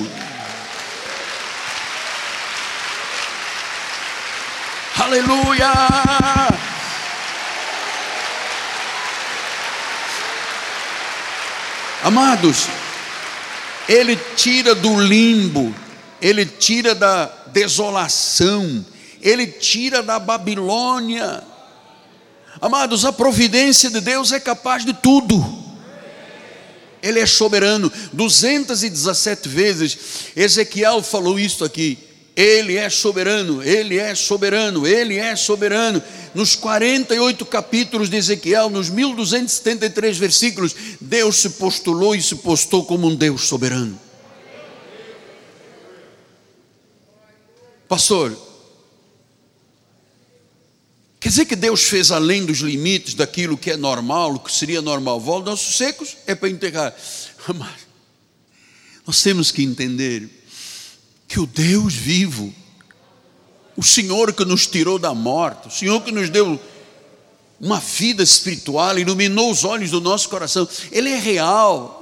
Aleluia! 5.12 5.68
Amados, 12.02 12.66
ele 13.86 14.16
tira 14.34 14.74
do 14.74 14.98
limbo, 14.98 15.74
ele 16.18 16.46
tira 16.46 16.94
da 16.94 17.26
desolação, 17.48 18.82
ele 19.20 19.46
tira 19.46 20.02
da 20.02 20.18
Babilônia. 20.18 21.44
Amados, 22.58 23.04
a 23.04 23.12
providência 23.12 23.90
de 23.90 24.00
Deus 24.00 24.32
é 24.32 24.40
capaz 24.40 24.82
de 24.82 24.94
tudo. 24.94 25.44
Ele 27.02 27.20
é 27.20 27.26
soberano. 27.26 27.92
217 28.14 29.46
vezes 29.46 29.98
Ezequiel 30.34 31.02
falou 31.02 31.38
isso 31.38 31.66
aqui. 31.66 32.11
Ele 32.34 32.76
é 32.76 32.88
soberano, 32.88 33.62
Ele 33.62 33.98
é 33.98 34.14
soberano, 34.14 34.86
Ele 34.86 35.16
é 35.16 35.36
soberano. 35.36 36.02
Nos 36.34 36.56
48 36.56 37.44
capítulos 37.44 38.08
de 38.08 38.16
Ezequiel, 38.16 38.70
nos 38.70 38.88
1273 38.88 40.16
versículos, 40.16 40.74
Deus 41.00 41.36
se 41.36 41.50
postulou 41.50 42.14
e 42.14 42.22
se 42.22 42.36
postou 42.36 42.84
como 42.84 43.06
um 43.06 43.14
Deus 43.14 43.42
soberano. 43.42 44.00
Pastor, 47.86 48.34
quer 51.20 51.28
dizer 51.28 51.44
que 51.44 51.54
Deus 51.54 51.82
fez 51.82 52.10
além 52.10 52.46
dos 52.46 52.60
limites 52.60 53.12
daquilo 53.12 53.58
que 53.58 53.70
é 53.70 53.76
normal, 53.76 54.36
o 54.36 54.40
que 54.40 54.50
seria 54.50 54.80
normal? 54.80 55.20
Volta 55.20 55.50
nossos 55.50 55.76
secos 55.76 56.16
é 56.26 56.34
para 56.34 56.48
enterrar. 56.48 56.96
Mas 57.54 57.92
nós 59.06 59.20
temos 59.22 59.50
que 59.50 59.62
entender 59.62 60.41
que 61.32 61.40
o 61.40 61.46
Deus 61.46 61.94
vivo, 61.94 62.52
o 63.74 63.82
Senhor 63.82 64.34
que 64.34 64.44
nos 64.44 64.66
tirou 64.66 64.98
da 64.98 65.14
morte, 65.14 65.68
o 65.68 65.70
Senhor 65.70 66.02
que 66.02 66.12
nos 66.12 66.28
deu 66.28 66.60
uma 67.58 67.80
vida 67.80 68.22
espiritual, 68.22 68.98
iluminou 68.98 69.50
os 69.50 69.64
olhos 69.64 69.90
do 69.90 69.98
nosso 69.98 70.28
coração, 70.28 70.68
Ele 70.90 71.08
é 71.08 71.18
real. 71.18 72.00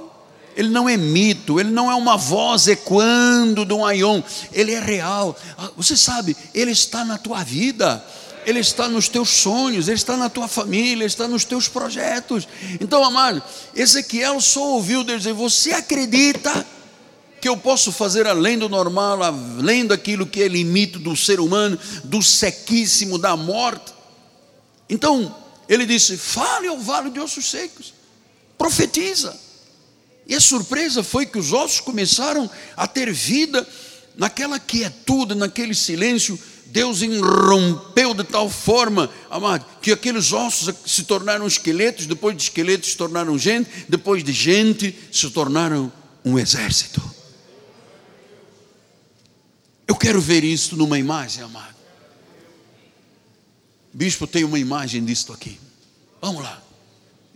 Ele 0.53 0.67
não 0.67 0.89
é 0.89 0.97
mito, 0.97 1.61
ele 1.61 1.71
não 1.71 1.89
é 1.89 1.95
uma 1.95 2.17
voz 2.17 2.67
ecoando 2.67 3.63
de 3.63 3.73
um 3.73 3.85
aion, 3.85 4.21
ele 4.51 4.73
é 4.73 4.81
real. 4.81 5.33
Ah, 5.57 5.71
você 5.77 5.95
sabe, 5.95 6.35
ele 6.53 6.71
está 6.71 7.05
na 7.05 7.17
tua 7.17 7.41
vida. 7.41 8.05
Ele 8.45 8.59
está 8.59 8.87
nos 8.89 9.07
teus 9.07 9.29
sonhos, 9.29 9.87
Ele 9.87 9.97
está 9.97 10.17
na 10.17 10.27
tua 10.27 10.47
família, 10.47 11.03
Ele 11.03 11.05
está 11.05 11.27
nos 11.27 11.45
teus 11.45 11.67
projetos. 11.67 12.47
Então, 12.81 13.03
amado, 13.05 13.41
Ezequiel 13.75 14.41
só 14.41 14.63
ouviu 14.71 15.03
Deus 15.03 15.19
dizer: 15.19 15.33
Você 15.33 15.71
acredita 15.73 16.65
que 17.41 17.49
eu 17.49 17.57
posso 17.57 17.91
fazer 17.91 18.27
além 18.27 18.57
do 18.57 18.69
normal, 18.69 19.23
além 19.23 19.85
daquilo 19.85 20.27
que 20.27 20.43
é 20.43 20.47
limite 20.47 20.99
do 20.99 21.15
ser 21.15 21.39
humano, 21.39 21.77
do 22.03 22.21
sequíssimo, 22.21 23.17
da 23.17 23.35
morte? 23.35 23.91
Então, 24.87 25.35
ele 25.67 25.85
disse: 25.85 26.15
Fale 26.15 26.67
ao 26.67 26.79
vale 26.79 27.09
de 27.09 27.19
ossos 27.19 27.49
secos, 27.49 27.93
profetiza. 28.57 29.35
E 30.27 30.35
a 30.35 30.39
surpresa 30.39 31.03
foi 31.03 31.25
que 31.25 31.39
os 31.39 31.51
ossos 31.51 31.79
começaram 31.79 32.49
a 32.77 32.87
ter 32.87 33.11
vida 33.11 33.67
naquela 34.15 34.59
quietude, 34.59 35.33
naquele 35.33 35.73
silêncio 35.73 36.39
Deus 36.71 37.01
irrompeu 37.01 38.13
de 38.13 38.23
tal 38.23 38.49
forma, 38.49 39.09
amado, 39.29 39.65
que 39.81 39.91
aqueles 39.91 40.31
ossos 40.31 40.73
se 40.85 41.03
tornaram 41.03 41.45
esqueletos, 41.45 42.05
depois 42.05 42.35
de 42.35 42.43
esqueletos 42.43 42.91
se 42.91 42.97
tornaram 42.97 43.37
gente, 43.37 43.69
depois 43.89 44.23
de 44.23 44.31
gente 44.31 44.97
se 45.11 45.29
tornaram 45.31 45.91
um 46.23 46.39
exército. 46.39 47.10
Eu 49.91 49.95
quero 49.97 50.21
ver 50.21 50.45
isso 50.45 50.77
numa 50.77 50.97
imagem, 50.97 51.43
amado. 51.43 51.75
Bispo 53.91 54.25
tem 54.25 54.45
uma 54.45 54.57
imagem 54.57 55.03
disto 55.03 55.33
aqui. 55.33 55.59
Vamos 56.21 56.41
lá. 56.41 56.63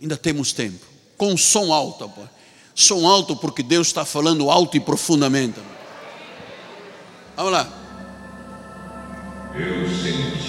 Ainda 0.00 0.16
temos 0.16 0.54
tempo. 0.54 0.82
Com 1.18 1.36
som 1.36 1.70
alto, 1.70 2.08
pô. 2.08 2.22
Som 2.74 3.06
alto 3.06 3.36
porque 3.36 3.62
Deus 3.62 3.88
está 3.88 4.06
falando 4.06 4.50
alto 4.50 4.74
e 4.74 4.80
profundamente. 4.80 5.60
Vamos 7.36 7.52
lá. 7.52 7.68
Eu 9.54 9.86
senti 9.90 10.45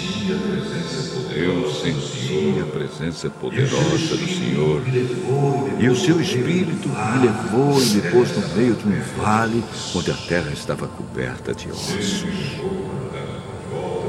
Eu 1.40 1.70
senti 1.70 2.60
a 2.60 2.64
presença 2.64 3.30
poderosa 3.30 4.16
do 4.16 4.26
Senhor. 4.26 4.82
E 5.78 5.88
o 5.88 5.94
seu 5.94 6.20
Espírito 6.20 6.88
me 6.88 7.26
levou 7.26 7.80
e 7.80 7.86
me 7.86 8.10
pôs 8.10 8.36
no 8.36 8.56
meio 8.56 8.74
de 8.74 8.88
um 8.88 9.00
vale 9.22 9.62
onde 9.94 10.10
a 10.10 10.14
terra 10.14 10.50
estava 10.50 10.88
coberta 10.88 11.54
de 11.54 11.70
ossos. 11.70 12.24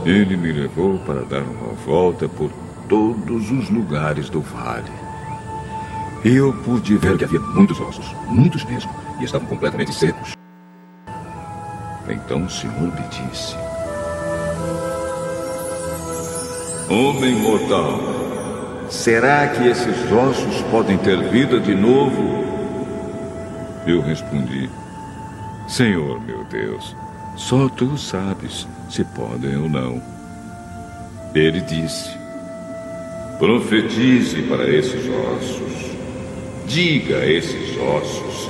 Ele 0.03 0.35
me 0.35 0.51
levou 0.51 0.97
para 0.99 1.21
dar 1.21 1.43
uma 1.43 1.73
volta 1.85 2.27
por 2.27 2.51
todos 2.87 3.51
os 3.51 3.69
lugares 3.69 4.27
do 4.27 4.41
vale. 4.41 4.91
Eu 6.25 6.51
pude 6.65 6.97
ver 6.97 7.15
que 7.15 7.25
havia 7.25 7.39
muitos 7.39 7.79
ossos, 7.79 8.11
muitos 8.27 8.65
mesmo, 8.65 8.91
e 9.19 9.23
estavam 9.23 9.47
completamente 9.47 9.93
secos. 9.93 10.33
Então 12.09 12.43
o 12.43 12.49
Senhor 12.49 12.91
me 12.91 13.29
disse: 13.29 13.55
Homem 16.89 17.35
mortal, 17.35 17.99
será 18.89 19.47
que 19.49 19.67
esses 19.67 20.11
ossos 20.11 20.59
podem 20.71 20.97
ter 20.97 21.21
vida 21.29 21.59
de 21.59 21.75
novo? 21.75 22.43
Eu 23.85 24.01
respondi: 24.01 24.67
Senhor 25.67 26.19
meu 26.25 26.43
Deus, 26.45 26.95
só 27.35 27.69
tu 27.69 27.95
sabes 27.95 28.67
se 28.89 29.03
podem 29.03 29.55
ou 29.55 29.69
não. 29.69 30.01
Ele 31.35 31.61
disse: 31.61 32.09
Profetize 33.37 34.41
para 34.49 34.67
esses 34.67 35.07
ossos. 35.07 35.91
Diga 36.65 37.17
a 37.17 37.31
esses 37.31 37.77
ossos 37.77 38.49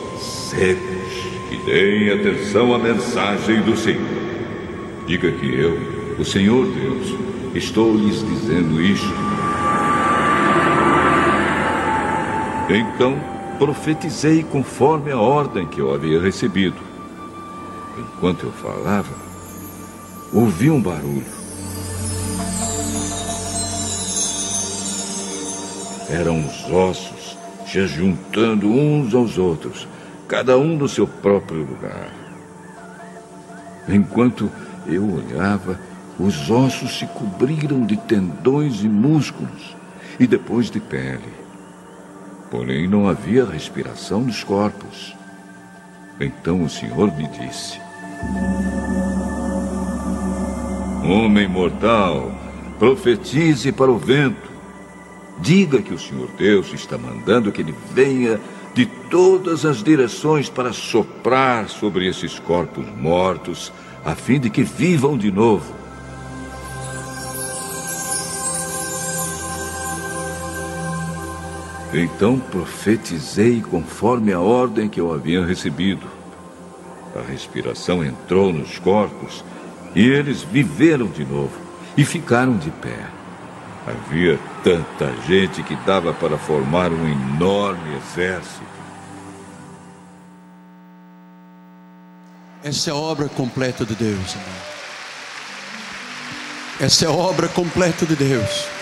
secos 0.50 1.14
que 1.50 1.58
deem 1.66 2.10
atenção 2.10 2.74
à 2.74 2.80
mensagem 2.80 3.62
do 3.64 3.76
Senhor. 3.76 4.00
Diga 5.06 5.30
que 5.30 5.46
eu, 5.46 5.78
o 6.18 6.24
Senhor 6.24 6.66
Deus, 6.68 7.39
Estou 7.54 7.96
lhes 7.96 8.24
dizendo 8.24 8.82
isto. 8.82 9.14
Então 12.70 13.20
profetizei 13.58 14.44
conforme 14.44 15.12
a 15.12 15.18
ordem 15.18 15.66
que 15.68 15.80
eu 15.82 15.94
havia 15.94 16.22
recebido. 16.22 16.78
Enquanto 17.98 18.46
eu 18.46 18.52
falava, 18.52 19.14
ouvi 20.32 20.70
um 20.70 20.82
barulho. 20.82 21.40
Eram 26.10 26.46
os 26.46 26.72
ossos 26.72 27.38
se 27.66 27.86
juntando 27.86 28.68
uns 28.68 29.14
aos 29.14 29.38
outros, 29.38 29.88
cada 30.28 30.58
um 30.58 30.76
no 30.76 30.88
seu 30.88 31.08
próprio 31.08 31.60
lugar. 31.60 32.12
Enquanto 33.88 34.50
eu 34.88 35.04
olhava, 35.04 35.80
os 36.20 36.52
ossos 36.52 37.00
se 37.00 37.08
cobriram 37.08 37.86
de 37.86 37.96
tendões 37.96 38.84
e 38.84 38.90
músculos, 38.90 39.76
e 40.20 40.28
depois 40.28 40.70
de 40.70 40.80
pele. 40.80 41.34
Porém, 42.52 42.88
não 42.88 43.08
havia 43.08 43.46
respiração 43.46 44.22
nos 44.22 44.44
corpos. 44.44 45.16
Então 46.20 46.64
o 46.64 46.70
Senhor 46.70 47.16
me 47.16 47.28
disse: 47.28 47.80
Homem 51.06 51.48
mortal, 51.48 52.32
profetize 52.78 53.72
para 53.72 53.90
o 53.90 53.98
vento. 53.98 54.50
Diga 55.40 55.82
que 55.82 55.94
o 55.94 56.00
Senhor 56.00 56.30
Deus 56.38 56.74
está 56.74 56.98
mandando 56.98 57.52
que 57.52 57.62
ele 57.62 57.74
venha 57.94 58.42
de 58.74 58.86
todas 58.86 59.66
as 59.66 59.82
direções 59.82 60.50
para 60.50 60.74
soprar 60.74 61.70
sobre 61.70 62.08
esses 62.08 62.38
corpos 62.40 62.86
mortos, 62.98 63.72
a 64.04 64.16
fim 64.16 64.38
de 64.38 64.50
que 64.50 64.64
vivam 64.64 65.18
de 65.18 65.32
novo. 65.32 65.79
Então 71.94 72.40
profetizei 72.40 73.62
conforme 73.62 74.32
a 74.32 74.40
ordem 74.40 74.88
que 74.88 75.02
eu 75.02 75.12
havia 75.12 75.44
recebido. 75.44 76.06
A 77.16 77.22
respiração 77.22 78.04
entrou 78.04 78.54
nos 78.54 78.78
corpos 78.78 79.44
e 79.96 80.08
eles 80.08 80.44
viveram 80.44 81.08
de 81.08 81.26
novo 81.26 81.58
e 81.98 82.06
ficaram 82.06 82.58
de 82.58 82.70
pé. 82.70 83.08
Havia 83.88 84.40
tanta 84.64 85.12
gente 85.28 85.64
que 85.64 85.76
dava 85.78 86.14
para 86.14 86.38
formar 86.38 86.92
um 86.92 87.08
enorme 87.08 87.96
exército. 87.96 88.70
Essa 92.64 92.92
é 92.92 92.94
a 92.94 92.96
obra 92.96 93.28
completa 93.30 93.84
de 93.84 93.96
Deus. 93.96 94.36
Irmão. 94.36 94.80
Essa 96.80 97.06
é 97.06 97.08
a 97.08 97.12
obra 97.12 97.48
completa 97.48 98.06
de 98.06 98.16
Deus. 98.16 98.79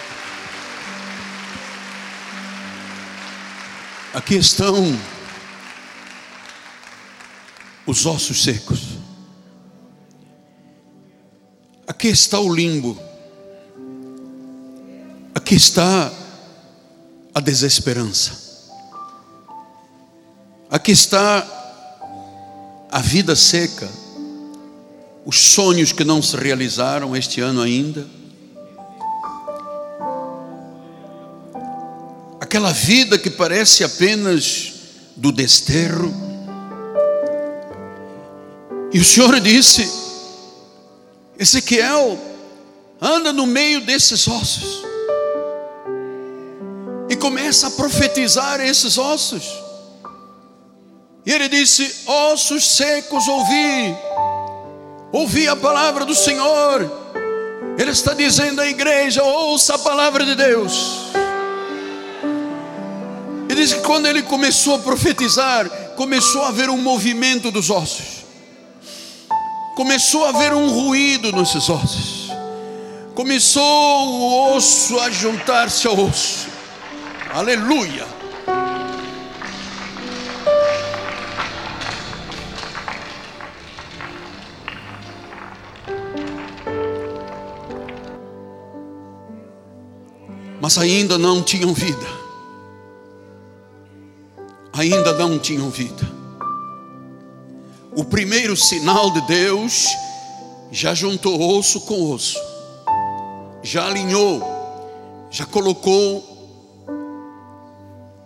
Aqui 4.18 4.36
estão 4.36 5.00
os 7.86 8.04
ossos 8.08 8.44
secos. 8.44 8.98
Aqui 11.86 12.08
está 12.08 12.40
o 12.40 12.52
limbo. 12.52 13.00
Aqui 15.36 15.54
está 15.54 16.12
a 17.32 17.40
desesperança. 17.40 18.72
Aqui 20.72 20.94
está 20.94 21.46
a 22.90 23.00
vida 23.00 23.36
seca, 23.36 23.88
os 25.28 25.38
sonhos 25.52 25.92
que 25.92 26.04
não 26.04 26.24
se 26.24 26.36
realizaram 26.36 27.16
este 27.16 27.40
ano 27.40 27.62
ainda. 27.62 28.08
Aquela 32.48 32.72
vida 32.72 33.18
que 33.18 33.30
parece 33.30 33.84
apenas 33.84 34.74
do 35.18 35.34
desterro. 35.34 36.14
E 38.94 39.00
o 39.00 39.04
Senhor 39.04 39.38
disse: 39.42 39.92
Ezequiel, 41.38 42.18
anda 43.02 43.34
no 43.34 43.46
meio 43.46 43.82
desses 43.82 44.26
ossos 44.30 44.82
e 47.10 47.18
começa 47.18 47.68
a 47.68 47.72
profetizar 47.72 48.62
esses 48.62 48.98
ossos. 48.98 49.44
E 51.26 51.34
ele 51.34 51.50
disse: 51.50 52.04
Ossos 52.06 52.66
secos, 52.78 53.28
ouvi, 53.28 53.98
ouvi 55.12 55.50
a 55.50 55.56
palavra 55.56 56.06
do 56.06 56.16
Senhor. 56.16 56.90
Ele 57.78 57.92
está 57.92 58.14
dizendo 58.14 58.62
à 58.62 58.68
igreja: 58.68 59.22
ouça 59.22 59.76
a 59.76 59.80
palavra 59.80 60.26
de 60.26 60.34
Deus 60.34 61.27
diz 63.58 63.74
que 63.74 63.82
quando 63.82 64.06
ele 64.06 64.22
começou 64.22 64.76
a 64.76 64.80
profetizar, 64.80 65.68
começou 65.96 66.44
a 66.44 66.50
haver 66.50 66.70
um 66.70 66.78
movimento 66.78 67.50
dos 67.50 67.70
ossos. 67.70 68.18
começou 69.76 70.26
a 70.26 70.30
haver 70.30 70.54
um 70.54 70.70
ruído 70.70 71.32
nesses 71.32 71.70
ossos. 71.70 72.32
Começou 73.14 73.64
o 73.64 74.56
osso 74.56 75.00
a 75.00 75.10
juntar-se 75.12 75.88
ao 75.88 76.00
osso. 76.00 76.48
Aleluia. 77.32 78.06
Mas 90.60 90.78
ainda 90.78 91.18
não 91.20 91.44
tinham 91.44 91.74
vida. 91.74 92.27
Ainda 94.78 95.14
não 95.14 95.40
tinham 95.40 95.70
vida 95.70 96.18
o 97.98 98.06
primeiro 98.06 98.56
sinal 98.56 99.10
de 99.10 99.22
Deus 99.22 99.88
já 100.72 100.94
juntou 100.94 101.58
osso 101.58 101.82
com 101.82 102.12
osso, 102.12 102.40
já 103.64 103.88
alinhou, 103.88 104.40
já 105.32 105.48
colocou 105.48 106.24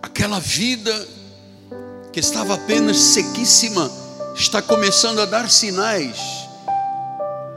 aquela 0.02 0.38
vida 0.38 1.08
que 2.12 2.20
estava 2.20 2.52
apenas 2.52 2.98
sequíssima, 2.98 3.90
está 4.36 4.60
começando 4.60 5.20
a 5.20 5.24
dar 5.24 5.48
sinais. 5.48 6.18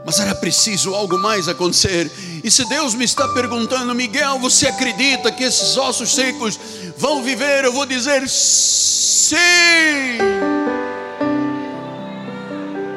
Mas 0.06 0.18
era 0.18 0.34
preciso 0.34 0.94
algo 0.94 1.18
mais 1.18 1.48
acontecer. 1.48 2.10
E 2.46 2.50
se 2.50 2.64
Deus 2.66 2.94
me 2.94 3.04
está 3.04 3.26
perguntando, 3.26 3.92
Miguel, 3.92 4.38
você 4.38 4.68
acredita 4.68 5.32
que 5.32 5.42
esses 5.42 5.76
ossos 5.76 6.14
secos 6.14 6.56
vão 6.96 7.20
viver? 7.20 7.64
Eu 7.64 7.72
vou 7.72 7.84
dizer 7.84 8.28
sim. 8.28 9.34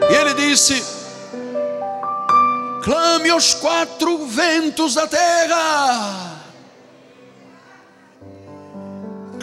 E 0.07 0.13
ele 0.13 0.35
disse: 0.35 0.83
clame 2.83 3.31
aos 3.31 3.55
quatro 3.55 4.27
ventos 4.27 4.93
da 4.93 5.07
terra. 5.07 6.43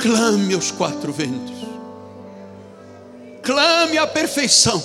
Clame 0.00 0.54
aos 0.54 0.70
quatro 0.70 1.12
ventos. 1.12 1.66
Clame 3.42 3.98
a 3.98 4.07
perfeição. 4.07 4.80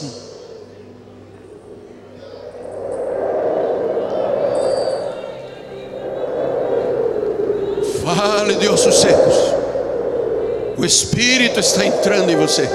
Fale 8.03 8.55
de 8.55 8.67
ossos 8.67 8.95
secos. 8.95 9.35
O 10.77 10.83
Espírito 10.83 11.59
está 11.59 11.85
entrando 11.85 12.31
em 12.31 12.35
vocês. 12.35 12.71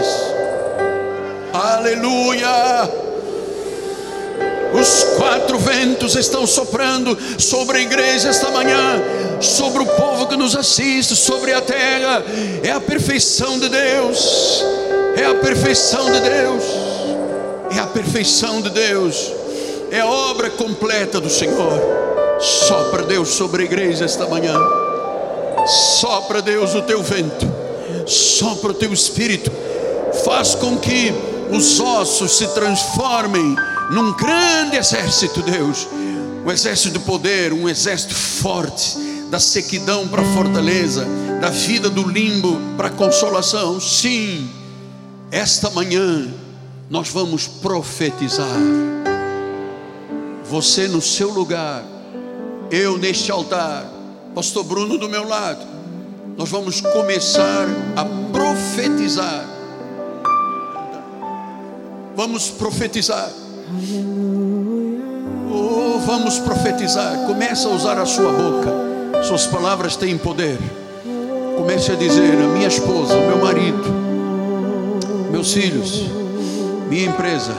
Aleluia! 1.52 3.06
Os 4.72 5.04
quatro 5.16 5.58
ventos 5.58 6.14
estão 6.16 6.46
soprando 6.46 7.16
sobre 7.38 7.78
a 7.78 7.80
igreja 7.80 8.28
esta 8.28 8.50
manhã, 8.50 9.00
sobre 9.40 9.82
o 9.82 9.86
povo 9.86 10.26
que 10.26 10.36
nos 10.36 10.54
assiste, 10.54 11.16
sobre 11.16 11.52
a 11.52 11.60
terra. 11.60 12.22
É 12.62 12.70
a 12.70 12.80
perfeição 12.80 13.58
de 13.58 13.68
Deus, 13.68 14.62
é 15.16 15.24
a 15.24 15.34
perfeição 15.34 16.12
de 16.12 16.20
Deus, 16.20 16.64
é 17.74 17.78
a 17.78 17.86
perfeição 17.86 18.60
de 18.60 18.70
Deus, 18.70 19.32
é 19.90 20.00
a 20.00 20.06
obra 20.06 20.50
completa 20.50 21.20
do 21.20 21.30
Senhor. 21.30 21.80
Sopra 22.38 23.02
Deus 23.02 23.30
sobre 23.30 23.62
a 23.62 23.64
igreja 23.64 24.04
esta 24.04 24.26
manhã, 24.26 24.54
sopra 25.64 26.42
Deus 26.42 26.74
o 26.74 26.82
teu 26.82 27.02
vento, 27.02 27.46
sopra 28.06 28.72
o 28.72 28.74
teu 28.74 28.92
espírito, 28.92 29.50
faz 30.24 30.54
com 30.54 30.76
que 30.76 31.12
os 31.50 31.78
ossos 31.80 32.36
se 32.36 32.48
transformem 32.48 33.56
num 33.90 34.12
grande 34.14 34.76
exército, 34.76 35.42
Deus, 35.42 35.86
um 36.44 36.50
exército 36.50 36.98
de 36.98 37.04
poder, 37.04 37.52
um 37.52 37.68
exército 37.68 38.14
forte, 38.14 39.06
da 39.30 39.40
sequidão 39.40 40.06
para 40.06 40.22
a 40.22 40.34
fortaleza, 40.34 41.06
da 41.40 41.50
vida 41.50 41.90
do 41.90 42.08
limbo 42.08 42.60
para 42.76 42.88
a 42.88 42.90
consolação. 42.90 43.80
Sim, 43.80 44.48
esta 45.30 45.70
manhã 45.70 46.28
nós 46.88 47.08
vamos 47.08 47.46
profetizar. 47.48 48.56
Você 50.48 50.86
no 50.86 51.02
seu 51.02 51.30
lugar, 51.30 51.84
eu 52.70 52.96
neste 52.96 53.32
altar, 53.32 53.84
Pastor 54.36 54.62
Bruno 54.64 54.98
do 54.98 55.08
meu 55.08 55.26
lado, 55.26 55.66
nós 56.36 56.50
vamos 56.50 56.80
começar 56.80 57.66
a 57.96 58.04
profetizar 58.30 59.56
Vamos 62.16 62.48
profetizar. 62.48 63.30
Oh, 65.52 65.98
vamos 66.06 66.38
profetizar. 66.38 67.26
Comece 67.26 67.66
a 67.66 67.70
usar 67.70 67.98
a 67.98 68.06
sua 68.06 68.32
boca. 68.32 69.22
Suas 69.22 69.46
palavras 69.46 69.96
têm 69.96 70.16
poder. 70.16 70.58
Comece 71.58 71.92
a 71.92 71.94
dizer: 71.94 72.32
a 72.38 72.48
minha 72.54 72.68
esposa, 72.68 73.14
meu 73.16 73.36
marido, 73.36 73.84
meus 75.30 75.52
filhos, 75.52 76.04
minha 76.88 77.04
empresa, 77.04 77.54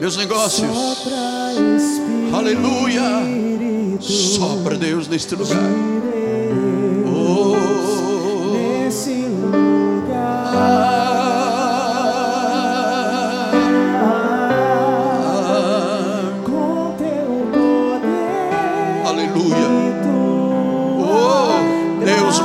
meus 0.00 0.16
negócios. 0.16 0.76
Aleluia. 2.34 3.51
Sopra 4.02 4.76
Deus 4.76 5.08
neste 5.08 5.34
lugar. 5.34 5.92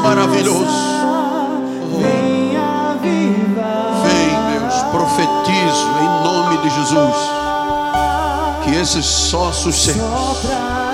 maravilhoso. 0.07 0.65
Vem, 4.03 4.59
Deus, 4.59 4.75
profetizo 4.91 5.87
em 6.01 6.23
nome 6.23 6.57
de 6.57 6.69
Jesus 6.69 7.17
que 8.63 8.75
esses 8.75 9.05
sócios 9.05 9.75
secos. 9.75 10.66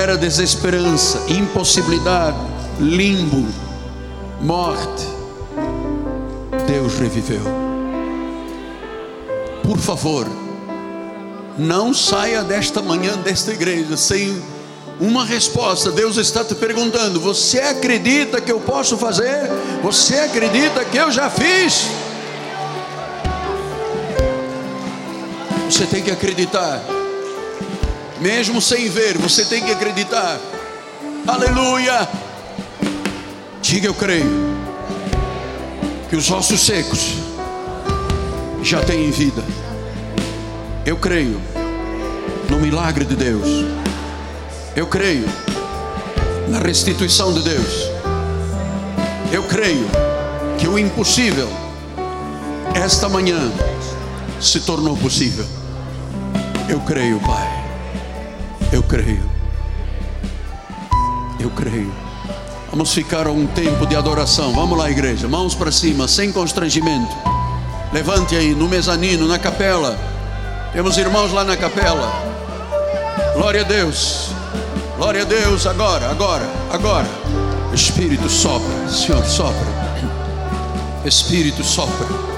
Era 0.00 0.16
desesperança, 0.16 1.22
impossibilidade, 1.28 2.38
limbo, 2.78 3.46
morte, 4.40 5.06
Deus 6.66 6.98
reviveu. 6.98 7.42
Por 9.62 9.76
favor, 9.76 10.26
não 11.58 11.92
saia 11.92 12.42
desta 12.42 12.80
manhã 12.80 13.14
desta 13.18 13.52
igreja 13.52 13.94
sem 13.94 14.42
uma 14.98 15.22
resposta. 15.22 15.92
Deus 15.92 16.16
está 16.16 16.42
te 16.42 16.54
perguntando: 16.54 17.20
Você 17.20 17.58
acredita 17.60 18.40
que 18.40 18.50
eu 18.50 18.58
posso 18.58 18.96
fazer? 18.96 19.50
Você 19.82 20.14
acredita 20.14 20.82
que 20.82 20.96
eu 20.96 21.12
já 21.12 21.28
fiz? 21.28 21.88
Você 25.68 25.84
tem 25.84 26.02
que 26.02 26.10
acreditar, 26.10 26.80
mesmo 28.20 28.60
sem 28.60 28.88
ver, 28.88 29.16
você 29.16 29.44
tem 29.44 29.64
que 29.64 29.72
acreditar. 29.72 30.38
Aleluia! 31.26 32.08
Diga 33.62 33.86
eu 33.86 33.94
creio 33.94 34.60
que 36.08 36.16
os 36.16 36.30
ossos 36.30 36.60
secos 36.60 37.14
já 38.62 38.82
têm 38.82 39.10
vida. 39.10 39.42
Eu 40.84 40.96
creio 40.96 41.40
no 42.48 42.58
milagre 42.58 43.04
de 43.04 43.14
Deus. 43.14 43.48
Eu 44.74 44.86
creio 44.86 45.26
na 46.48 46.58
restituição 46.58 47.32
de 47.32 47.42
Deus. 47.42 47.90
Eu 49.32 49.44
creio 49.44 49.86
que 50.58 50.66
o 50.66 50.78
impossível 50.78 51.48
esta 52.74 53.08
manhã 53.08 53.52
se 54.40 54.60
tornou 54.60 54.96
possível. 54.96 55.44
Eu 56.68 56.80
creio, 56.80 57.20
Pai. 57.20 57.59
Creio. 58.90 59.22
Eu 61.38 61.48
creio. 61.50 61.94
Vamos 62.72 62.92
ficar 62.92 63.28
um 63.28 63.46
tempo 63.46 63.86
de 63.86 63.94
adoração. 63.94 64.52
Vamos 64.52 64.76
lá, 64.76 64.90
igreja. 64.90 65.28
Mãos 65.28 65.54
para 65.54 65.70
cima, 65.70 66.08
sem 66.08 66.32
constrangimento. 66.32 67.16
Levante 67.92 68.34
aí 68.34 68.52
no 68.52 68.68
mezanino, 68.68 69.28
na 69.28 69.38
capela. 69.38 69.96
Temos 70.72 70.98
irmãos 70.98 71.30
lá 71.30 71.44
na 71.44 71.56
capela. 71.56 72.12
Glória 73.34 73.60
a 73.60 73.64
Deus. 73.64 74.30
Glória 74.96 75.22
a 75.22 75.24
Deus 75.24 75.68
agora, 75.68 76.10
agora, 76.10 76.50
agora. 76.72 77.08
Espírito 77.72 78.28
sopra, 78.28 78.88
Senhor 78.88 79.24
sopra. 79.24 79.68
Espírito 81.04 81.62
sopra. 81.62 82.29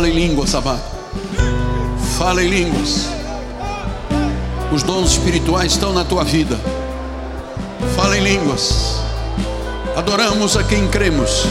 Fala 0.00 0.08
em 0.08 0.14
línguas, 0.14 0.54
amado. 0.54 0.80
Fala 2.16 2.42
em 2.42 2.48
línguas. 2.48 3.06
Os 4.72 4.82
dons 4.82 5.10
espirituais 5.10 5.72
estão 5.72 5.92
na 5.92 6.02
tua 6.06 6.24
vida. 6.24 6.58
Fala 7.94 8.16
em 8.16 8.22
línguas. 8.22 8.98
Adoramos 9.94 10.56
a 10.56 10.64
quem 10.64 10.88
cremos. 10.88 11.44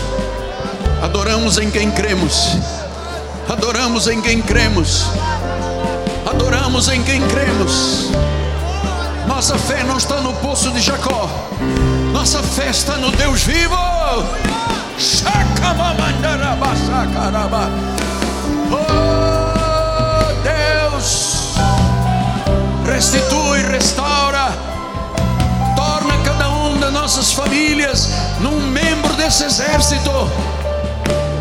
Adoramos 1.04 1.60
em 1.60 1.70
quem 1.70 1.91
cremos. 1.91 2.58
Adoramos 3.47 4.08
em 4.08 4.20
quem 4.20 4.41
cremos. 4.41 5.06
Adoramos 6.28 6.89
em 6.89 7.04
quem 7.04 7.22
cremos. 7.28 8.10
Nossa 9.28 9.60
fé 9.60 9.84
não 9.84 9.97
está 9.97 10.22
no 10.22 10.34
poço 10.38 10.72
de 10.72 10.82
Jacó. 10.82 11.30
Nossa 12.12 12.41
fé 12.41 12.72
está 12.72 12.97
no 12.97 13.12
Deus 13.12 13.43
vivo. 13.43 13.78
Oh 18.72 20.34
Deus, 20.43 21.55
restitui, 22.86 23.63
restaura, 23.63 24.53
torna 25.76 26.17
cada 26.24 26.49
um 26.49 26.80
das 26.80 26.93
nossas 26.93 27.34
famílias 27.34 28.09
num 28.41 28.61
membro 28.61 29.13
desse 29.15 29.43
exército. 29.43 30.11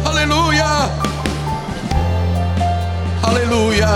Aleluia, 0.05 0.91
aleluia, 3.22 3.89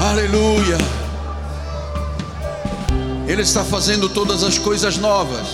aleluia. 0.00 0.78
Ele 3.26 3.42
está 3.42 3.64
fazendo 3.64 4.08
todas 4.08 4.42
as 4.44 4.56
coisas 4.56 4.96
novas. 4.96 5.46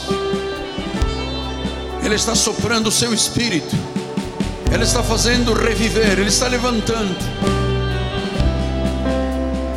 Ele 2.05 2.15
está 2.15 2.35
soprando 2.35 2.89
o 2.89 2.93
seu 2.93 3.15
espírito. 3.15 3.75
Ele 4.73 4.85
está 4.85 5.03
fazendo 5.03 5.53
reviver. 5.53 6.19
Ele 6.19 6.29
está 6.29 6.49
levantando. 6.49 7.17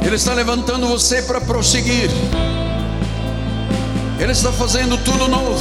Ele 0.06 0.16
está 0.16 0.34
levantando 0.34 0.88
você 0.88 1.22
para 1.24 1.42
prosseguir. 1.42 2.10
Ele 4.20 4.32
está 4.32 4.52
fazendo 4.52 4.98
tudo 4.98 5.28
novo. 5.28 5.60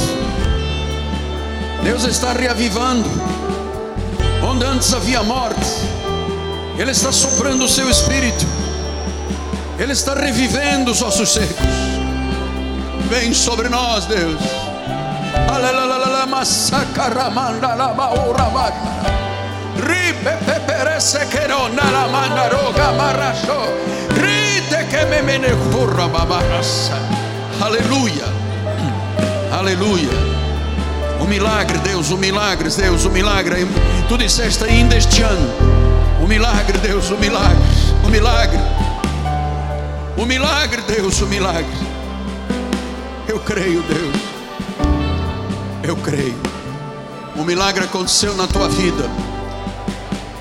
Deus 1.83 2.05
está 2.05 2.31
reavivando. 2.31 3.09
Onde 4.43 4.63
antes 4.65 4.93
havia 4.93 5.23
morte, 5.23 5.65
Ele 6.77 6.91
está 6.91 7.11
soprando 7.11 7.65
o 7.65 7.67
seu 7.67 7.89
espírito. 7.89 8.45
Ele 9.77 9.91
está 9.91 10.13
revivendo 10.13 10.91
os 10.91 11.01
ossos 11.01 11.33
secos. 11.33 11.55
Vem 13.09 13.33
sobre 13.33 13.67
nós, 13.67 14.05
Deus. 14.05 14.39
Aleluia, 27.61 28.25
aleluia. 29.51 30.35
O 31.19 31.25
milagre, 31.25 31.77
Deus, 31.79 32.11
o 32.11 32.17
milagre, 32.17 32.69
Deus, 32.69 33.05
o 33.05 33.09
milagre. 33.09 33.67
Tu 34.07 34.17
disseste 34.17 34.63
ainda 34.63 34.95
este 34.95 35.21
ano: 35.21 35.53
o 36.23 36.27
milagre, 36.27 36.77
Deus, 36.79 37.09
o 37.11 37.17
milagre, 37.17 37.57
o 38.03 38.09
milagre, 38.09 38.59
o 40.17 40.25
milagre, 40.25 40.81
Deus, 40.81 41.21
o 41.21 41.27
milagre. 41.27 41.95
Eu 43.27 43.39
creio, 43.39 43.81
Deus. 43.83 44.34
Eu 45.87 45.95
creio. 45.97 46.35
O 47.35 47.43
milagre 47.43 47.83
aconteceu 47.83 48.35
na 48.35 48.47
tua 48.47 48.67
vida. 48.67 49.07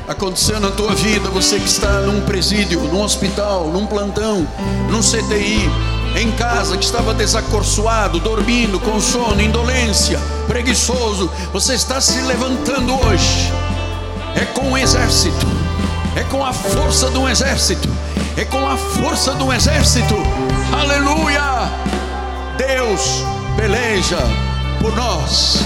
Aconteceu 0.08 0.58
na 0.58 0.70
tua 0.70 0.94
vida, 0.94 1.28
você 1.28 1.58
que 1.58 1.66
está 1.66 2.00
num 2.00 2.22
presídio, 2.22 2.80
num 2.80 3.02
hospital, 3.02 3.68
num 3.68 3.86
plantão, 3.86 4.48
num 4.90 5.00
CTI, 5.00 5.68
em 6.16 6.32
casa 6.32 6.78
que 6.78 6.84
estava 6.84 7.12
desacorçoado, 7.12 8.20
dormindo, 8.20 8.80
com 8.80 8.98
sono, 8.98 9.42
indolência, 9.42 10.18
preguiçoso, 10.46 11.30
você 11.52 11.74
está 11.74 12.00
se 12.00 12.20
levantando 12.22 12.94
hoje. 13.06 13.52
É 14.34 14.46
com 14.46 14.70
um 14.70 14.78
exército, 14.78 15.46
é 16.16 16.22
com 16.24 16.42
a 16.42 16.54
força 16.54 17.10
de 17.10 17.18
um 17.18 17.28
exército, 17.28 17.88
é 18.36 18.46
com 18.46 18.66
a 18.66 18.78
força 18.78 19.34
de 19.34 19.42
um 19.42 19.52
exército. 19.52 20.14
Aleluia! 20.72 21.70
Deus 22.56 23.22
peleja 23.56 24.18
por 24.84 24.94
nós. 24.94 25.60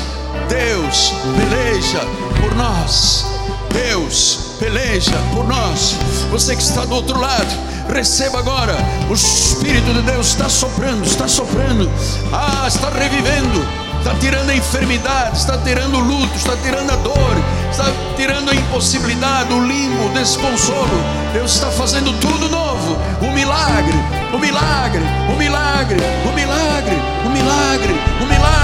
Deus 0.48 1.12
peleja 1.36 2.00
por 2.40 2.54
nós. 2.54 3.26
Deus 3.72 4.54
peleja 4.60 5.18
por 5.34 5.44
nós. 5.44 5.96
Você 6.30 6.54
que 6.54 6.62
está 6.62 6.84
do 6.84 6.94
outro 6.94 7.18
lado, 7.18 7.52
receba 7.92 8.38
agora. 8.38 8.76
O 9.10 9.14
Espírito 9.14 9.92
de 9.92 10.02
Deus 10.02 10.28
está 10.28 10.48
soprando, 10.48 11.04
está 11.04 11.26
soprando. 11.26 11.90
Ah, 12.32 12.66
está 12.68 12.90
revivendo. 12.90 13.88
Está 13.98 14.14
tirando 14.20 14.50
a 14.50 14.54
enfermidade, 14.54 15.36
está 15.36 15.58
tirando 15.58 15.96
o 15.96 16.00
luto, 16.00 16.34
está 16.36 16.56
tirando 16.62 16.88
a 16.92 16.96
dor, 16.96 17.36
está 17.68 17.84
tirando 18.16 18.48
a 18.48 18.54
impossibilidade, 18.54 19.52
o 19.52 19.60
limbo, 19.66 20.06
o 20.06 20.08
desconsolo. 20.10 21.02
Deus 21.32 21.54
está 21.54 21.68
fazendo 21.72 22.12
tudo 22.20 22.48
novo. 22.48 22.96
O 23.20 23.32
milagre, 23.32 23.98
o 24.32 24.38
milagre, 24.38 25.02
o 25.28 25.36
milagre, 25.36 25.98
o 26.24 26.32
milagre, 26.32 26.32
o 26.32 26.32
milagre, 26.32 26.96
o 27.26 27.30
milagre, 27.30 28.00
o 28.22 28.26
milagre, 28.26 28.57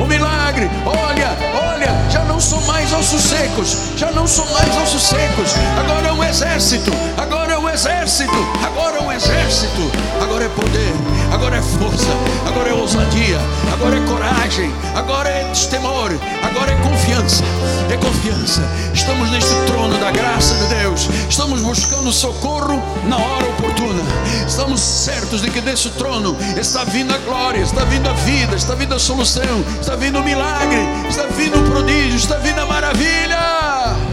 o 0.00 0.06
milagre. 0.06 0.70
Olha, 0.86 1.36
olha, 1.54 2.10
já 2.10 2.24
não 2.24 2.40
são 2.40 2.60
mais 2.62 2.92
ossos 2.92 3.22
secos, 3.22 3.76
já 3.96 4.10
não 4.10 4.26
são 4.26 4.46
mais 4.52 4.76
ossos 4.78 5.02
secos. 5.02 5.54
Agora 5.78 6.08
é 6.08 6.12
um 6.12 6.24
exército, 6.24 6.92
agora 7.16 7.43
um 7.64 7.68
exército, 7.70 8.34
agora 8.62 8.98
é 8.98 9.00
um 9.00 9.10
exército. 9.10 9.90
Agora 10.22 10.44
é 10.44 10.48
poder, 10.48 10.92
agora 11.32 11.56
é 11.56 11.62
força, 11.62 12.10
agora 12.46 12.70
é 12.70 12.74
ousadia, 12.74 13.38
agora 13.72 13.96
é 13.96 14.00
coragem, 14.06 14.72
agora 14.94 15.28
é 15.28 15.48
destemor, 15.48 16.10
agora 16.42 16.72
é 16.72 16.76
confiança, 16.76 17.42
é 17.90 17.96
confiança. 17.96 18.62
estamos 18.92 19.30
neste 19.30 19.54
trono 19.66 19.96
da 19.98 20.10
graça 20.10 20.54
de 20.54 20.74
Deus, 20.74 21.08
estamos 21.28 21.62
buscando 21.62 22.12
socorro 22.12 22.82
na 23.04 23.16
hora 23.16 23.48
oportuna, 23.50 24.02
estamos 24.46 24.80
certos 24.80 25.40
de 25.40 25.50
que 25.50 25.60
desse 25.60 25.88
trono 25.90 26.36
está 26.58 26.84
vindo 26.84 27.14
a 27.14 27.18
glória, 27.18 27.60
está 27.60 27.84
vindo 27.84 28.08
a 28.08 28.12
vida, 28.12 28.56
está 28.56 28.74
vindo 28.74 28.94
a 28.94 28.98
solução, 28.98 29.64
está 29.80 29.96
vindo 29.96 30.18
o 30.18 30.22
milagre, 30.22 30.80
está 31.08 31.26
vindo 31.26 31.58
o 31.58 31.70
prodígio, 31.70 32.16
está 32.16 32.36
vindo 32.36 32.58
a 32.58 32.66
maravilha. 32.66 34.03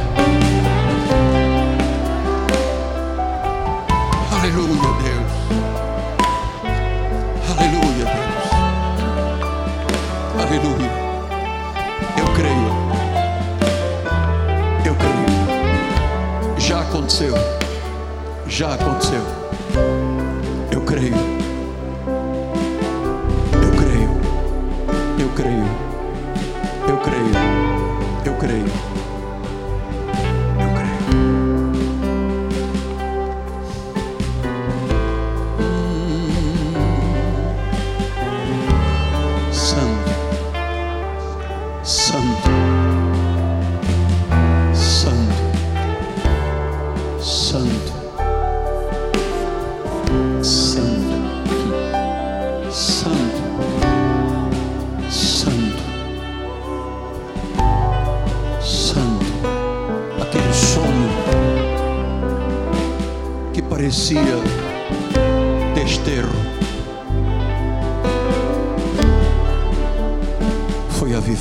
Aleluia, 4.54 4.92
Deus. 5.02 5.32
Aleluia, 7.58 8.06
Deus. 8.06 8.46
Aleluia. 10.42 10.92
Eu 12.18 12.28
creio. 12.36 12.72
Eu 14.86 14.96
creio. 14.96 16.60
Já 16.60 16.82
aconteceu. 16.82 17.34
Já 18.46 18.74
aconteceu. 18.74 19.24
Eu 20.70 20.82
creio. 20.82 21.41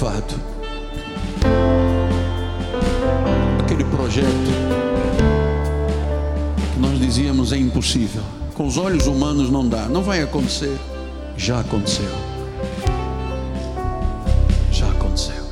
Foi 0.01 0.09
avivado. 0.09 0.35
Aquele 3.63 3.85
projeto 3.85 4.27
que 6.73 6.81
nós 6.81 6.99
dizíamos 6.99 7.53
é 7.53 7.59
impossível. 7.59 8.23
Com 8.55 8.67
os 8.67 8.79
olhos 8.79 9.07
humanos 9.07 9.51
não 9.51 9.69
dá, 9.69 9.87
não 9.89 10.03
vai 10.03 10.23
acontecer. 10.23 10.75
Já 11.37 11.61
aconteceu. 11.61 12.11
Já 14.73 14.89
aconteceu. 14.89 15.45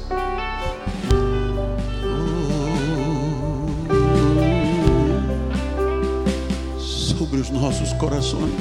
Sobre 6.78 7.40
os 7.40 7.50
nossos 7.50 7.92
corações, 7.94 8.54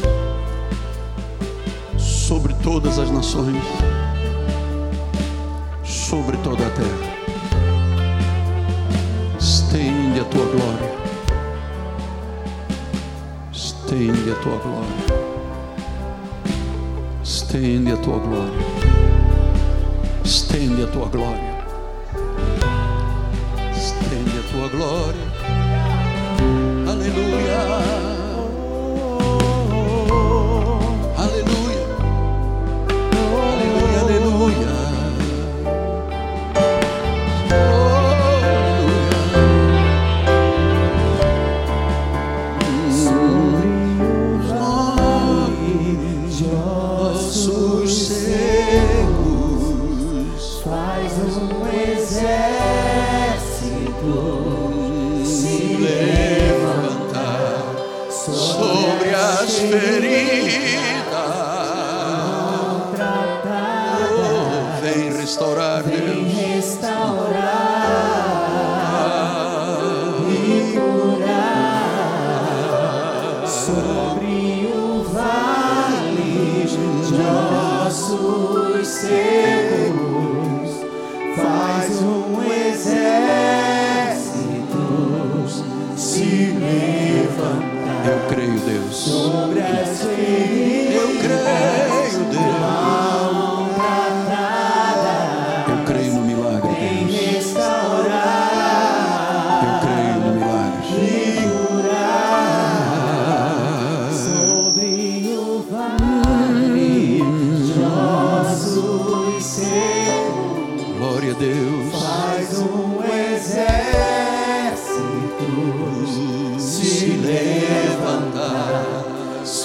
sobre 1.98 2.54
todas 2.56 3.00
as 3.00 3.10
nações 3.10 3.64
sobre 6.10 6.38
toda 6.38 6.66
a 6.66 6.70
terra. 6.70 7.18
Estende 9.38 10.22
a 10.22 10.24
tua 10.24 10.46
glória. 10.46 10.92
Estende 13.52 14.32
a 14.32 14.36
tua 14.36 14.58
glória. 14.58 14.88
Estende 17.22 17.92
a 17.92 17.98
tua 17.98 18.20
glória. 18.20 18.66
Estende 20.24 20.84
a 20.84 20.88
tua 20.88 21.10
glória. 21.10 21.58
Estende 23.76 24.40
a 24.40 24.44
tua 24.50 24.70
glória. 24.70 25.28
Aleluia. 26.90 28.07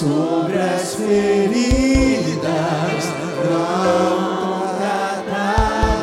Sobre 0.03 0.59
as 0.59 0.95
feridas 0.95 2.43
não 3.49 4.67
tratadas. 4.77 6.01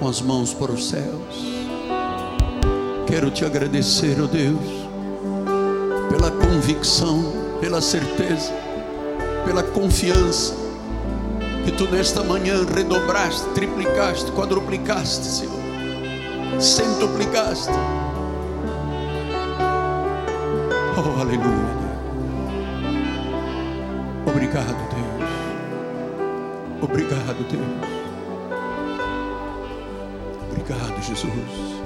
Com 0.00 0.08
as 0.08 0.22
mãos 0.22 0.54
para 0.54 0.72
os 0.72 0.88
céus. 0.88 1.58
Quero 3.06 3.30
te 3.30 3.44
agradecer, 3.44 4.18
ó 4.22 4.26
Deus, 4.26 4.88
pela 6.10 6.30
convicção, 6.30 7.22
pela 7.60 7.80
certeza, 7.82 8.52
pela 9.44 9.62
confiança 9.62 10.54
que 11.64 11.72
tu 11.72 11.84
nesta 11.90 12.22
manhã 12.22 12.64
redobraste, 12.64 13.46
triplicaste, 13.50 14.30
quadruplicaste, 14.32 15.24
Senhor, 15.24 15.60
centuplicaste. 16.58 17.72
Oh, 20.96 21.20
aleluia. 21.20 21.78
Obrigado, 24.26 24.76
Deus. 24.94 25.30
Obrigado, 26.82 27.44
Deus. 27.50 27.98
Obrigado, 30.50 31.02
Jesus. 31.02 31.78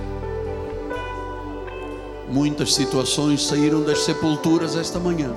Muitas 2.29 2.75
situações 2.75 3.47
saíram 3.47 3.83
das 3.83 4.05
sepulturas 4.05 4.77
esta 4.77 4.99
manhã. 4.99 5.31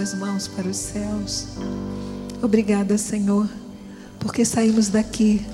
Suas 0.00 0.14
mãos 0.14 0.48
para 0.48 0.66
os 0.66 0.76
céus. 0.78 1.44
Obrigada, 2.42 2.96
Senhor, 2.96 3.46
porque 4.18 4.46
saímos 4.46 4.88
daqui 4.88 5.44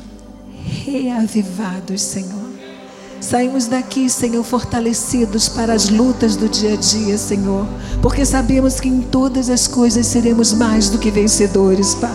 reavivados, 0.84 2.00
Senhor. 2.00 2.46
Saímos 3.20 3.66
daqui, 3.66 4.08
Senhor, 4.08 4.44
fortalecidos 4.44 5.48
para 5.48 5.72
as 5.72 5.88
lutas 5.88 6.36
do 6.36 6.48
dia 6.48 6.74
a 6.74 6.76
dia, 6.76 7.18
Senhor, 7.18 7.66
porque 8.00 8.24
sabemos 8.24 8.78
que 8.78 8.88
em 8.88 9.00
todas 9.00 9.50
as 9.50 9.66
coisas 9.66 10.06
seremos 10.06 10.52
mais 10.52 10.90
do 10.90 10.98
que 10.98 11.10
vencedores, 11.10 11.96
Pai, 11.96 12.14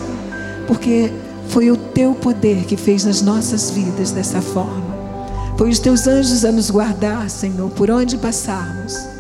porque 0.68 1.12
foi 1.50 1.70
o 1.70 1.76
Teu 1.76 2.14
poder 2.14 2.64
que 2.64 2.78
fez 2.78 3.04
nas 3.04 3.22
nossas 3.22 3.72
vidas 3.72 4.12
dessa 4.12 4.42
forma. 4.42 4.96
Foi 5.58 5.70
os 5.70 5.80
Teus 5.80 6.08
anjos 6.08 6.46
a 6.46 6.52
nos 6.52 6.70
guardar, 6.70 7.30
Senhor, 7.30 7.70
por 7.72 7.92
onde 7.92 8.18
passarmos 8.18 9.11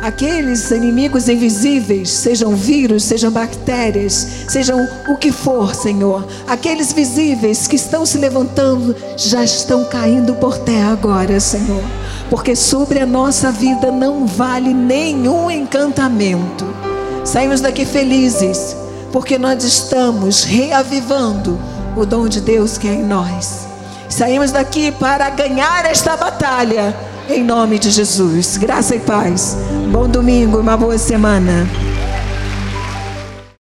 aqueles 0.00 0.70
inimigos 0.70 1.28
invisíveis, 1.28 2.10
sejam 2.10 2.54
vírus, 2.54 3.04
sejam 3.04 3.30
bactérias, 3.30 4.26
sejam 4.48 4.78
o 5.08 5.16
que 5.16 5.32
for, 5.32 5.74
Senhor, 5.74 6.26
aqueles 6.46 6.92
visíveis 6.92 7.66
que 7.66 7.76
estão 7.76 8.06
se 8.06 8.18
levantando, 8.18 8.94
já 9.16 9.42
estão 9.42 9.84
caindo 9.84 10.34
por 10.34 10.58
terra 10.58 10.92
agora, 10.92 11.40
Senhor, 11.40 11.82
porque 12.30 12.54
sobre 12.54 13.00
a 13.00 13.06
nossa 13.06 13.50
vida 13.50 13.90
não 13.90 14.26
vale 14.26 14.72
nenhum 14.72 15.50
encantamento. 15.50 16.66
Saímos 17.24 17.60
daqui 17.60 17.84
felizes, 17.84 18.76
porque 19.12 19.38
nós 19.38 19.64
estamos 19.64 20.44
reavivando 20.44 21.58
o 21.96 22.06
dom 22.06 22.28
de 22.28 22.40
Deus 22.40 22.78
que 22.78 22.88
é 22.88 22.94
em 22.94 23.02
nós. 23.02 23.66
Saímos 24.08 24.50
daqui 24.50 24.90
para 24.92 25.28
ganhar 25.30 25.84
esta 25.84 26.16
batalha 26.16 26.96
em 27.28 27.44
nome 27.44 27.78
de 27.78 27.90
Jesus. 27.90 28.56
Graça 28.56 28.96
e 28.96 29.00
paz. 29.00 29.56
Bom 29.92 30.08
domingo 30.08 30.56
e 30.56 30.60
uma 30.60 30.76
boa 30.76 30.96
semana. 30.96 31.66